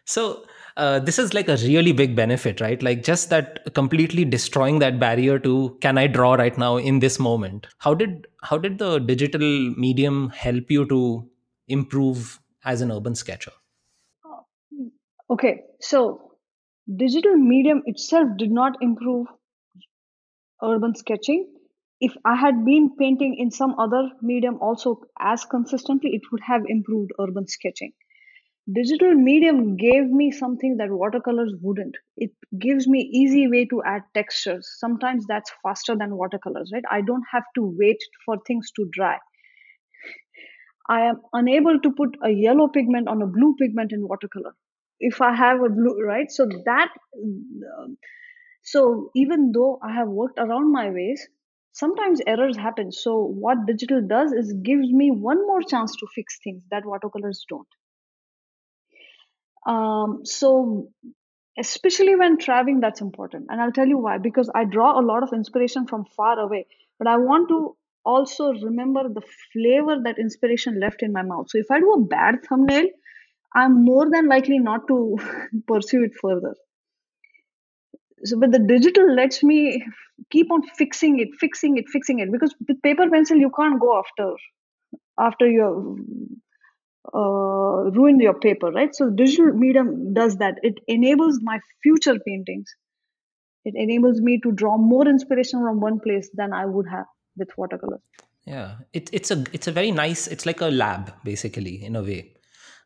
So, 0.04 0.44
uh, 0.76 0.98
this 0.98 1.18
is 1.18 1.34
like 1.34 1.48
a 1.48 1.56
really 1.56 1.92
big 1.92 2.16
benefit 2.16 2.60
right? 2.60 2.82
Like 2.82 3.02
just 3.02 3.30
that 3.30 3.74
completely 3.74 4.24
destroying 4.24 4.78
that 4.78 4.98
barrier 4.98 5.38
to 5.40 5.76
can 5.80 5.98
i 5.98 6.06
draw 6.06 6.34
right 6.34 6.56
now 6.56 6.76
in 6.76 7.00
this 7.00 7.18
moment? 7.18 7.66
How 7.78 7.94
did 7.94 8.26
how 8.42 8.58
did 8.58 8.78
the 8.78 8.98
digital 8.98 9.40
medium 9.40 10.30
help 10.30 10.70
you 10.70 10.86
to 10.86 11.28
improve 11.68 12.40
as 12.64 12.80
an 12.80 12.90
urban 12.90 13.14
sketcher? 13.14 13.52
Okay 15.30 15.62
so 15.80 16.32
digital 16.96 17.36
medium 17.36 17.82
itself 17.86 18.28
did 18.36 18.50
not 18.50 18.76
improve 18.82 19.26
urban 20.62 20.94
sketching. 20.94 21.48
If 22.00 22.14
i 22.24 22.34
had 22.34 22.64
been 22.64 22.96
painting 22.98 23.36
in 23.38 23.50
some 23.50 23.74
other 23.78 24.10
medium 24.20 24.58
also 24.60 25.00
as 25.20 25.44
consistently 25.44 26.10
it 26.14 26.22
would 26.32 26.40
have 26.46 26.62
improved 26.66 27.12
urban 27.18 27.46
sketching 27.46 27.92
digital 28.70 29.14
medium 29.14 29.76
gave 29.76 30.06
me 30.06 30.30
something 30.30 30.76
that 30.76 30.90
watercolors 30.90 31.54
wouldn't. 31.60 31.96
It 32.16 32.30
gives 32.58 32.86
me 32.86 33.00
easy 33.12 33.48
way 33.48 33.64
to 33.66 33.82
add 33.84 34.02
textures. 34.14 34.68
Sometimes 34.78 35.26
that's 35.26 35.50
faster 35.62 35.96
than 35.96 36.16
watercolors 36.16 36.70
right? 36.72 36.84
I 36.90 37.00
don't 37.00 37.24
have 37.32 37.44
to 37.56 37.74
wait 37.78 37.98
for 38.24 38.36
things 38.46 38.70
to 38.76 38.88
dry. 38.92 39.18
I 40.88 41.00
am 41.02 41.22
unable 41.32 41.80
to 41.80 41.90
put 41.92 42.16
a 42.22 42.30
yellow 42.30 42.68
pigment 42.68 43.08
on 43.08 43.22
a 43.22 43.26
blue 43.26 43.54
pigment 43.58 43.92
in 43.92 44.06
watercolor. 44.06 44.54
If 45.00 45.20
i 45.20 45.34
have 45.34 45.60
a 45.62 45.68
blue 45.68 46.00
right? 46.04 46.30
So 46.30 46.46
that 46.64 46.90
um, 47.22 47.96
so 48.62 49.10
even 49.16 49.52
though 49.52 49.78
i 49.82 49.92
have 49.92 50.08
worked 50.08 50.38
around 50.38 50.72
my 50.72 50.90
ways 50.90 51.28
sometimes 51.72 52.20
errors 52.26 52.56
happen. 52.56 52.92
So 52.92 53.24
what 53.24 53.66
digital 53.66 54.02
does 54.06 54.32
is 54.32 54.52
gives 54.62 54.92
me 54.92 55.10
one 55.10 55.46
more 55.46 55.62
chance 55.62 55.96
to 55.96 56.06
fix 56.14 56.38
things 56.44 56.62
that 56.70 56.84
watercolors 56.84 57.44
don't 57.48 57.66
um, 59.66 60.20
so 60.24 60.88
especially 61.58 62.16
when 62.16 62.38
traveling, 62.38 62.80
that's 62.80 63.00
important. 63.00 63.46
And 63.50 63.60
I'll 63.60 63.72
tell 63.72 63.86
you 63.86 63.98
why. 63.98 64.18
Because 64.18 64.50
I 64.54 64.64
draw 64.64 64.98
a 64.98 65.02
lot 65.02 65.22
of 65.22 65.32
inspiration 65.32 65.86
from 65.86 66.04
far 66.16 66.38
away, 66.38 66.66
but 66.98 67.08
I 67.08 67.16
want 67.16 67.48
to 67.48 67.76
also 68.04 68.52
remember 68.52 69.08
the 69.08 69.22
flavor 69.52 70.00
that 70.02 70.18
inspiration 70.18 70.80
left 70.80 71.02
in 71.02 71.12
my 71.12 71.22
mouth. 71.22 71.50
So 71.50 71.58
if 71.58 71.70
I 71.70 71.78
do 71.78 71.92
a 71.92 72.00
bad 72.00 72.44
thumbnail, 72.48 72.86
I'm 73.54 73.84
more 73.84 74.10
than 74.10 74.28
likely 74.28 74.58
not 74.58 74.88
to 74.88 75.18
pursue 75.66 76.04
it 76.04 76.12
further. 76.20 76.54
So, 78.24 78.38
but 78.38 78.52
the 78.52 78.60
digital 78.60 79.14
lets 79.14 79.42
me 79.42 79.84
keep 80.30 80.50
on 80.50 80.62
fixing 80.62 81.18
it, 81.18 81.28
fixing 81.38 81.76
it, 81.76 81.84
fixing 81.88 82.20
it. 82.20 82.30
Because 82.30 82.54
with 82.66 82.80
paper 82.82 83.08
pencil, 83.10 83.36
you 83.36 83.50
can't 83.56 83.80
go 83.80 83.98
after 83.98 84.34
after 85.18 85.48
you 85.48 86.38
uh, 87.14 87.90
ruined 87.90 88.20
your 88.20 88.34
paper, 88.34 88.70
right? 88.70 88.94
So 88.94 89.10
digital 89.10 89.52
medium 89.52 90.14
does 90.14 90.36
that. 90.36 90.56
It 90.62 90.78
enables 90.86 91.38
my 91.42 91.58
future 91.82 92.18
paintings. 92.26 92.68
It 93.64 93.74
enables 93.76 94.20
me 94.20 94.40
to 94.42 94.52
draw 94.52 94.76
more 94.76 95.06
inspiration 95.06 95.60
from 95.60 95.80
one 95.80 96.00
place 96.00 96.30
than 96.34 96.52
I 96.52 96.66
would 96.66 96.86
have 96.90 97.06
with 97.36 97.48
watercolors. 97.56 98.00
Yeah, 98.44 98.76
it, 98.92 99.08
it's 99.12 99.30
a 99.30 99.44
it's 99.52 99.68
a 99.68 99.72
very 99.72 99.92
nice. 99.92 100.26
It's 100.26 100.46
like 100.46 100.60
a 100.60 100.66
lab, 100.66 101.12
basically, 101.22 101.84
in 101.84 101.94
a 101.94 102.02
way 102.02 102.34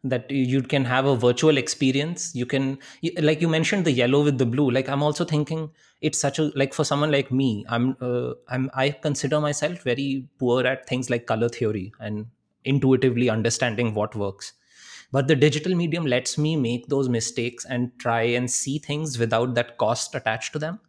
that 0.05 0.31
you 0.31 0.63
can 0.63 0.85
have 0.85 1.07
a 1.07 1.17
virtual 1.17 1.57
experience 1.57 2.35
you 2.35 2.47
can 2.47 2.79
like 3.21 3.41
you 3.41 3.49
mentioned 3.49 3.85
the 3.85 3.93
yellow 3.93 4.23
with 4.23 4.39
the 4.39 4.47
blue 4.47 4.71
like 4.71 4.89
i'm 4.89 5.03
also 5.03 5.25
thinking 5.25 5.71
it's 6.01 6.19
such 6.19 6.39
a 6.39 6.51
like 6.55 6.75
for 6.75 6.85
someone 6.85 7.11
like 7.11 7.33
me 7.33 7.65
i'm 7.69 7.97
uh, 8.01 8.33
i'm 8.49 8.71
i 8.75 8.91
consider 8.91 9.41
myself 9.41 9.83
very 9.83 10.29
poor 10.39 10.67
at 10.67 10.87
things 10.87 11.11
like 11.11 11.27
color 11.27 11.49
theory 11.49 11.93
and 11.99 12.27
intuitively 12.67 13.31
understanding 13.31 13.95
what 13.95 14.15
works. 14.15 14.53
But 15.13 15.29
the 15.29 15.37
digital 15.37 15.75
medium 15.75 16.05
lets 16.05 16.37
me 16.37 16.57
make 16.57 16.89
those 16.89 17.09
mistakes 17.09 17.65
and 17.65 17.93
try 17.99 18.23
and 18.23 18.51
see 18.51 18.79
things 18.79 19.19
without 19.19 19.55
that 19.55 19.79
cost 19.79 20.15
attached 20.15 20.53
to 20.53 20.59
them 20.59 20.81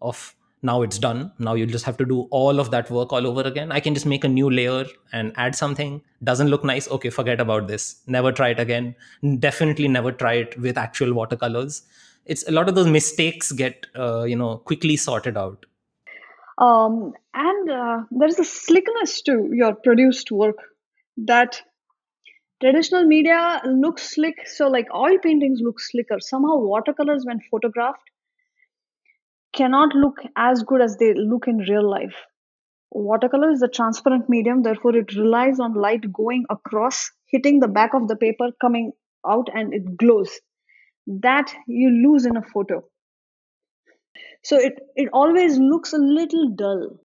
of 0.00 0.34
now 0.62 0.82
it's 0.82 0.98
done. 0.98 1.32
Now 1.38 1.54
you 1.54 1.66
just 1.66 1.84
have 1.84 1.96
to 1.98 2.04
do 2.04 2.22
all 2.30 2.60
of 2.60 2.70
that 2.70 2.90
work 2.90 3.12
all 3.12 3.26
over 3.26 3.42
again. 3.42 3.72
I 3.72 3.80
can 3.80 3.94
just 3.94 4.06
make 4.06 4.24
a 4.24 4.28
new 4.28 4.50
layer 4.50 4.84
and 5.12 5.32
add 5.36 5.54
something. 5.54 6.02
Doesn't 6.22 6.48
look 6.48 6.64
nice. 6.64 6.88
Okay 6.90 7.10
forget 7.10 7.40
about 7.40 7.66
this. 7.66 8.02
Never 8.06 8.32
try 8.32 8.50
it 8.50 8.60
again. 8.60 8.94
Definitely 9.38 9.88
never 9.88 10.12
try 10.12 10.34
it 10.34 10.58
with 10.58 10.76
actual 10.76 11.14
watercolors. 11.14 11.82
It's 12.26 12.46
a 12.46 12.52
lot 12.52 12.68
of 12.68 12.74
those 12.74 12.86
mistakes 12.86 13.52
get 13.52 13.86
uh, 13.96 14.24
you 14.24 14.36
know 14.36 14.58
quickly 14.58 14.96
sorted 14.96 15.36
out. 15.36 15.64
Um, 16.58 17.14
and 17.32 17.70
uh, 17.70 18.02
there's 18.10 18.38
a 18.38 18.44
slickness 18.44 19.22
to 19.22 19.48
your 19.52 19.74
produced 19.74 20.30
work 20.30 20.56
that 21.16 21.62
traditional 22.60 23.04
media 23.04 23.60
looks 23.64 24.14
slick. 24.14 24.46
So 24.46 24.68
like 24.68 24.86
oil 24.94 25.18
paintings 25.22 25.60
look 25.62 25.80
slicker. 25.80 26.20
Somehow 26.20 26.56
watercolors 26.56 27.24
when 27.26 27.40
photographed 27.50 28.10
cannot 29.54 29.94
look 29.94 30.18
as 30.36 30.62
good 30.62 30.80
as 30.80 30.96
they 30.96 31.14
look 31.14 31.48
in 31.48 31.58
real 31.58 31.88
life. 31.88 32.14
Watercolor 32.92 33.50
is 33.50 33.62
a 33.62 33.68
transparent 33.68 34.28
medium. 34.28 34.62
Therefore 34.62 34.96
it 34.96 35.14
relies 35.14 35.60
on 35.60 35.74
light 35.74 36.12
going 36.12 36.44
across 36.50 37.10
hitting 37.26 37.60
the 37.60 37.68
back 37.68 37.94
of 37.94 38.08
the 38.08 38.16
paper 38.16 38.50
coming 38.60 38.92
out 39.26 39.48
and 39.54 39.72
it 39.72 39.96
glows. 39.96 40.30
That 41.06 41.52
you 41.66 41.90
lose 41.90 42.26
in 42.26 42.36
a 42.36 42.42
photo. 42.42 42.84
So 44.42 44.56
it 44.56 44.78
it 44.96 45.08
always 45.12 45.58
looks 45.58 45.92
a 45.92 45.98
little 45.98 46.50
dull 46.50 46.98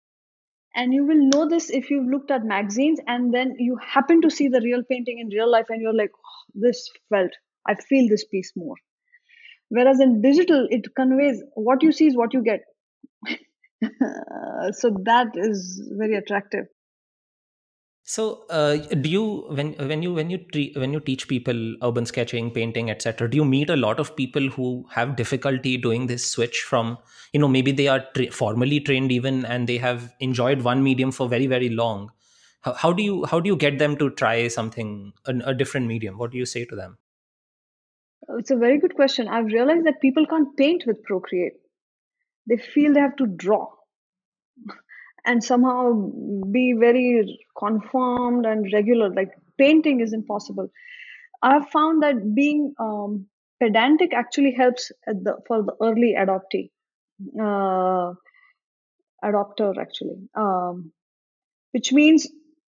and 0.76 0.94
you 0.94 1.04
will 1.06 1.28
know 1.34 1.48
this 1.48 1.70
if 1.70 1.90
you've 1.90 2.08
looked 2.08 2.30
at 2.30 2.44
magazines 2.44 3.00
and 3.06 3.34
then 3.34 3.56
you 3.58 3.78
happen 3.84 4.22
to 4.22 4.30
see 4.30 4.48
the 4.48 4.60
real 4.62 4.82
painting 4.90 5.18
in 5.20 5.28
real 5.36 5.50
life 5.50 5.66
and 5.70 5.82
you're 5.82 5.96
like 5.96 6.12
oh, 6.16 6.44
this 6.54 6.88
felt 7.10 7.32
i 7.68 7.74
feel 7.74 8.08
this 8.08 8.24
piece 8.26 8.52
more. 8.56 8.76
Whereas 9.68 10.00
in 10.00 10.22
digital 10.22 10.68
it 10.70 10.94
conveys 10.94 11.42
what 11.54 11.82
you 11.82 11.92
see 11.92 12.06
is 12.06 12.16
what 12.16 12.34
you 12.34 12.42
get. 12.42 12.60
So 14.72 14.90
that 15.04 15.28
is 15.36 15.82
very 15.98 16.16
attractive 16.16 16.66
so, 18.08 18.44
uh, 18.50 18.76
do 18.76 19.08
you 19.08 19.46
when 19.48 19.72
when 19.88 20.00
you 20.00 20.14
when 20.14 20.30
you 20.30 20.38
tre- 20.38 20.72
when 20.76 20.92
you 20.92 21.00
teach 21.00 21.26
people 21.26 21.74
urban 21.82 22.06
sketching, 22.06 22.52
painting, 22.52 22.88
etc. 22.88 23.28
Do 23.28 23.36
you 23.36 23.44
meet 23.44 23.68
a 23.68 23.74
lot 23.74 23.98
of 23.98 24.14
people 24.14 24.48
who 24.48 24.86
have 24.92 25.16
difficulty 25.16 25.76
doing 25.76 26.06
this 26.06 26.24
switch 26.24 26.60
from 26.60 26.98
you 27.32 27.40
know 27.40 27.48
maybe 27.48 27.72
they 27.72 27.88
are 27.88 28.04
tra- 28.14 28.30
formally 28.30 28.78
trained 28.78 29.10
even 29.10 29.44
and 29.44 29.68
they 29.68 29.78
have 29.78 30.14
enjoyed 30.20 30.62
one 30.62 30.84
medium 30.84 31.10
for 31.10 31.28
very 31.28 31.48
very 31.48 31.68
long. 31.68 32.12
How, 32.60 32.74
how 32.74 32.92
do 32.92 33.02
you 33.02 33.24
how 33.24 33.40
do 33.40 33.48
you 33.48 33.56
get 33.56 33.80
them 33.80 33.96
to 33.96 34.10
try 34.10 34.46
something 34.46 35.12
a, 35.24 35.34
a 35.46 35.54
different 35.54 35.88
medium? 35.88 36.16
What 36.16 36.30
do 36.30 36.38
you 36.38 36.46
say 36.46 36.64
to 36.64 36.76
them? 36.76 36.98
It's 38.38 38.52
a 38.52 38.56
very 38.56 38.78
good 38.78 38.94
question. 38.94 39.26
I've 39.26 39.46
realized 39.46 39.84
that 39.84 40.00
people 40.00 40.26
can't 40.26 40.56
paint 40.56 40.84
with 40.86 41.02
Procreate. 41.02 41.54
They 42.46 42.56
feel 42.56 42.94
they 42.94 43.00
have 43.00 43.16
to 43.16 43.26
draw 43.26 43.75
and 45.26 45.42
somehow 45.42 45.92
be 46.50 46.74
very 46.78 47.38
conformed 47.58 48.46
and 48.46 48.72
regular 48.72 49.12
like 49.12 49.30
painting 49.58 50.00
is 50.00 50.12
impossible. 50.12 50.70
I've 51.42 51.68
found 51.68 52.02
that 52.02 52.34
being 52.34 52.74
um, 52.78 53.26
pedantic 53.60 54.14
actually 54.14 54.52
helps 54.52 54.92
the, 55.06 55.36
for 55.46 55.62
the 55.62 55.74
early 55.82 56.14
adoptee 56.18 56.70
uh, 57.40 58.12
adopter 59.24 59.74
actually 59.80 60.28
um, 60.34 60.92
which 61.72 61.92
means 61.92 62.28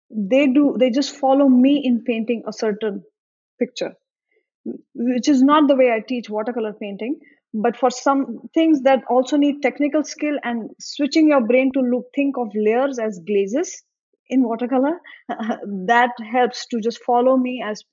they 0.09 0.47
do 0.47 0.75
they 0.79 0.89
just 0.89 1.15
follow 1.15 1.47
me 1.49 1.81
in 1.83 2.03
painting 2.03 2.43
a 2.47 2.53
certain 2.53 3.03
picture 3.59 3.93
which 4.93 5.27
is 5.27 5.41
not 5.43 5.67
the 5.67 5.75
way 5.75 5.91
i 5.91 5.99
teach 5.99 6.29
watercolor 6.29 6.73
painting 6.73 7.19
but 7.53 7.77
for 7.77 7.89
some 7.89 8.39
things 8.53 8.81
that 8.81 9.03
also 9.09 9.37
need 9.37 9.61
technical 9.61 10.03
skill 10.03 10.37
and 10.43 10.69
switching 10.79 11.27
your 11.27 11.45
brain 11.45 11.71
to 11.73 11.79
look 11.79 12.05
think 12.15 12.37
of 12.37 12.47
layers 12.55 12.99
as 12.99 13.19
glazes 13.25 13.83
in 14.29 14.43
watercolor 14.43 14.99
that 15.85 16.11
helps 16.31 16.65
to 16.67 16.81
just 16.81 17.01
follow 17.03 17.37
me 17.37 17.63
as 17.65 17.83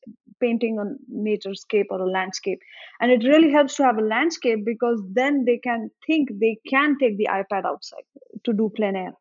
painting 0.40 0.78
a 0.78 0.84
nature 1.08 1.54
scape 1.54 1.86
or 1.90 2.00
a 2.00 2.10
landscape. 2.10 2.58
And 3.00 3.12
it 3.12 3.24
really 3.24 3.52
helps 3.52 3.76
to 3.76 3.84
have 3.84 3.98
a 3.98 4.02
landscape 4.02 4.64
because 4.64 5.00
then 5.12 5.44
they 5.44 5.58
can 5.58 5.90
think 6.06 6.28
they 6.40 6.58
can 6.68 6.98
take 6.98 7.16
the 7.16 7.28
ipad 7.30 7.64
outside 7.64 8.02
to 8.44 8.52
do 8.52 8.70
plein 8.74 8.96
air. 8.96 9.12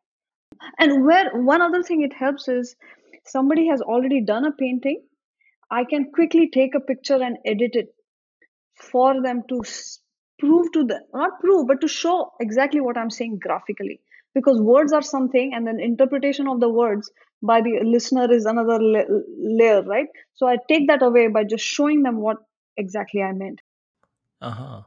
And 0.78 1.04
where 1.06 1.30
one 1.32 1.62
other 1.62 1.82
thing 1.84 2.02
it 2.02 2.12
helps 2.12 2.48
is 2.48 2.74
somebody 3.26 3.68
has 3.68 3.80
already 3.80 4.20
done 4.20 4.44
a 4.44 4.52
painting 4.52 5.02
i 5.70 5.84
can 5.84 6.10
quickly 6.12 6.48
take 6.52 6.74
a 6.74 6.80
picture 6.80 7.20
and 7.22 7.38
edit 7.44 7.74
it 7.74 7.88
for 8.90 9.22
them 9.22 9.42
to 9.48 9.62
prove 10.46 10.72
to 10.72 10.84
them 10.84 11.02
not 11.12 11.38
prove 11.40 11.66
but 11.66 11.80
to 11.80 11.88
show 11.88 12.16
exactly 12.40 12.80
what 12.80 12.96
i'm 12.96 13.10
saying 13.10 13.38
graphically. 13.38 14.00
Because 14.34 14.60
words 14.60 14.92
are 14.92 15.02
something 15.02 15.52
and 15.54 15.64
then 15.64 15.78
interpretation 15.78 16.48
of 16.48 16.58
the 16.60 16.68
words 16.68 17.10
by 17.50 17.60
the 17.60 17.74
listener 17.84 18.32
is 18.36 18.46
another 18.46 18.78
la- 18.80 19.18
layer 19.58 19.82
right? 19.82 20.08
So 20.34 20.48
i 20.48 20.56
take 20.72 20.88
that 20.88 21.02
away 21.02 21.28
by 21.28 21.44
just 21.44 21.64
showing 21.64 22.02
them 22.02 22.16
what 22.16 22.38
exactly 22.76 23.22
i 23.22 23.30
meant. 23.32 23.60
Uh-huh. 24.40 24.82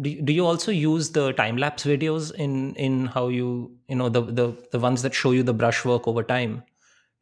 Do 0.00 0.10
you, 0.10 0.22
do 0.22 0.32
you 0.32 0.46
also 0.46 0.70
use 0.70 1.10
the 1.10 1.32
time 1.32 1.56
lapse 1.56 1.84
videos 1.84 2.32
in 2.46 2.74
in 2.74 3.06
how 3.06 3.28
you 3.28 3.52
you 3.88 3.96
know 3.96 4.08
the 4.08 4.22
the 4.40 4.48
the 4.72 4.78
ones 4.88 5.02
that 5.02 5.14
show 5.14 5.32
you 5.32 5.42
the 5.42 5.54
brushwork 5.62 6.06
over 6.06 6.22
time? 6.22 6.62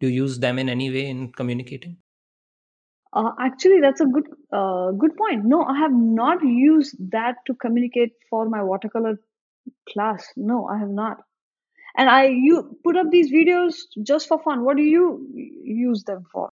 Do 0.01 0.09
you 0.09 0.25
use 0.25 0.39
them 0.39 0.59
in 0.59 0.69
any 0.69 0.91
way 0.91 1.07
in 1.07 1.33
communicating 1.33 1.97
uh, 3.17 3.33
actually 3.41 3.81
that's 3.81 4.01
a 4.01 4.07
good 4.07 4.29
uh, 4.53 4.91
good 4.93 5.17
point. 5.17 5.45
No 5.45 5.63
i 5.75 5.79
have 5.79 5.93
not 5.93 6.45
used 6.45 6.97
that 7.13 7.37
to 7.47 7.55
communicate 7.55 8.13
for 8.31 8.49
my 8.49 8.63
watercolor 8.63 9.15
class. 9.93 10.27
No 10.37 10.67
i 10.67 10.79
have 10.79 10.91
not. 10.91 11.23
And 11.97 12.11
i 12.11 12.25
you 12.27 12.63
put 12.85 12.97
up 13.03 13.11
these 13.11 13.33
videos 13.33 13.81
just 14.13 14.29
for 14.29 14.39
fun. 14.43 14.65
What 14.65 14.77
do 14.77 14.83
you 14.83 15.07
use 15.65 16.05
them 16.05 16.25
for? 16.33 16.51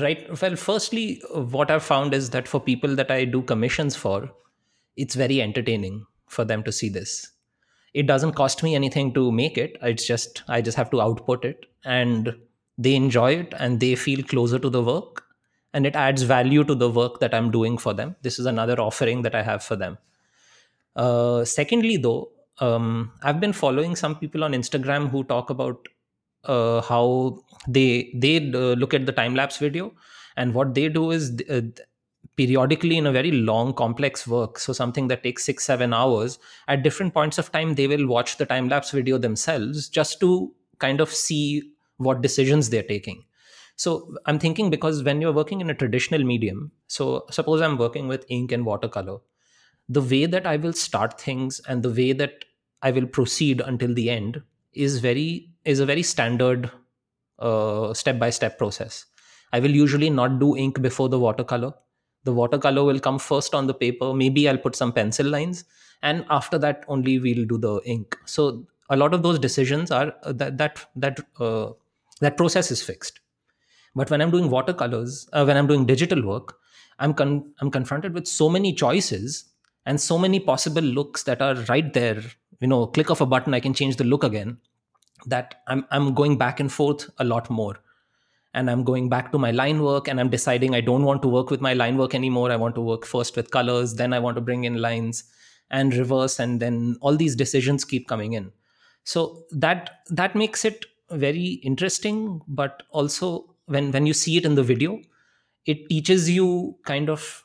Right. 0.00 0.28
Well 0.42 0.56
firstly 0.56 1.06
what 1.56 1.70
i've 1.70 1.82
found 1.82 2.14
is 2.14 2.30
that 2.36 2.46
for 2.46 2.60
people 2.60 2.94
that 3.00 3.10
i 3.10 3.24
do 3.24 3.42
commissions 3.42 3.96
for 4.04 4.30
it's 4.96 5.14
very 5.24 5.40
entertaining 5.42 6.04
for 6.28 6.44
them 6.44 6.62
to 6.62 6.72
see 6.72 6.88
this. 6.88 7.32
It 7.92 8.06
doesn't 8.06 8.34
cost 8.34 8.62
me 8.62 8.76
anything 8.76 9.12
to 9.14 9.32
make 9.32 9.58
it. 9.58 9.76
It's 9.82 10.06
just 10.06 10.44
i 10.58 10.60
just 10.60 10.76
have 10.82 10.90
to 10.90 11.02
output 11.06 11.44
it 11.44 11.66
and 11.84 12.32
they 12.78 12.94
enjoy 12.94 13.32
it 13.40 13.54
and 13.58 13.80
they 13.80 13.94
feel 14.04 14.22
closer 14.22 14.58
to 14.60 14.70
the 14.70 14.82
work 14.82 15.24
and 15.72 15.86
it 15.86 15.94
adds 15.94 16.22
value 16.22 16.64
to 16.64 16.74
the 16.74 16.90
work 16.90 17.20
that 17.20 17.34
i'm 17.34 17.50
doing 17.50 17.78
for 17.78 17.94
them. 17.94 18.16
This 18.22 18.38
is 18.38 18.46
another 18.46 18.80
offering 18.80 19.22
that 19.22 19.34
i 19.34 19.42
have 19.42 19.62
for 19.62 19.76
them. 19.76 19.98
Uh, 20.96 21.44
secondly 21.44 21.96
though 21.96 22.30
um, 22.58 23.12
i've 23.22 23.38
been 23.40 23.52
following 23.52 23.94
some 23.94 24.16
people 24.16 24.42
on 24.42 24.52
instagram 24.52 25.08
who 25.08 25.22
talk 25.22 25.48
about 25.48 25.86
uh, 26.44 26.80
how 26.82 27.38
they 27.68 28.10
they 28.14 28.38
uh, 28.52 28.74
look 28.74 28.92
at 28.92 29.06
the 29.06 29.12
time 29.12 29.34
lapse 29.34 29.58
video 29.58 29.94
and 30.36 30.52
what 30.54 30.74
they 30.74 30.88
do 30.88 31.10
is 31.10 31.40
uh, 31.48 31.60
periodically 32.36 32.96
in 32.96 33.06
a 33.06 33.12
very 33.12 33.30
long 33.30 33.74
complex 33.74 34.26
work. 34.26 34.58
So 34.58 34.72
something 34.72 35.08
that 35.08 35.22
takes 35.22 35.44
6 35.44 35.64
7 35.64 35.92
hours 35.92 36.38
at 36.68 36.82
different 36.82 37.12
points 37.12 37.38
of 37.38 37.52
time 37.52 37.74
they 37.74 37.86
will 37.86 38.06
watch 38.06 38.36
the 38.38 38.46
time 38.46 38.68
lapse 38.68 38.90
video 38.90 39.18
themselves 39.18 39.88
just 39.88 40.20
to 40.20 40.52
kind 40.78 41.00
of 41.00 41.10
see 41.10 41.72
what 41.98 42.22
decisions 42.22 42.70
they're 42.70 42.82
taking 42.82 43.24
so 43.82 43.92
i'm 44.26 44.38
thinking 44.44 44.70
because 44.74 45.02
when 45.08 45.20
you're 45.20 45.38
working 45.40 45.60
in 45.60 45.70
a 45.70 45.74
traditional 45.82 46.24
medium 46.30 46.70
so 46.86 47.24
suppose 47.30 47.60
i'm 47.60 47.78
working 47.78 48.08
with 48.08 48.26
ink 48.28 48.52
and 48.52 48.66
watercolor 48.66 49.18
the 49.88 50.02
way 50.12 50.26
that 50.26 50.46
i 50.46 50.56
will 50.56 50.72
start 50.72 51.20
things 51.20 51.60
and 51.68 51.82
the 51.82 51.94
way 52.00 52.12
that 52.12 52.44
i 52.82 52.90
will 52.90 53.06
proceed 53.06 53.62
until 53.72 53.94
the 53.94 54.08
end 54.10 54.42
is 54.72 54.98
very 54.98 55.28
is 55.64 55.80
a 55.80 55.86
very 55.86 56.02
standard 56.02 56.70
step 57.94 58.18
by 58.18 58.30
step 58.30 58.58
process. 58.58 59.06
I 59.52 59.60
will 59.60 59.70
usually 59.70 60.10
not 60.10 60.38
do 60.38 60.56
ink 60.56 60.80
before 60.80 61.08
the 61.08 61.18
watercolor. 61.18 61.72
The 62.24 62.32
watercolor 62.32 62.84
will 62.84 63.00
come 63.00 63.18
first 63.18 63.54
on 63.54 63.66
the 63.66 63.74
paper. 63.74 64.12
Maybe 64.14 64.48
i'll 64.48 64.58
put 64.58 64.76
some 64.76 64.92
pencil 64.92 65.26
lines. 65.26 65.64
And 66.02 66.24
after 66.30 66.58
that 66.58 66.84
only 66.88 67.18
we'll 67.18 67.46
do 67.46 67.58
the 67.58 67.80
ink. 67.84 68.16
So 68.26 68.66
a 68.88 68.96
lot 68.96 69.14
of 69.14 69.22
those 69.22 69.38
decisions 69.38 69.90
are 69.90 70.14
uh, 70.22 70.32
that 70.32 70.58
that 70.58 70.84
that 70.96 71.20
uh, 71.38 71.72
that 72.20 72.36
process 72.36 72.70
is 72.70 72.82
fixed 72.82 73.20
but 73.94 74.10
when 74.10 74.20
i'm 74.20 74.30
doing 74.30 74.50
watercolors 74.50 75.28
uh, 75.32 75.44
when 75.44 75.56
i'm 75.56 75.66
doing 75.66 75.84
digital 75.86 76.22
work 76.22 76.56
i'm 76.98 77.14
con- 77.14 77.52
i'm 77.60 77.70
confronted 77.70 78.14
with 78.14 78.26
so 78.26 78.48
many 78.48 78.72
choices 78.72 79.50
and 79.86 80.00
so 80.00 80.18
many 80.18 80.38
possible 80.40 80.82
looks 80.82 81.22
that 81.24 81.40
are 81.42 81.54
right 81.68 81.92
there. 81.94 82.22
You 82.60 82.68
know 82.68 82.86
click 82.86 83.10
of 83.10 83.20
a 83.20 83.26
button 83.26 83.54
i 83.54 83.60
can 83.60 83.72
change 83.72 83.96
the 83.96 84.04
look 84.04 84.22
again 84.22 84.58
that 85.26 85.54
i'm 85.66 85.86
i'm 85.90 86.14
going 86.14 86.36
back 86.36 86.60
and 86.60 86.70
forth 86.72 87.08
a 87.18 87.24
lot 87.24 87.48
more. 87.50 87.76
And 88.52 88.70
i'm 88.70 88.84
going 88.84 89.08
back 89.08 89.32
to 89.32 89.38
my 89.38 89.50
line 89.50 89.82
work 89.82 90.08
and 90.08 90.20
i'm 90.20 90.28
deciding 90.28 90.74
i 90.74 90.80
don't 90.80 91.04
want 91.04 91.22
to 91.22 91.28
work 91.28 91.50
with 91.50 91.60
my 91.60 91.72
line 91.72 91.96
work 91.96 92.14
anymore. 92.14 92.50
I 92.52 92.56
want 92.56 92.74
to 92.74 92.80
work 92.80 93.06
first 93.06 93.36
with 93.36 93.50
colors 93.50 93.94
then 93.94 94.12
i 94.12 94.18
want 94.18 94.36
to 94.36 94.40
bring 94.42 94.64
in 94.64 94.76
lines 94.76 95.24
and 95.70 95.94
reverse 95.94 96.38
and 96.38 96.60
then 96.60 96.96
all 97.00 97.16
these 97.16 97.36
decisions 97.36 97.84
keep 97.84 98.08
coming 98.08 98.32
in. 98.34 98.52
So 99.04 99.44
that 99.52 100.00
that 100.10 100.34
makes 100.36 100.64
it 100.64 100.84
very 101.10 101.60
interesting 101.70 102.42
but 102.46 102.82
also 102.90 103.49
when 103.70 103.92
when 103.92 104.06
you 104.06 104.12
see 104.12 104.36
it 104.36 104.44
in 104.44 104.54
the 104.54 104.62
video 104.62 105.00
it 105.66 105.88
teaches 105.88 106.28
you 106.30 106.76
kind 106.84 107.08
of 107.08 107.44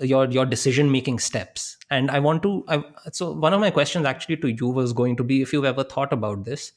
your 0.00 0.26
your 0.30 0.46
decision 0.46 0.90
making 0.90 1.18
steps. 1.18 1.76
And 1.90 2.10
i 2.10 2.18
want 2.18 2.42
to 2.42 2.64
I, 2.68 2.82
so 3.12 3.32
one 3.32 3.52
of 3.56 3.60
my 3.60 3.70
questions 3.70 4.06
actually 4.06 4.38
to 4.38 4.48
you 4.48 4.68
was 4.68 4.92
going 4.92 5.16
to 5.16 5.24
be 5.24 5.42
if 5.42 5.52
you've 5.52 5.64
ever 5.64 5.84
thought 5.84 6.12
about 6.12 6.44
this 6.44 6.72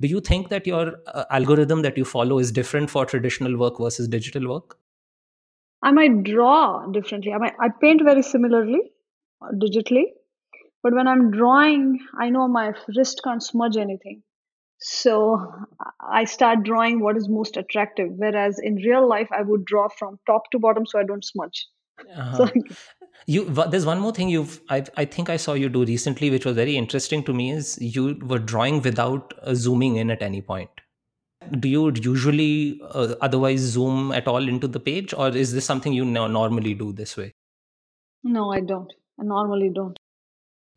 do 0.00 0.08
you 0.08 0.20
think 0.20 0.48
that 0.50 0.66
your 0.66 0.94
uh, 1.06 1.24
algorithm 1.30 1.82
that 1.82 1.98
you 1.98 2.04
follow 2.04 2.38
is 2.38 2.50
different 2.50 2.90
for 2.90 3.04
traditional 3.04 3.56
work 3.56 3.78
versus 3.78 4.08
digital 4.08 4.48
work? 4.48 4.76
I 5.82 5.90
might 5.92 6.22
draw 6.24 6.86
differently. 6.86 7.32
I 7.32 7.38
might 7.38 7.54
i 7.60 7.68
paint 7.80 8.02
very 8.04 8.22
similarly 8.22 8.80
uh, 9.42 9.52
digitally. 9.64 10.04
But 10.82 10.94
when 10.94 11.08
i'm 11.08 11.30
drawing 11.30 12.00
i 12.18 12.30
know 12.30 12.48
my 12.48 12.72
wrist 12.96 13.20
can't 13.24 13.42
smudge 13.42 13.76
anything 13.76 14.22
so 14.82 15.52
i 16.10 16.24
start 16.24 16.64
drawing 16.64 17.00
what 17.00 17.16
is 17.16 17.28
most 17.28 17.56
attractive 17.56 18.08
whereas 18.16 18.58
in 18.58 18.74
real 18.76 19.08
life 19.08 19.28
i 19.32 19.40
would 19.40 19.64
draw 19.64 19.88
from 19.98 20.18
top 20.26 20.50
to 20.50 20.58
bottom 20.58 20.84
so 20.84 20.98
i 20.98 21.04
don't 21.04 21.24
smudge. 21.24 21.66
Uh-huh. 22.16 22.36
so, 22.36 22.48
you 23.26 23.44
there's 23.44 23.86
one 23.86 24.00
more 24.00 24.12
thing 24.12 24.28
you've 24.28 24.60
I, 24.68 24.84
I 24.96 25.04
think 25.04 25.30
i 25.30 25.36
saw 25.36 25.52
you 25.52 25.68
do 25.68 25.84
recently 25.84 26.30
which 26.30 26.44
was 26.44 26.56
very 26.56 26.76
interesting 26.76 27.22
to 27.24 27.32
me 27.32 27.52
is 27.52 27.78
you 27.80 28.18
were 28.26 28.40
drawing 28.40 28.82
without 28.82 29.34
uh, 29.42 29.54
zooming 29.54 29.96
in 29.96 30.10
at 30.10 30.22
any 30.22 30.40
point. 30.40 30.70
Do 31.58 31.68
you 31.68 31.92
usually 31.94 32.80
uh, 32.90 33.14
otherwise 33.20 33.60
zoom 33.60 34.10
at 34.12 34.26
all 34.26 34.48
into 34.48 34.66
the 34.66 34.80
page 34.80 35.12
or 35.12 35.28
is 35.28 35.52
this 35.52 35.64
something 35.64 35.92
you 35.92 36.04
normally 36.04 36.74
do 36.74 36.92
this 36.92 37.16
way? 37.16 37.32
No 38.24 38.52
i 38.52 38.60
don't. 38.60 38.92
I 39.20 39.24
normally 39.24 39.70
don't 39.72 40.01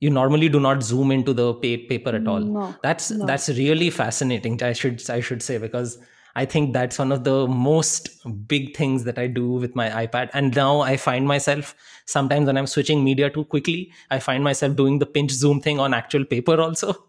you 0.06 0.10
normally 0.18 0.49
do 0.56 0.60
not 0.66 0.84
zoom 0.89 1.12
into 1.18 1.34
the 1.39 1.53
paper 1.66 2.16
at 2.20 2.28
all 2.34 2.49
no, 2.58 2.76
that's 2.84 3.12
no. 3.12 3.26
that's 3.32 3.49
really 3.62 3.89
fascinating 4.01 4.62
i 4.72 4.74
should 4.82 5.10
i 5.18 5.20
should 5.30 5.41
say 5.49 5.58
because 5.68 5.97
I 6.38 6.43
think 6.43 6.74
that's 6.74 6.99
one 6.99 7.14
of 7.14 7.24
the 7.24 7.47
most 7.47 8.10
big 8.47 8.76
things 8.76 9.06
that 9.06 9.18
I 9.18 9.28
do 9.28 9.53
with 9.53 9.74
my 9.74 9.89
iPad. 10.06 10.30
And 10.34 10.53
now 10.53 10.82
I 10.82 10.97
find 10.97 11.26
myself 11.26 11.76
sometimes 12.06 12.47
when 12.47 12.58
I'm 12.58 12.68
switching 12.68 13.06
media 13.06 13.30
too 13.30 13.45
quickly, 13.45 13.93
I 14.12 14.20
find 14.20 14.43
myself 14.43 14.76
doing 14.76 14.99
the 14.99 15.06
pinch 15.06 15.32
zoom 15.32 15.62
thing 15.62 15.80
on 15.80 15.93
actual 15.93 16.26
paper 16.26 16.60
also. 16.60 17.06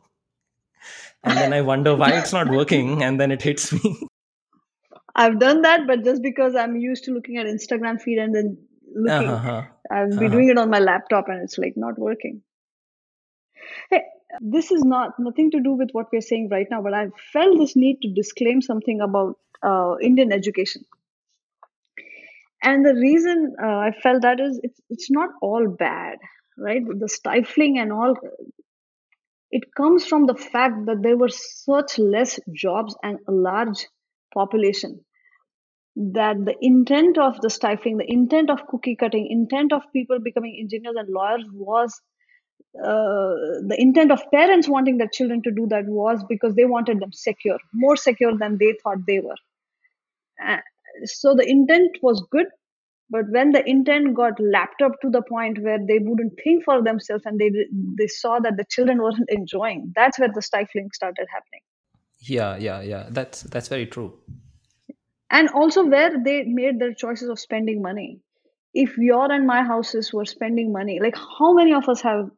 And 1.25 1.37
then 1.37 1.53
I 1.53 1.61
wonder 1.61 1.97
why 1.97 2.13
it's 2.13 2.33
not 2.33 2.49
working. 2.49 3.03
And 3.03 3.21
then 3.21 3.33
it 3.33 3.43
hits 3.43 3.73
me. 3.73 3.99
I've 5.17 5.41
done 5.41 5.63
that, 5.63 5.89
but 5.89 6.05
just 6.05 6.23
because 6.23 6.55
I'm 6.55 6.77
used 6.77 7.03
to 7.05 7.11
looking 7.11 7.39
at 7.39 7.47
Instagram 7.47 8.01
feed 8.01 8.19
and 8.19 8.33
then 8.33 8.59
looking, 8.95 9.29
uh-huh. 9.29 9.65
I'll 9.91 10.11
be 10.11 10.27
uh-huh. 10.27 10.29
doing 10.29 10.51
it 10.51 10.59
on 10.59 10.71
my 10.71 10.79
laptop 10.79 11.29
and 11.29 11.43
it's 11.43 11.59
like 11.59 11.73
not 11.77 11.99
working. 11.99 12.43
Hey, 13.91 14.03
this 14.41 14.71
is 14.71 14.85
not 14.85 15.13
nothing 15.19 15.51
to 15.53 15.61
do 15.61 15.73
with 15.73 15.91
what 15.93 16.07
we're 16.13 16.21
saying 16.21 16.49
right 16.51 16.67
now, 16.71 16.83
but 16.83 16.95
I 16.95 17.09
felt 17.33 17.59
this 17.59 17.77
need 17.77 18.01
to 18.03 18.13
disclaim 18.15 18.63
something 18.63 19.01
about 19.01 19.39
uh, 19.63 19.97
Indian 20.03 20.33
education. 20.33 20.85
And 22.63 22.85
the 22.85 22.95
reason 22.95 23.55
uh, 23.63 23.67
I 23.67 23.93
felt 24.03 24.23
that 24.23 24.41
is 24.41 24.61
it's 24.63 24.81
it's 24.91 25.11
not 25.11 25.31
all 25.43 25.69
bad, 25.69 26.19
right? 26.59 26.83
The 26.87 27.09
stifling 27.09 27.79
and 27.79 27.93
all. 27.93 28.17
It 29.51 29.65
comes 29.77 30.07
from 30.07 30.27
the 30.27 30.35
fact 30.35 30.87
that 30.87 31.03
there 31.03 31.17
were 31.17 31.29
such 31.29 31.99
less 31.99 32.41
jobs 32.53 32.97
and 33.03 33.19
a 33.29 33.33
large 33.33 33.87
population 34.35 35.05
that 35.97 36.37
the 36.45 36.55
intent 36.61 37.19
of 37.19 37.41
the 37.41 37.51
stifling, 37.51 37.97
the 37.99 38.11
intent 38.11 38.51
of 38.51 38.67
cookie 38.69 38.97
cutting, 38.97 39.29
intent 39.31 39.73
of 39.73 39.83
people 39.93 40.19
becoming 40.23 40.57
engineers 40.61 40.97
and 40.99 41.09
lawyers 41.09 41.45
was 41.53 42.01
uh, 42.83 43.35
the 43.67 43.77
intent 43.79 44.13
of 44.13 44.23
parents 44.33 44.69
wanting 44.69 44.99
their 44.99 45.09
children 45.09 45.43
to 45.43 45.51
do 45.51 45.67
that 45.69 45.87
was 45.87 46.23
because 46.29 46.55
they 46.55 46.65
wanted 46.65 47.01
them 47.01 47.13
secure, 47.13 47.59
more 47.73 47.97
secure 47.97 48.37
than 48.37 48.59
they 48.59 48.75
thought 48.83 48.99
they 49.07 49.21
were. 49.21 49.37
Uh, 50.45 50.59
so 51.05 51.35
the 51.35 51.49
intent 51.49 51.97
was 52.03 52.25
good, 52.31 52.47
but 53.09 53.25
when 53.31 53.53
the 53.53 53.69
intent 53.69 54.15
got 54.15 54.39
lapped 54.41 54.83
up 54.83 54.93
to 55.03 55.11
the 55.11 55.23
point 55.23 55.63
where 55.63 55.79
they 55.79 55.99
wouldn't 55.99 56.35
think 56.43 56.65
for 56.65 56.83
themselves 56.83 57.25
and 57.25 57.39
they 57.39 57.51
they 57.97 58.07
saw 58.07 58.39
that 58.41 58.57
the 58.57 58.65
children 58.69 58.99
weren't 59.03 59.29
enjoying, 59.29 59.93
that's 59.95 60.19
where 60.19 60.33
the 60.33 60.43
stifling 60.43 60.91
started 60.93 61.27
happening. 61.33 61.61
Yeah, 62.19 62.57
yeah, 62.57 62.81
yeah. 62.81 63.07
That's 63.11 63.43
that's 63.43 63.69
very 63.69 63.87
true. 63.87 64.19
And 65.31 65.49
also 65.51 65.85
where 65.85 66.23
they 66.23 66.45
made 66.45 66.79
their 66.79 66.95
choices 66.95 67.29
of 67.29 67.39
spending 67.39 67.83
money. 67.83 68.21
If 68.75 68.99
your 68.99 69.33
and 69.33 69.47
my 69.47 69.63
houses 69.63 70.13
were 70.13 70.25
spending 70.25 70.73
money, 70.73 71.01
like 71.01 71.17
how 71.17 71.55
many 71.55 71.73
of 71.73 71.89
us 71.89 72.03
have 72.03 72.31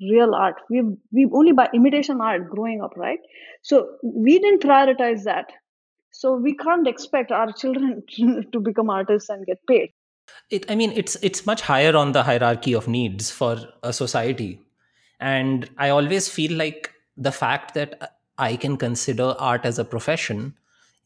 real 0.00 0.34
art. 0.34 0.56
We 0.70 0.82
we 1.12 1.26
only 1.32 1.52
buy 1.52 1.68
imitation 1.74 2.20
art 2.20 2.50
growing 2.50 2.82
up 2.82 2.96
right? 2.96 3.18
So 3.62 3.96
we 4.02 4.38
didn't 4.38 4.62
prioritize 4.62 5.24
that. 5.24 5.52
So 6.10 6.36
we 6.36 6.54
can't 6.56 6.86
expect 6.86 7.32
our 7.32 7.52
children 7.52 8.02
to 8.52 8.60
become 8.60 8.90
artists 8.90 9.28
and 9.28 9.46
get 9.46 9.58
paid. 9.66 9.92
It 10.50 10.70
i 10.70 10.74
mean 10.74 10.92
it's 10.92 11.16
it's 11.22 11.46
much 11.46 11.60
higher 11.60 11.96
on 11.96 12.12
the 12.12 12.22
hierarchy 12.22 12.74
of 12.74 12.88
needs 12.88 13.30
for 13.30 13.56
a 13.82 13.92
society. 13.92 14.60
And 15.20 15.70
i 15.76 15.88
always 15.90 16.28
feel 16.28 16.52
like 16.52 16.92
the 17.16 17.32
fact 17.32 17.74
that 17.74 18.14
i 18.44 18.56
can 18.56 18.76
consider 18.76 19.34
art 19.38 19.64
as 19.64 19.78
a 19.78 19.84
profession 19.84 20.54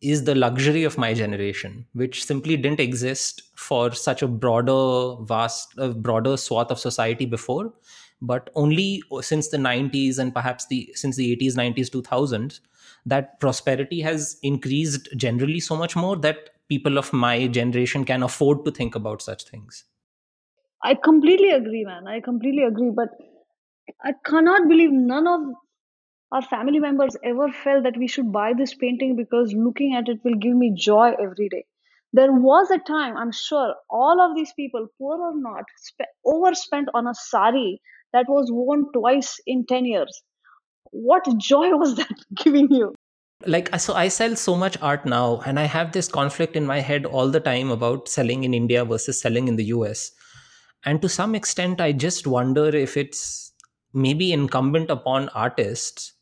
is 0.00 0.24
the 0.24 0.34
luxury 0.34 0.84
of 0.84 0.96
my 0.96 1.12
generation, 1.12 1.84
which 1.92 2.24
simply 2.24 2.56
didn't 2.56 2.80
exist 2.80 3.42
for 3.56 3.92
such 3.92 4.22
a 4.22 4.28
broader, 4.28 5.16
vast, 5.24 5.74
broader 5.96 6.36
swath 6.36 6.70
of 6.70 6.78
society 6.78 7.26
before. 7.26 7.72
But 8.20 8.50
only 8.54 9.02
uh, 9.12 9.22
since 9.22 9.48
the 9.48 9.58
90s 9.58 10.18
and 10.18 10.34
perhaps 10.34 10.66
the 10.66 10.90
since 10.94 11.16
the 11.16 11.36
80s, 11.36 11.54
90s, 11.54 11.90
2000s, 11.90 12.60
that 13.06 13.38
prosperity 13.40 14.00
has 14.00 14.38
increased 14.42 15.08
generally 15.16 15.60
so 15.60 15.76
much 15.76 15.94
more 15.94 16.16
that 16.16 16.50
people 16.68 16.98
of 16.98 17.12
my 17.12 17.46
generation 17.46 18.04
can 18.04 18.22
afford 18.22 18.64
to 18.64 18.70
think 18.70 18.94
about 18.94 19.22
such 19.22 19.44
things. 19.44 19.84
I 20.82 20.94
completely 20.94 21.50
agree, 21.50 21.84
man. 21.84 22.06
I 22.06 22.20
completely 22.20 22.64
agree. 22.64 22.90
But 22.94 23.08
I 24.02 24.12
cannot 24.24 24.68
believe 24.68 24.92
none 24.92 25.26
of 25.26 25.40
our 26.30 26.42
family 26.42 26.78
members 26.78 27.16
ever 27.24 27.50
felt 27.50 27.84
that 27.84 27.96
we 27.96 28.06
should 28.06 28.32
buy 28.32 28.52
this 28.52 28.74
painting 28.74 29.16
because 29.16 29.52
looking 29.54 29.94
at 29.94 30.08
it 30.08 30.20
will 30.24 30.34
give 30.34 30.54
me 30.54 30.74
joy 30.76 31.12
every 31.20 31.48
day. 31.48 31.64
There 32.12 32.32
was 32.32 32.70
a 32.70 32.78
time, 32.78 33.16
I'm 33.16 33.32
sure, 33.32 33.74
all 33.90 34.20
of 34.20 34.34
these 34.34 34.52
people, 34.54 34.86
poor 34.98 35.18
or 35.18 35.32
not, 35.36 35.64
spe- 35.76 36.14
overspent 36.24 36.88
on 36.94 37.06
a 37.06 37.14
sari 37.14 37.80
that 38.12 38.26
was 38.28 38.50
worn 38.50 38.86
twice 38.92 39.40
in 39.46 39.66
10 39.66 39.84
years. 39.84 40.22
What 40.90 41.24
joy 41.38 41.70
was 41.76 41.96
that 41.96 42.12
giving 42.34 42.68
you? 42.70 42.94
like 43.46 43.72
so 43.78 43.94
i 43.94 44.08
sell 44.08 44.34
so 44.34 44.56
much 44.56 44.76
art 44.82 45.06
now 45.06 45.40
and 45.46 45.60
i 45.60 45.62
have 45.62 45.92
this 45.92 46.08
conflict 46.08 46.56
in 46.56 46.66
my 46.66 46.80
head 46.80 47.06
all 47.06 47.28
the 47.28 47.38
time 47.38 47.70
about 47.70 48.08
selling 48.08 48.42
in 48.42 48.52
india 48.52 48.84
versus 48.84 49.20
selling 49.20 49.46
in 49.46 49.54
the 49.54 49.66
us 49.66 50.10
and 50.84 51.00
to 51.00 51.08
some 51.08 51.36
extent 51.36 51.80
i 51.80 51.92
just 51.92 52.26
wonder 52.26 52.66
if 52.66 52.96
it's 52.96 53.52
maybe 53.92 54.32
incumbent 54.32 54.90
upon 54.90 55.28
artists 55.30 56.14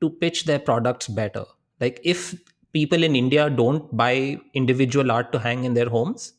to 0.00 0.08
pitch 0.08 0.44
their 0.44 0.60
products 0.60 1.08
better 1.08 1.44
like 1.80 2.00
if 2.04 2.36
people 2.72 3.02
in 3.02 3.16
india 3.16 3.50
don't 3.50 3.96
buy 3.96 4.38
individual 4.54 5.10
art 5.10 5.32
to 5.32 5.40
hang 5.40 5.64
in 5.64 5.74
their 5.74 5.88
homes 5.88 6.34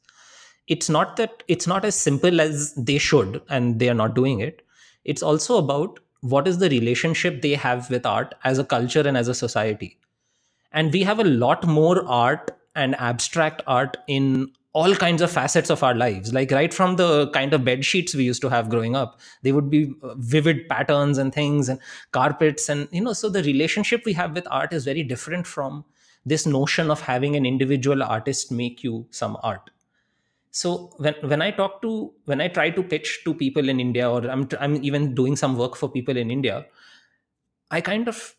it's 0.68 0.90
not 0.90 1.18
that 1.18 1.44
it's 1.50 1.68
not 1.68 1.84
as 1.84 1.96
simple 1.96 2.40
as 2.40 2.74
they 2.76 2.98
should 2.98 3.42
and 3.50 3.80
they 3.80 3.90
are 3.90 4.00
not 4.06 4.16
doing 4.16 4.40
it 4.40 4.62
it's 5.04 5.24
also 5.24 5.58
about 5.58 6.00
what 6.22 6.48
is 6.48 6.60
the 6.60 6.70
relationship 6.70 7.42
they 7.42 7.56
have 7.56 7.90
with 7.90 8.06
art 8.06 8.36
as 8.44 8.60
a 8.60 8.64
culture 8.64 9.02
and 9.02 9.18
as 9.18 9.28
a 9.28 9.34
society. 9.34 9.98
And 10.72 10.94
we 10.94 11.04
have 11.04 11.20
a 11.20 11.24
lot 11.24 11.66
more 11.66 12.06
art 12.08 12.52
and 12.76 12.96
abstract 12.96 13.62
art 13.68 13.98
in 14.08 14.52
all 14.74 14.96
kinds 14.96 15.22
of 15.22 15.30
facets 15.30 15.70
of 15.70 15.84
our 15.84 15.94
lives. 15.94 16.32
Like 16.34 16.52
right 16.52 16.74
from 16.74 16.96
the 16.96 17.30
kind 17.32 17.54
of 17.54 17.66
bed 17.66 17.84
sheets 17.84 18.16
we 18.16 18.24
used 18.24 18.42
to 18.44 18.50
have 18.50 18.70
growing 18.70 18.96
up 18.96 19.20
they 19.42 19.52
would 19.52 19.70
be 19.70 19.94
uh, 20.02 20.14
vivid 20.16 20.70
patterns 20.70 21.18
and 21.18 21.34
things 21.34 21.68
and 21.68 21.80
carpets 22.12 22.70
and 22.70 22.88
you 22.92 23.02
know 23.02 23.14
so 23.14 23.30
the 23.30 23.44
relationship 23.44 24.04
we 24.06 24.14
have 24.14 24.34
with 24.34 24.48
art 24.50 24.72
is 24.72 24.86
very 24.86 25.04
different 25.04 25.46
from 25.46 25.84
this 26.26 26.46
notion 26.46 26.92
of 26.92 27.02
having 27.02 27.36
an 27.36 27.46
individual 27.46 28.04
artist 28.04 28.52
make 28.52 28.84
you 28.84 29.08
some 29.10 29.38
art 29.44 29.72
so 30.52 30.92
when 30.98 31.16
when 31.32 31.42
i 31.42 31.50
talk 31.50 31.82
to 31.82 32.14
when 32.26 32.42
i 32.42 32.48
try 32.48 32.70
to 32.70 32.84
pitch 32.84 33.22
to 33.26 33.34
people 33.34 33.70
in 33.70 33.80
india 33.80 34.10
or 34.10 34.30
i'm 34.30 34.48
i'm 34.60 34.76
even 34.84 35.16
doing 35.16 35.36
some 35.36 35.58
work 35.58 35.76
for 35.76 35.90
people 35.90 36.18
in 36.18 36.30
india 36.30 36.66
i 37.72 37.80
kind 37.80 38.08
of 38.08 38.36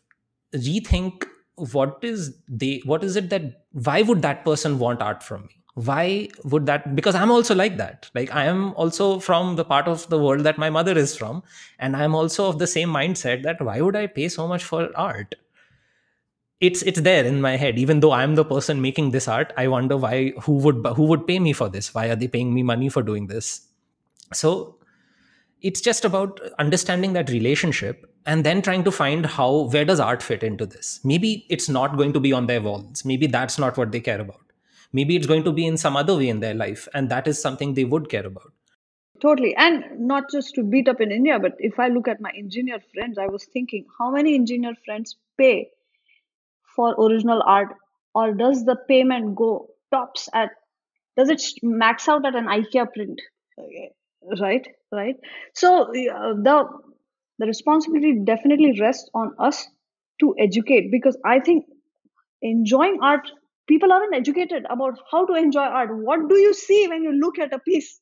rethink 0.53 1.25
what 1.55 1.97
is 2.01 2.35
they 2.47 2.81
what 2.85 3.03
is 3.03 3.15
it 3.15 3.29
that 3.29 3.65
why 3.71 4.01
would 4.01 4.21
that 4.21 4.43
person 4.45 4.79
want 4.79 5.01
art 5.01 5.21
from 5.23 5.43
me? 5.43 5.49
Why 5.75 6.29
would 6.43 6.67
that 6.67 6.95
because 6.95 7.15
i'm 7.15 7.31
also 7.31 7.55
like 7.55 7.77
that. 7.77 8.09
Like 8.13 8.33
i 8.33 8.45
am 8.45 8.73
also 8.75 9.19
from 9.19 9.55
the 9.55 9.65
part 9.65 9.87
of 9.87 10.07
the 10.09 10.19
world 10.19 10.41
that 10.41 10.57
my 10.57 10.69
mother 10.69 10.95
is 10.97 11.15
from 11.17 11.41
and 11.79 11.95
i'm 11.95 12.13
also 12.13 12.47
of 12.47 12.59
the 12.59 12.67
same 12.67 12.89
mindset 12.89 13.41
that 13.43 13.61
why 13.61 13.81
would 13.81 13.95
i 13.95 14.05
pay 14.05 14.29
so 14.29 14.47
much 14.47 14.63
for 14.63 14.89
art 14.95 15.33
it's 16.59 16.81
it's 16.83 17.01
there 17.01 17.25
in 17.25 17.41
my 17.41 17.55
head. 17.57 17.77
Even 17.77 17.99
though 17.99 18.11
i'm 18.11 18.35
the 18.35 18.45
person 18.45 18.81
making 18.81 19.11
this 19.11 19.27
art 19.27 19.51
i 19.57 19.67
wonder 19.67 19.97
why 19.97 20.31
who 20.43 20.53
would 20.53 20.85
who 20.95 21.03
would 21.03 21.27
pay 21.27 21.39
me 21.39 21.53
for 21.53 21.69
this? 21.69 21.93
Why 21.93 22.07
are 22.07 22.15
they 22.15 22.27
paying 22.27 22.53
me 22.53 22.63
money 22.63 22.89
for 22.89 23.03
doing 23.03 23.27
this? 23.27 23.67
So 24.33 24.77
it's 25.61 25.81
just 25.81 26.05
about 26.05 26.39
understanding 26.59 27.13
that 27.13 27.29
relationship 27.29 28.09
and 28.25 28.43
then 28.43 28.61
trying 28.61 28.83
to 28.83 28.91
find 28.91 29.25
how 29.25 29.69
where 29.71 29.85
does 29.85 29.99
art 29.99 30.21
fit 30.21 30.43
into 30.43 30.65
this? 30.65 30.99
Maybe 31.03 31.45
it's 31.49 31.69
not 31.69 31.97
going 31.97 32.13
to 32.13 32.19
be 32.19 32.33
on 32.33 32.47
their 32.47 32.61
walls. 32.61 33.05
Maybe 33.05 33.27
that's 33.27 33.57
not 33.57 33.77
what 33.77 33.91
they 33.91 33.99
care 33.99 34.19
about. 34.19 34.41
Maybe 34.91 35.15
it's 35.15 35.27
going 35.27 35.43
to 35.43 35.51
be 35.51 35.65
in 35.65 35.77
some 35.77 35.95
other 35.97 36.15
way 36.15 36.29
in 36.29 36.39
their 36.39 36.53
life 36.53 36.87
and 36.93 37.09
that 37.09 37.27
is 37.27 37.41
something 37.41 37.73
they 37.73 37.85
would 37.85 38.09
care 38.09 38.25
about. 38.25 38.51
Totally. 39.21 39.55
And 39.55 39.99
not 39.99 40.29
just 40.29 40.53
to 40.55 40.63
beat 40.63 40.87
up 40.89 40.99
in 40.99 41.11
india 41.11 41.39
but 41.39 41.55
if 41.59 41.79
i 41.79 41.87
look 41.87 42.07
at 42.07 42.19
my 42.21 42.31
engineer 42.37 42.79
friends 42.93 43.17
i 43.17 43.27
was 43.27 43.45
thinking 43.45 43.85
how 43.97 44.11
many 44.11 44.35
engineer 44.35 44.75
friends 44.85 45.15
pay 45.37 45.69
for 46.75 46.93
original 47.05 47.41
art 47.45 47.69
or 48.15 48.33
does 48.33 48.65
the 48.65 48.75
payment 48.87 49.35
go 49.35 49.67
tops 49.91 50.29
at 50.33 50.51
does 51.17 51.29
it 51.29 51.41
max 51.63 52.07
out 52.09 52.25
at 52.25 52.35
an 52.35 52.45
ikea 52.47 52.91
print? 52.93 53.19
Right 54.39 54.65
right. 54.91 55.15
So 55.53 55.83
uh, 55.83 56.33
the 56.47 56.67
the 57.39 57.45
responsibility 57.45 58.19
definitely 58.23 58.79
rests 58.79 59.09
on 59.13 59.35
us 59.37 59.67
to 60.21 60.33
educate 60.39 60.91
because 60.91 61.17
i 61.25 61.39
think 61.39 61.65
enjoying 62.41 62.99
art 63.01 63.31
people 63.67 63.91
aren't 63.93 64.15
educated 64.15 64.65
about 64.69 64.99
how 65.11 65.25
to 65.25 65.33
enjoy 65.35 65.61
art. 65.63 65.89
What 65.95 66.29
do 66.29 66.37
you 66.37 66.53
see 66.53 66.87
when 66.89 67.03
you 67.03 67.13
look 67.13 67.39
at 67.39 67.53
a 67.53 67.59
piece 67.59 68.01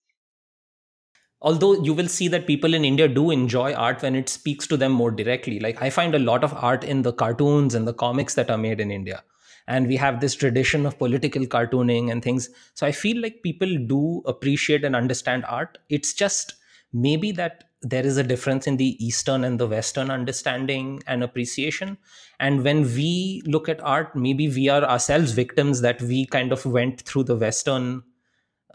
although 1.42 1.82
you 1.84 1.94
will 1.94 2.08
see 2.08 2.28
that 2.28 2.48
people 2.48 2.74
in 2.74 2.86
india 2.86 3.08
do 3.08 3.32
enjoy 3.32 3.74
art 3.74 4.02
when 4.02 4.16
it 4.16 4.30
speaks 4.30 4.68
to 4.68 4.78
them 4.78 4.92
more 4.92 5.12
directly. 5.12 5.60
Like 5.60 5.82
i 5.82 5.90
find 5.90 6.16
a 6.16 6.20
lot 6.20 6.44
of 6.44 6.54
art 6.54 6.84
in 6.84 7.02
the 7.02 7.14
cartoons 7.14 7.76
and 7.76 7.88
the 7.88 7.94
comics 7.94 8.36
that 8.36 8.52
are 8.52 8.58
made 8.58 8.80
in 8.80 8.92
india. 8.92 9.24
And 9.68 9.88
we 9.88 9.96
have 9.96 10.20
this 10.20 10.36
tradition 10.36 10.86
of 10.86 10.98
political 10.98 11.46
cartooning 11.46 12.12
and 12.12 12.24
things. 12.24 12.50
So 12.74 12.86
i 12.88 12.92
feel 12.92 13.22
like 13.22 13.44
people 13.44 13.76
do 13.96 14.22
appreciate 14.26 14.84
and 14.86 14.96
understand 14.96 15.46
art. 15.46 15.78
It's 15.90 16.14
just 16.14 16.56
maybe 16.94 17.32
that 17.34 17.66
there 17.82 18.06
is 18.06 18.18
a 18.18 18.24
difference 18.24 18.68
in 18.68 18.78
the 18.78 19.04
eastern 19.04 19.44
and 19.44 19.60
the 19.60 19.68
western 19.68 20.12
understanding 20.12 21.02
and 21.08 21.24
appreciation. 21.24 21.98
And 22.40 22.64
when 22.64 22.84
we 22.84 23.42
look 23.46 23.70
at 23.70 23.82
art 23.82 24.16
maybe 24.16 24.48
we 24.50 24.70
are 24.70 24.84
ourselves 24.84 25.32
victims 25.32 25.82
that 25.82 26.02
we 26.02 26.26
kind 26.26 26.52
of 26.52 26.66
went 26.66 27.02
through 27.02 27.24
the 27.24 27.36
western 27.36 28.04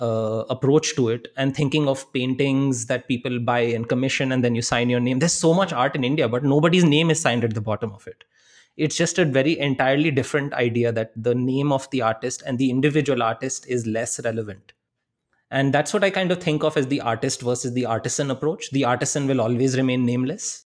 uh, 0.01 0.44
approach 0.51 0.94
to 0.97 1.09
it 1.09 1.28
and 1.36 1.57
thinking 1.57 1.88
of 1.88 2.11
paintings 2.12 2.86
that 2.86 3.09
people 3.09 3.38
buy 3.38 3.61
and 3.61 3.88
commission 3.88 4.32
and 4.32 4.44
then 4.44 4.55
you 4.55 4.62
sign 4.62 4.90
your 4.90 5.01
name 5.01 5.18
there's 5.18 5.32
so 5.32 5.55
much 5.55 5.72
art 5.72 5.97
in 5.97 6.05
india 6.05 6.28
but 6.28 6.44
nobody's 6.44 6.84
name 6.84 7.11
is 7.11 7.20
signed 7.20 7.44
at 7.44 7.55
the 7.55 7.61
bottom 7.61 7.92
of 7.92 8.07
it 8.07 8.24
it's 8.76 8.97
just 8.97 9.18
a 9.18 9.24
very 9.24 9.59
entirely 9.59 10.11
different 10.11 10.53
idea 10.53 10.92
that 10.92 11.12
the 11.16 11.34
name 11.34 11.72
of 11.72 11.88
the 11.90 12.03
artist 12.03 12.42
and 12.44 12.59
the 12.59 12.70
individual 12.70 13.22
artist 13.22 13.66
is 13.68 13.86
less 13.86 14.22
relevant 14.22 14.74
and 15.51 15.72
that's 15.72 15.94
what 15.94 16.03
I 16.03 16.11
kind 16.11 16.32
of 16.32 16.42
think 16.42 16.64
of 16.64 16.76
as 16.76 16.88
the 16.88 17.01
artist 17.01 17.40
versus 17.42 17.72
the 17.72 17.86
artisan 17.86 18.30
approach. 18.30 18.70
The 18.70 18.84
artisan 18.84 19.26
will 19.28 19.40
always 19.40 19.76
remain 19.76 20.05
nameless. 20.05 20.64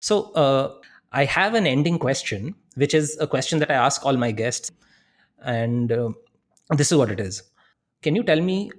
So 0.00 0.32
uh, 0.32 0.74
I 1.10 1.24
have 1.24 1.54
an 1.54 1.66
ending 1.66 1.98
question, 1.98 2.54
which 2.76 2.94
is 2.94 3.18
a 3.20 3.26
question 3.26 3.58
that 3.58 3.70
I 3.70 3.74
ask 3.74 4.06
all 4.06 4.16
my 4.16 4.30
guests. 4.30 4.70
And 5.42 5.90
uh, 5.90 6.10
this 6.70 6.92
is 6.92 6.98
what 6.98 7.10
it 7.10 7.18
is 7.18 7.42
Can 8.02 8.16
you 8.16 8.22
tell 8.22 8.40
me 8.40 8.70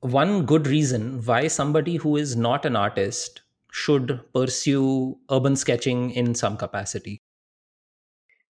one 0.00 0.46
good 0.46 0.66
reason 0.66 1.20
why 1.24 1.48
somebody 1.48 1.96
who 1.96 2.16
is 2.16 2.36
not 2.36 2.64
an 2.64 2.76
artist 2.76 3.42
should 3.72 4.20
pursue 4.32 5.18
urban 5.30 5.56
sketching 5.56 6.10
in 6.10 6.34
some 6.34 6.56
capacity? 6.56 7.20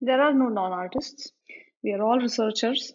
There 0.01 0.21
are 0.21 0.35
no 0.35 0.49
non 0.49 0.73
artists. 0.73 1.33
We 1.83 1.93
are 1.93 2.03
all 2.03 2.19
researchers. 2.19 2.93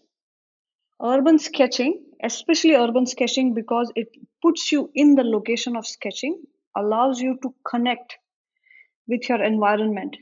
Urban 1.01 1.39
sketching 1.39 2.03
especially 2.23 2.75
urban 2.75 3.05
sketching 3.05 3.53
because 3.53 3.91
it 3.95 4.09
puts 4.41 4.71
you 4.71 4.89
in 4.93 5.15
the 5.15 5.23
location 5.23 5.75
of 5.75 5.87
sketching 5.87 6.41
allows 6.75 7.19
you 7.19 7.37
to 7.41 7.53
connect 7.67 8.17
with 9.07 9.27
your 9.27 9.43
environment 9.43 10.15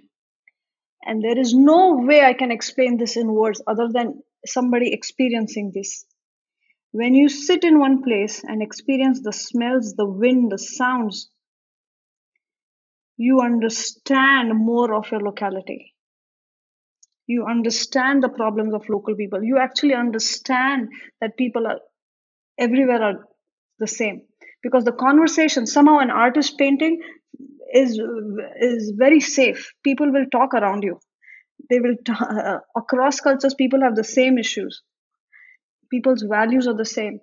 and 1.04 1.24
there 1.24 1.38
is 1.38 1.54
no 1.54 1.96
way 1.96 2.22
i 2.24 2.34
can 2.34 2.52
explain 2.52 2.98
this 2.98 3.18
in 3.18 3.28
words 3.28 3.62
other 3.68 3.88
than 3.92 4.22
somebody 4.46 4.94
experiencing 4.94 5.72
this 5.74 6.06
when 6.92 7.16
you 7.16 7.30
sit 7.30 7.64
in 7.64 7.80
one 7.80 8.04
place 8.04 8.44
and 8.44 8.62
experience 8.62 9.22
the 9.24 9.34
smells 9.34 9.94
the 9.96 10.06
wind 10.06 10.52
the 10.52 10.58
sounds 10.60 11.30
you 13.18 13.42
understand 13.42 14.56
more 14.56 14.94
of 14.96 15.12
your 15.12 15.22
locality. 15.22 15.94
You 17.28 17.46
understand 17.46 18.24
the 18.24 18.30
problems 18.30 18.74
of 18.74 18.90
local 18.90 19.16
people. 19.16 19.44
You 19.44 19.58
actually 19.60 19.96
understand 19.96 20.90
that 21.22 21.38
people 21.38 21.68
are 21.68 21.80
everywhere 22.60 23.04
are 23.04 23.26
the 23.80 23.88
same. 23.88 24.24
Because 24.64 24.86
the 24.86 24.94
conversation 24.94 25.68
somehow 25.68 26.00
an 26.00 26.12
artist 26.12 26.58
painting 26.58 27.02
is 27.74 28.00
is 28.62 28.94
very 28.98 29.20
safe. 29.22 29.74
People 29.84 30.12
will 30.12 30.26
talk 30.32 30.54
around 30.54 30.84
you. 30.84 31.00
They 31.70 31.80
will 31.80 31.96
t- 32.06 32.14
uh, 32.20 32.60
across 32.76 33.22
cultures 33.22 33.54
people 33.56 33.82
have 33.82 33.96
the 33.96 34.04
same 34.06 34.38
issues 34.38 34.82
people's 35.92 36.24
values 36.24 36.68
are 36.68 36.78
the 36.78 36.86
same 36.86 37.20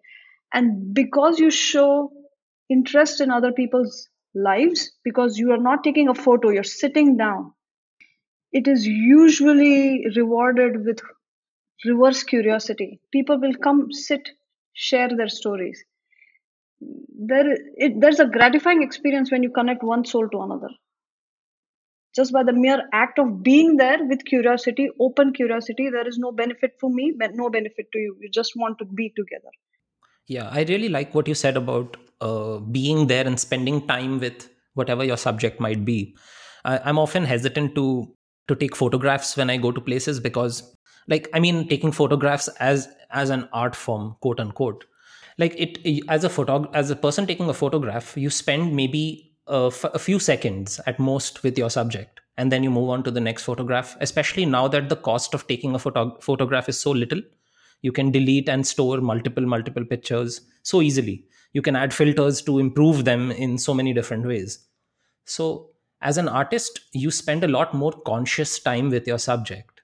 and 0.53 0.95
because 0.95 1.39
you 1.39 1.51
show 1.51 2.11
interest 2.71 3.21
in 3.21 3.31
other 3.31 3.53
people's 3.53 4.09
lives 4.35 4.93
because 5.05 5.39
you 5.39 5.53
are 5.53 5.63
not 5.69 5.85
taking 5.85 6.09
a 6.09 6.15
photo 6.15 6.51
you're 6.51 6.65
sitting 6.75 7.17
down 7.17 7.53
it 8.53 8.67
is 8.69 8.87
usually 8.87 10.05
rewarded 10.17 10.85
with 10.85 11.01
reverse 11.85 12.23
curiosity. 12.25 13.01
People 13.13 13.41
will 13.41 13.55
come, 13.55 13.93
sit, 13.93 14.31
share 14.75 15.09
their 15.17 15.29
stories. 15.29 15.85
There, 17.19 17.53
it, 17.77 18.01
there's 18.01 18.21
a 18.21 18.27
gratifying 18.27 18.83
experience 18.83 19.31
when 19.31 19.43
you 19.43 19.51
connect 19.51 19.83
one 19.83 20.05
soul 20.05 20.29
to 20.31 20.41
another. 20.43 20.69
Just 22.17 22.33
by 22.33 22.43
the 22.43 22.53
mere 22.53 22.83
act 22.93 23.19
of 23.19 23.43
being 23.43 23.77
there 23.77 23.99
with 24.05 24.25
curiosity, 24.25 24.89
open 25.01 25.33
curiosity, 25.35 25.91
there 25.91 26.09
is 26.09 26.19
no 26.19 26.33
benefit 26.33 26.73
for 26.81 26.91
me, 26.91 27.13
but 27.17 27.35
no 27.35 27.51
benefit 27.51 27.93
to 27.93 27.99
you. 27.99 28.17
You 28.21 28.31
just 28.31 28.53
want 28.57 28.79
to 28.79 28.87
be 28.87 29.13
together. 29.15 29.51
Yeah, 30.27 30.49
I 30.51 30.63
really 30.63 30.89
like 30.89 31.15
what 31.15 31.29
you 31.29 31.35
said 31.35 31.57
about 31.57 31.97
uh, 32.21 32.59
being 32.59 33.07
there 33.07 33.27
and 33.27 33.39
spending 33.39 33.87
time 33.87 34.19
with 34.19 34.49
whatever 34.75 35.05
your 35.05 35.19
subject 35.19 35.61
might 35.61 35.85
be. 35.85 36.17
I, 36.65 36.79
I'm 36.79 36.99
often 36.99 37.25
hesitant 37.25 37.75
to 37.75 38.13
to 38.49 38.55
take 38.55 38.77
photographs 38.77 39.37
when 39.37 39.51
I 39.51 39.57
go 39.57 39.73
to 39.73 39.81
places 39.81 40.21
because 40.21 40.77
like 41.09 41.29
i 41.33 41.41
mean 41.41 41.67
taking 41.69 41.93
photographs 41.93 42.49
as 42.71 42.89
as 43.11 43.31
an 43.31 43.49
art 43.53 43.77
form 43.77 44.17
quote 44.21 44.41
unquote 44.41 44.85
like 45.39 45.55
it 45.57 45.79
as 46.09 46.25
a 46.25 46.29
photog 46.29 46.69
as 46.75 46.91
a 46.91 46.97
person 46.97 47.27
taking 47.27 47.49
a 47.49 47.55
photograph 47.55 48.17
you 48.17 48.31
spend 48.31 48.75
maybe 48.75 49.26
a, 49.49 49.67
f- 49.73 49.85
a 49.95 49.99
few 49.99 50.19
seconds 50.19 50.81
at 50.87 50.99
most 50.99 51.43
with 51.43 51.57
your 51.59 51.71
subject 51.71 52.21
and 52.37 52.51
then 52.53 52.63
you 52.63 52.71
move 52.71 52.91
on 52.91 53.03
to 53.05 53.11
the 53.11 53.21
next 53.21 53.45
photograph 53.45 53.97
especially 54.01 54.45
now 54.45 54.69
that 54.69 54.89
the 54.89 54.97
cost 54.97 55.35
of 55.35 55.47
taking 55.47 55.75
a 55.75 55.79
photo- 55.79 56.17
photograph 56.21 56.69
is 56.69 56.79
so 56.79 56.91
little. 56.91 57.21
You 57.83 57.93
can 57.93 58.11
delete 58.11 58.49
and 58.49 58.67
store 58.67 59.01
multiple 59.01 59.45
multiple 59.47 59.85
pictures 59.85 60.41
so 60.63 60.83
easily. 60.83 61.25
You 61.53 61.63
can 61.63 61.77
add 61.77 61.95
filters 61.95 62.43
to 62.43 62.59
improve 62.59 63.05
them 63.05 63.31
in 63.31 63.59
so 63.59 63.75
many 63.75 63.93
different 63.93 64.27
ways. 64.27 64.59
So 65.25 65.71
as 66.03 66.19
an 66.19 66.29
artist 66.29 66.81
you 66.93 67.11
spend 67.11 67.45
a 67.45 67.49
lot 67.49 67.75
more 67.75 67.93
conscious 67.93 68.59
time 68.59 68.91
with 68.91 69.07
your 69.07 69.19
subject. 69.19 69.81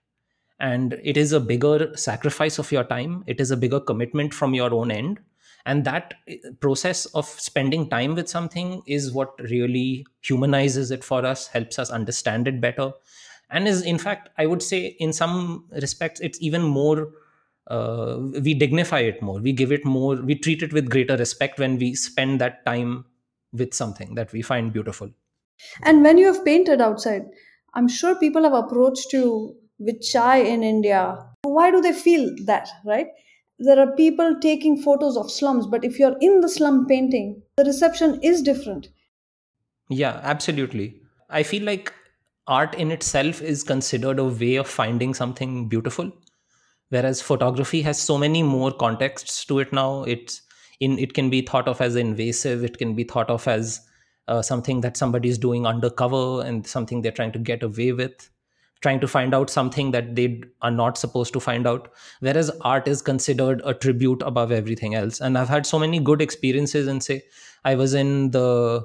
And 0.60 1.00
it 1.02 1.16
is 1.16 1.32
a 1.32 1.40
bigger 1.40 1.96
sacrifice 1.96 2.58
of 2.58 2.70
your 2.72 2.84
time. 2.84 3.24
It 3.26 3.40
is 3.40 3.50
a 3.50 3.56
bigger 3.56 3.80
commitment 3.80 4.32
from 4.34 4.54
your 4.54 4.72
own 4.74 4.90
end 4.90 5.20
and 5.66 5.84
that 5.84 6.14
eh, 6.28 6.36
process 6.60 7.06
of 7.06 7.26
spending 7.26 7.88
time 7.88 8.14
with 8.14 8.28
something 8.28 8.82
is 8.86 9.12
what 9.12 9.32
really 9.50 10.06
humanizes 10.22 10.90
it 10.90 11.04
for 11.04 11.24
us 11.24 11.46
helps 11.48 11.78
us 11.78 11.90
understand 11.90 12.48
it 12.48 12.60
better 12.60 12.92
and 13.50 13.68
is 13.68 13.82
in 13.82 13.98
fact 13.98 14.28
i 14.38 14.46
would 14.46 14.62
say 14.62 14.96
in 14.98 15.12
some 15.12 15.66
respects 15.80 16.20
it's 16.20 16.40
even 16.40 16.62
more 16.62 17.08
uh, 17.68 18.18
we 18.42 18.54
dignify 18.54 19.00
it 19.00 19.22
more 19.22 19.40
we 19.40 19.52
give 19.52 19.70
it 19.70 19.84
more 19.84 20.16
we 20.16 20.34
treat 20.34 20.62
it 20.62 20.72
with 20.72 20.90
greater 20.90 21.16
respect 21.16 21.58
when 21.58 21.78
we 21.78 21.94
spend 21.94 22.40
that 22.40 22.64
time 22.66 23.04
with 23.52 23.72
something 23.72 24.14
that 24.14 24.32
we 24.32 24.42
find 24.42 24.72
beautiful 24.72 25.10
and 25.84 26.02
when 26.02 26.18
you 26.18 26.26
have 26.26 26.44
painted 26.44 26.80
outside 26.80 27.24
i'm 27.74 27.86
sure 27.86 28.14
people 28.16 28.42
have 28.42 28.54
approached 28.54 29.12
you 29.12 29.56
with 29.82 30.00
chai 30.00 30.38
in 30.38 30.62
India. 30.62 31.18
Why 31.42 31.70
do 31.70 31.80
they 31.80 31.92
feel 31.92 32.30
that, 32.46 32.68
right? 32.84 33.08
There 33.58 33.78
are 33.78 33.94
people 33.96 34.38
taking 34.40 34.80
photos 34.82 35.16
of 35.16 35.30
slums, 35.30 35.66
but 35.66 35.84
if 35.84 35.98
you're 35.98 36.16
in 36.20 36.40
the 36.40 36.48
slum 36.48 36.86
painting, 36.86 37.42
the 37.56 37.64
reception 37.64 38.18
is 38.22 38.42
different. 38.42 38.88
Yeah, 39.88 40.20
absolutely. 40.22 41.00
I 41.30 41.42
feel 41.42 41.62
like 41.62 41.92
art 42.46 42.74
in 42.74 42.90
itself 42.90 43.40
is 43.40 43.62
considered 43.62 44.18
a 44.18 44.24
way 44.24 44.56
of 44.56 44.68
finding 44.68 45.14
something 45.14 45.68
beautiful 45.68 46.12
whereas 46.92 47.22
photography 47.22 47.80
has 47.82 48.00
so 48.00 48.18
many 48.18 48.42
more 48.42 48.70
contexts 48.70 49.44
to 49.44 49.58
it 49.60 49.72
now 49.72 50.02
it's 50.02 50.42
in 50.80 50.98
it 50.98 51.14
can 51.14 51.30
be 51.30 51.40
thought 51.40 51.68
of 51.68 51.80
as 51.80 51.96
invasive 51.96 52.64
it 52.64 52.76
can 52.78 52.94
be 52.94 53.04
thought 53.04 53.30
of 53.30 53.46
as 53.48 53.80
uh, 54.28 54.42
something 54.42 54.80
that 54.80 54.96
somebody 54.96 55.28
is 55.28 55.38
doing 55.38 55.66
undercover 55.66 56.42
and 56.42 56.66
something 56.66 57.00
they're 57.00 57.18
trying 57.20 57.32
to 57.32 57.38
get 57.38 57.62
away 57.62 57.92
with 57.92 58.28
trying 58.82 59.00
to 59.00 59.08
find 59.08 59.34
out 59.34 59.48
something 59.48 59.90
that 59.92 60.14
they 60.16 60.42
are 60.60 60.70
not 60.70 60.98
supposed 60.98 61.32
to 61.32 61.40
find 61.40 61.66
out 61.66 61.90
whereas 62.20 62.50
art 62.60 62.86
is 62.86 63.00
considered 63.00 63.62
a 63.64 63.74
tribute 63.74 64.22
above 64.26 64.52
everything 64.52 64.94
else 64.94 65.20
and 65.20 65.38
i've 65.38 65.48
had 65.48 65.66
so 65.66 65.78
many 65.78 66.00
good 66.00 66.20
experiences 66.20 66.88
and 66.88 67.02
say 67.02 67.22
i 67.64 67.74
was 67.74 67.94
in 67.94 68.30
the 68.32 68.82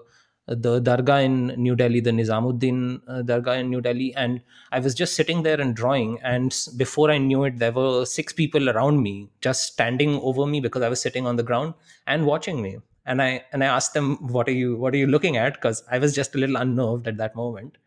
the 0.48 0.80
dargah 0.82 1.24
in 1.24 1.48
New 1.62 1.76
Delhi, 1.76 2.00
the 2.00 2.12
Nizamuddin 2.12 3.02
uh, 3.08 3.22
Dargah 3.22 3.60
in 3.60 3.70
New 3.70 3.82
Delhi, 3.82 4.16
and 4.16 4.42
I 4.72 4.80
was 4.80 4.96
just 4.96 5.14
sitting 5.14 5.44
there 5.44 5.60
and 5.60 5.76
drawing. 5.76 6.20
And 6.24 6.56
before 6.78 7.12
I 7.12 7.18
knew 7.18 7.44
it, 7.44 7.60
there 7.60 7.74
were 7.74 8.06
six 8.06 8.32
people 8.32 8.70
around 8.70 9.04
me, 9.04 9.30
just 9.42 9.64
standing 9.64 10.20
over 10.22 10.46
me 10.46 10.62
because 10.62 10.84
I 10.84 10.90
was 10.90 11.02
sitting 11.02 11.28
on 11.28 11.36
the 11.36 11.44
ground 11.44 11.74
and 12.06 12.26
watching 12.26 12.62
me. 12.62 12.78
And 13.06 13.22
I 13.22 13.44
and 13.52 13.62
I 13.62 13.68
asked 13.68 13.94
them, 13.94 14.16
"What 14.32 14.48
are 14.48 14.54
you 14.54 14.78
What 14.78 14.94
are 14.94 14.98
you 14.98 15.08
looking 15.08 15.36
at?" 15.36 15.56
Because 15.56 15.84
I 15.92 16.00
was 16.00 16.16
just 16.16 16.34
a 16.34 16.38
little 16.38 16.56
unnerved 16.56 17.10
at 17.10 17.18
that 17.18 17.36
moment 17.36 17.78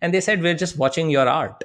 and 0.00 0.12
they 0.12 0.20
said 0.20 0.42
we're 0.42 0.54
just 0.54 0.78
watching 0.78 1.10
your 1.10 1.28
art. 1.28 1.64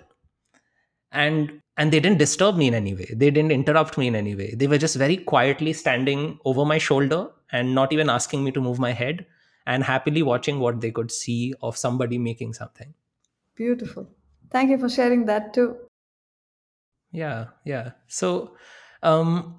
And 1.11 1.61
and 1.77 1.93
they 1.93 1.99
didn't 1.99 2.17
disturb 2.17 2.57
me 2.57 2.67
in 2.67 2.73
any 2.73 2.93
way. 2.93 3.07
They 3.15 3.31
didn't 3.31 3.51
interrupt 3.51 3.97
me 3.97 4.07
in 4.07 4.15
any 4.15 4.35
way. 4.35 4.53
They 4.55 4.67
were 4.67 4.77
just 4.77 4.97
very 4.97 5.15
quietly 5.15 5.71
standing 5.73 6.37
over 6.43 6.65
my 6.65 6.77
shoulder 6.77 7.29
and 7.51 7.73
not 7.73 7.93
even 7.93 8.09
asking 8.09 8.43
me 8.43 8.51
to 8.51 8.61
move 8.61 8.79
my 8.79 8.91
head 8.91 9.25
and 9.65 9.83
happily 9.83 10.21
watching 10.21 10.59
what 10.59 10.81
they 10.81 10.91
could 10.91 11.09
see 11.09 11.53
of 11.61 11.77
somebody 11.77 12.17
making 12.17 12.53
something. 12.53 12.93
Beautiful. 13.55 14.09
Thank 14.51 14.71
you 14.71 14.77
for 14.77 14.89
sharing 14.89 15.25
that 15.27 15.53
too. 15.53 15.77
Yeah 17.11 17.45
yeah. 17.65 17.91
So 18.07 18.55
um 19.01 19.55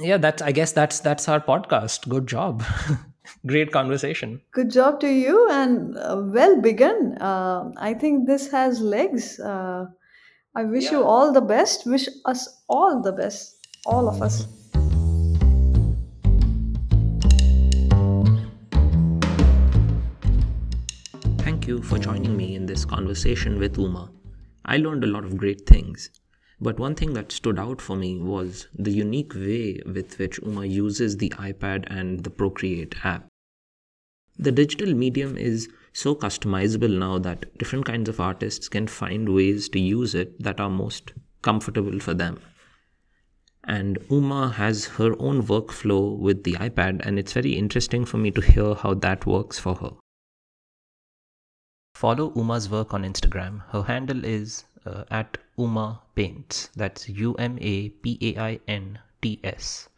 yeah 0.00 0.16
that's 0.16 0.42
i 0.42 0.50
guess 0.50 0.72
that's 0.72 1.00
that's 1.00 1.28
our 1.28 1.40
podcast. 1.40 2.08
Good 2.08 2.26
job 2.26 2.64
Great 3.46 3.72
conversation. 3.72 4.40
Good 4.52 4.70
job 4.70 5.00
to 5.00 5.08
you 5.08 5.48
and 5.50 5.96
uh, 5.96 6.22
well 6.24 6.60
begun. 6.60 7.16
Uh, 7.18 7.72
I 7.76 7.94
think 7.94 8.26
this 8.26 8.50
has 8.50 8.80
legs. 8.80 9.38
Uh, 9.40 9.86
I 10.54 10.64
wish 10.64 10.84
yeah. 10.84 10.92
you 10.92 11.04
all 11.04 11.32
the 11.32 11.40
best. 11.40 11.86
Wish 11.86 12.08
us 12.24 12.62
all 12.68 13.02
the 13.02 13.12
best. 13.12 13.66
All 13.86 14.08
of 14.08 14.22
us. 14.22 14.46
Thank 21.38 21.66
you 21.66 21.82
for 21.82 21.98
joining 21.98 22.36
me 22.36 22.54
in 22.54 22.66
this 22.66 22.84
conversation 22.84 23.58
with 23.58 23.78
Uma. 23.78 24.10
I 24.64 24.78
learned 24.78 25.04
a 25.04 25.06
lot 25.06 25.24
of 25.24 25.36
great 25.36 25.66
things. 25.66 26.10
But 26.64 26.78
one 26.78 26.94
thing 26.94 27.12
that 27.12 27.30
stood 27.30 27.58
out 27.58 27.82
for 27.82 27.94
me 27.94 28.18
was 28.18 28.68
the 28.74 28.90
unique 28.90 29.34
way 29.34 29.82
with 29.84 30.18
which 30.18 30.38
Uma 30.38 30.64
uses 30.64 31.18
the 31.18 31.28
iPad 31.48 31.84
and 31.88 32.24
the 32.24 32.30
Procreate 32.30 32.94
app. 33.04 33.26
The 34.38 34.50
digital 34.50 34.94
medium 34.94 35.36
is 35.36 35.68
so 35.92 36.14
customizable 36.14 36.98
now 36.98 37.18
that 37.18 37.58
different 37.58 37.84
kinds 37.84 38.08
of 38.08 38.18
artists 38.18 38.70
can 38.70 38.86
find 38.86 39.34
ways 39.34 39.68
to 39.68 39.78
use 39.78 40.14
it 40.14 40.42
that 40.42 40.58
are 40.58 40.70
most 40.70 41.12
comfortable 41.42 42.00
for 42.00 42.14
them. 42.14 42.40
And 43.64 43.98
Uma 44.10 44.48
has 44.48 44.86
her 44.96 45.14
own 45.18 45.42
workflow 45.42 46.18
with 46.18 46.44
the 46.44 46.54
iPad, 46.54 47.04
and 47.04 47.18
it's 47.18 47.34
very 47.34 47.52
interesting 47.52 48.06
for 48.06 48.16
me 48.16 48.30
to 48.30 48.40
hear 48.40 48.74
how 48.74 48.94
that 48.94 49.26
works 49.26 49.58
for 49.58 49.74
her. 49.74 49.90
Follow 51.94 52.32
Uma's 52.34 52.70
work 52.70 52.94
on 52.94 53.04
Instagram. 53.04 53.64
Her 53.68 53.82
handle 53.82 54.24
is 54.24 54.64
uh, 54.86 55.04
at 55.10 55.38
Uma 55.56 56.00
Paints. 56.14 56.68
That's 56.76 57.08
U 57.08 57.34
M 57.34 57.58
A 57.60 57.88
P 57.88 58.16
A 58.20 58.38
I 58.40 58.60
N 58.68 59.00
T 59.22 59.40
S. 59.44 59.88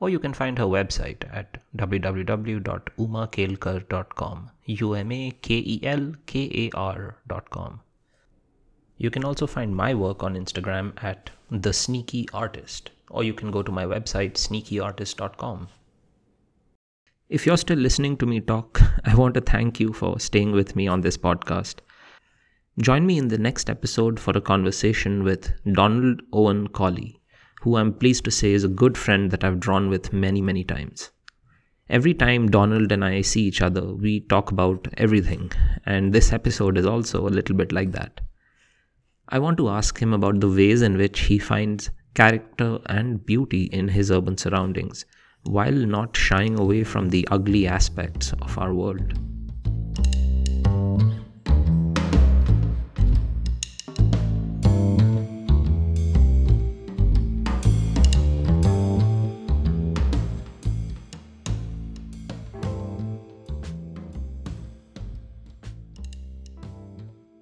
Or 0.00 0.10
you 0.10 0.18
can 0.18 0.34
find 0.34 0.58
her 0.58 0.64
website 0.64 1.24
at 1.32 1.58
www.umakelkar.com. 1.76 4.50
U 4.66 4.94
M 4.94 5.12
A 5.12 5.30
K 5.30 5.54
E 5.54 5.80
L 5.84 6.14
K 6.26 6.50
A 6.54 6.70
R.com. 6.76 7.80
You 8.98 9.10
can 9.10 9.24
also 9.24 9.46
find 9.46 9.74
my 9.74 9.94
work 9.94 10.22
on 10.22 10.34
Instagram 10.34 10.92
at 11.02 11.30
The 11.50 11.72
Sneaky 11.72 12.28
Artist, 12.32 12.90
or 13.10 13.24
you 13.24 13.34
can 13.34 13.50
go 13.50 13.62
to 13.62 13.72
my 13.72 13.84
website 13.84 14.34
sneakyartist.com. 14.34 15.68
If 17.28 17.46
you're 17.46 17.56
still 17.56 17.78
listening 17.78 18.16
to 18.18 18.26
me 18.26 18.40
talk, 18.40 18.80
I 19.04 19.14
want 19.14 19.34
to 19.34 19.40
thank 19.40 19.80
you 19.80 19.92
for 19.92 20.20
staying 20.20 20.52
with 20.52 20.76
me 20.76 20.86
on 20.86 21.00
this 21.00 21.16
podcast. 21.16 21.76
Join 22.80 23.04
me 23.04 23.18
in 23.18 23.28
the 23.28 23.36
next 23.36 23.68
episode 23.68 24.18
for 24.18 24.30
a 24.30 24.40
conversation 24.40 25.24
with 25.24 25.52
Donald 25.70 26.22
Owen 26.32 26.68
Colley, 26.68 27.20
who 27.60 27.76
I'm 27.76 27.92
pleased 27.92 28.24
to 28.24 28.30
say 28.30 28.52
is 28.52 28.64
a 28.64 28.68
good 28.68 28.96
friend 28.96 29.30
that 29.30 29.44
I've 29.44 29.60
drawn 29.60 29.90
with 29.90 30.14
many, 30.14 30.40
many 30.40 30.64
times. 30.64 31.10
Every 31.90 32.14
time 32.14 32.50
Donald 32.50 32.90
and 32.90 33.04
I 33.04 33.20
see 33.20 33.42
each 33.42 33.60
other, 33.60 33.92
we 33.92 34.20
talk 34.20 34.52
about 34.52 34.88
everything, 34.96 35.52
and 35.84 36.14
this 36.14 36.32
episode 36.32 36.78
is 36.78 36.86
also 36.86 37.28
a 37.28 37.36
little 37.36 37.54
bit 37.54 37.72
like 37.72 37.92
that. 37.92 38.22
I 39.28 39.38
want 39.38 39.58
to 39.58 39.68
ask 39.68 40.00
him 40.00 40.14
about 40.14 40.40
the 40.40 40.48
ways 40.48 40.80
in 40.80 40.96
which 40.96 41.20
he 41.20 41.38
finds 41.38 41.90
character 42.14 42.78
and 42.86 43.26
beauty 43.26 43.64
in 43.64 43.88
his 43.88 44.10
urban 44.10 44.38
surroundings, 44.38 45.04
while 45.42 45.72
not 45.72 46.16
shying 46.16 46.58
away 46.58 46.84
from 46.84 47.10
the 47.10 47.28
ugly 47.30 47.66
aspects 47.66 48.32
of 48.40 48.56
our 48.56 48.72
world. 48.72 49.12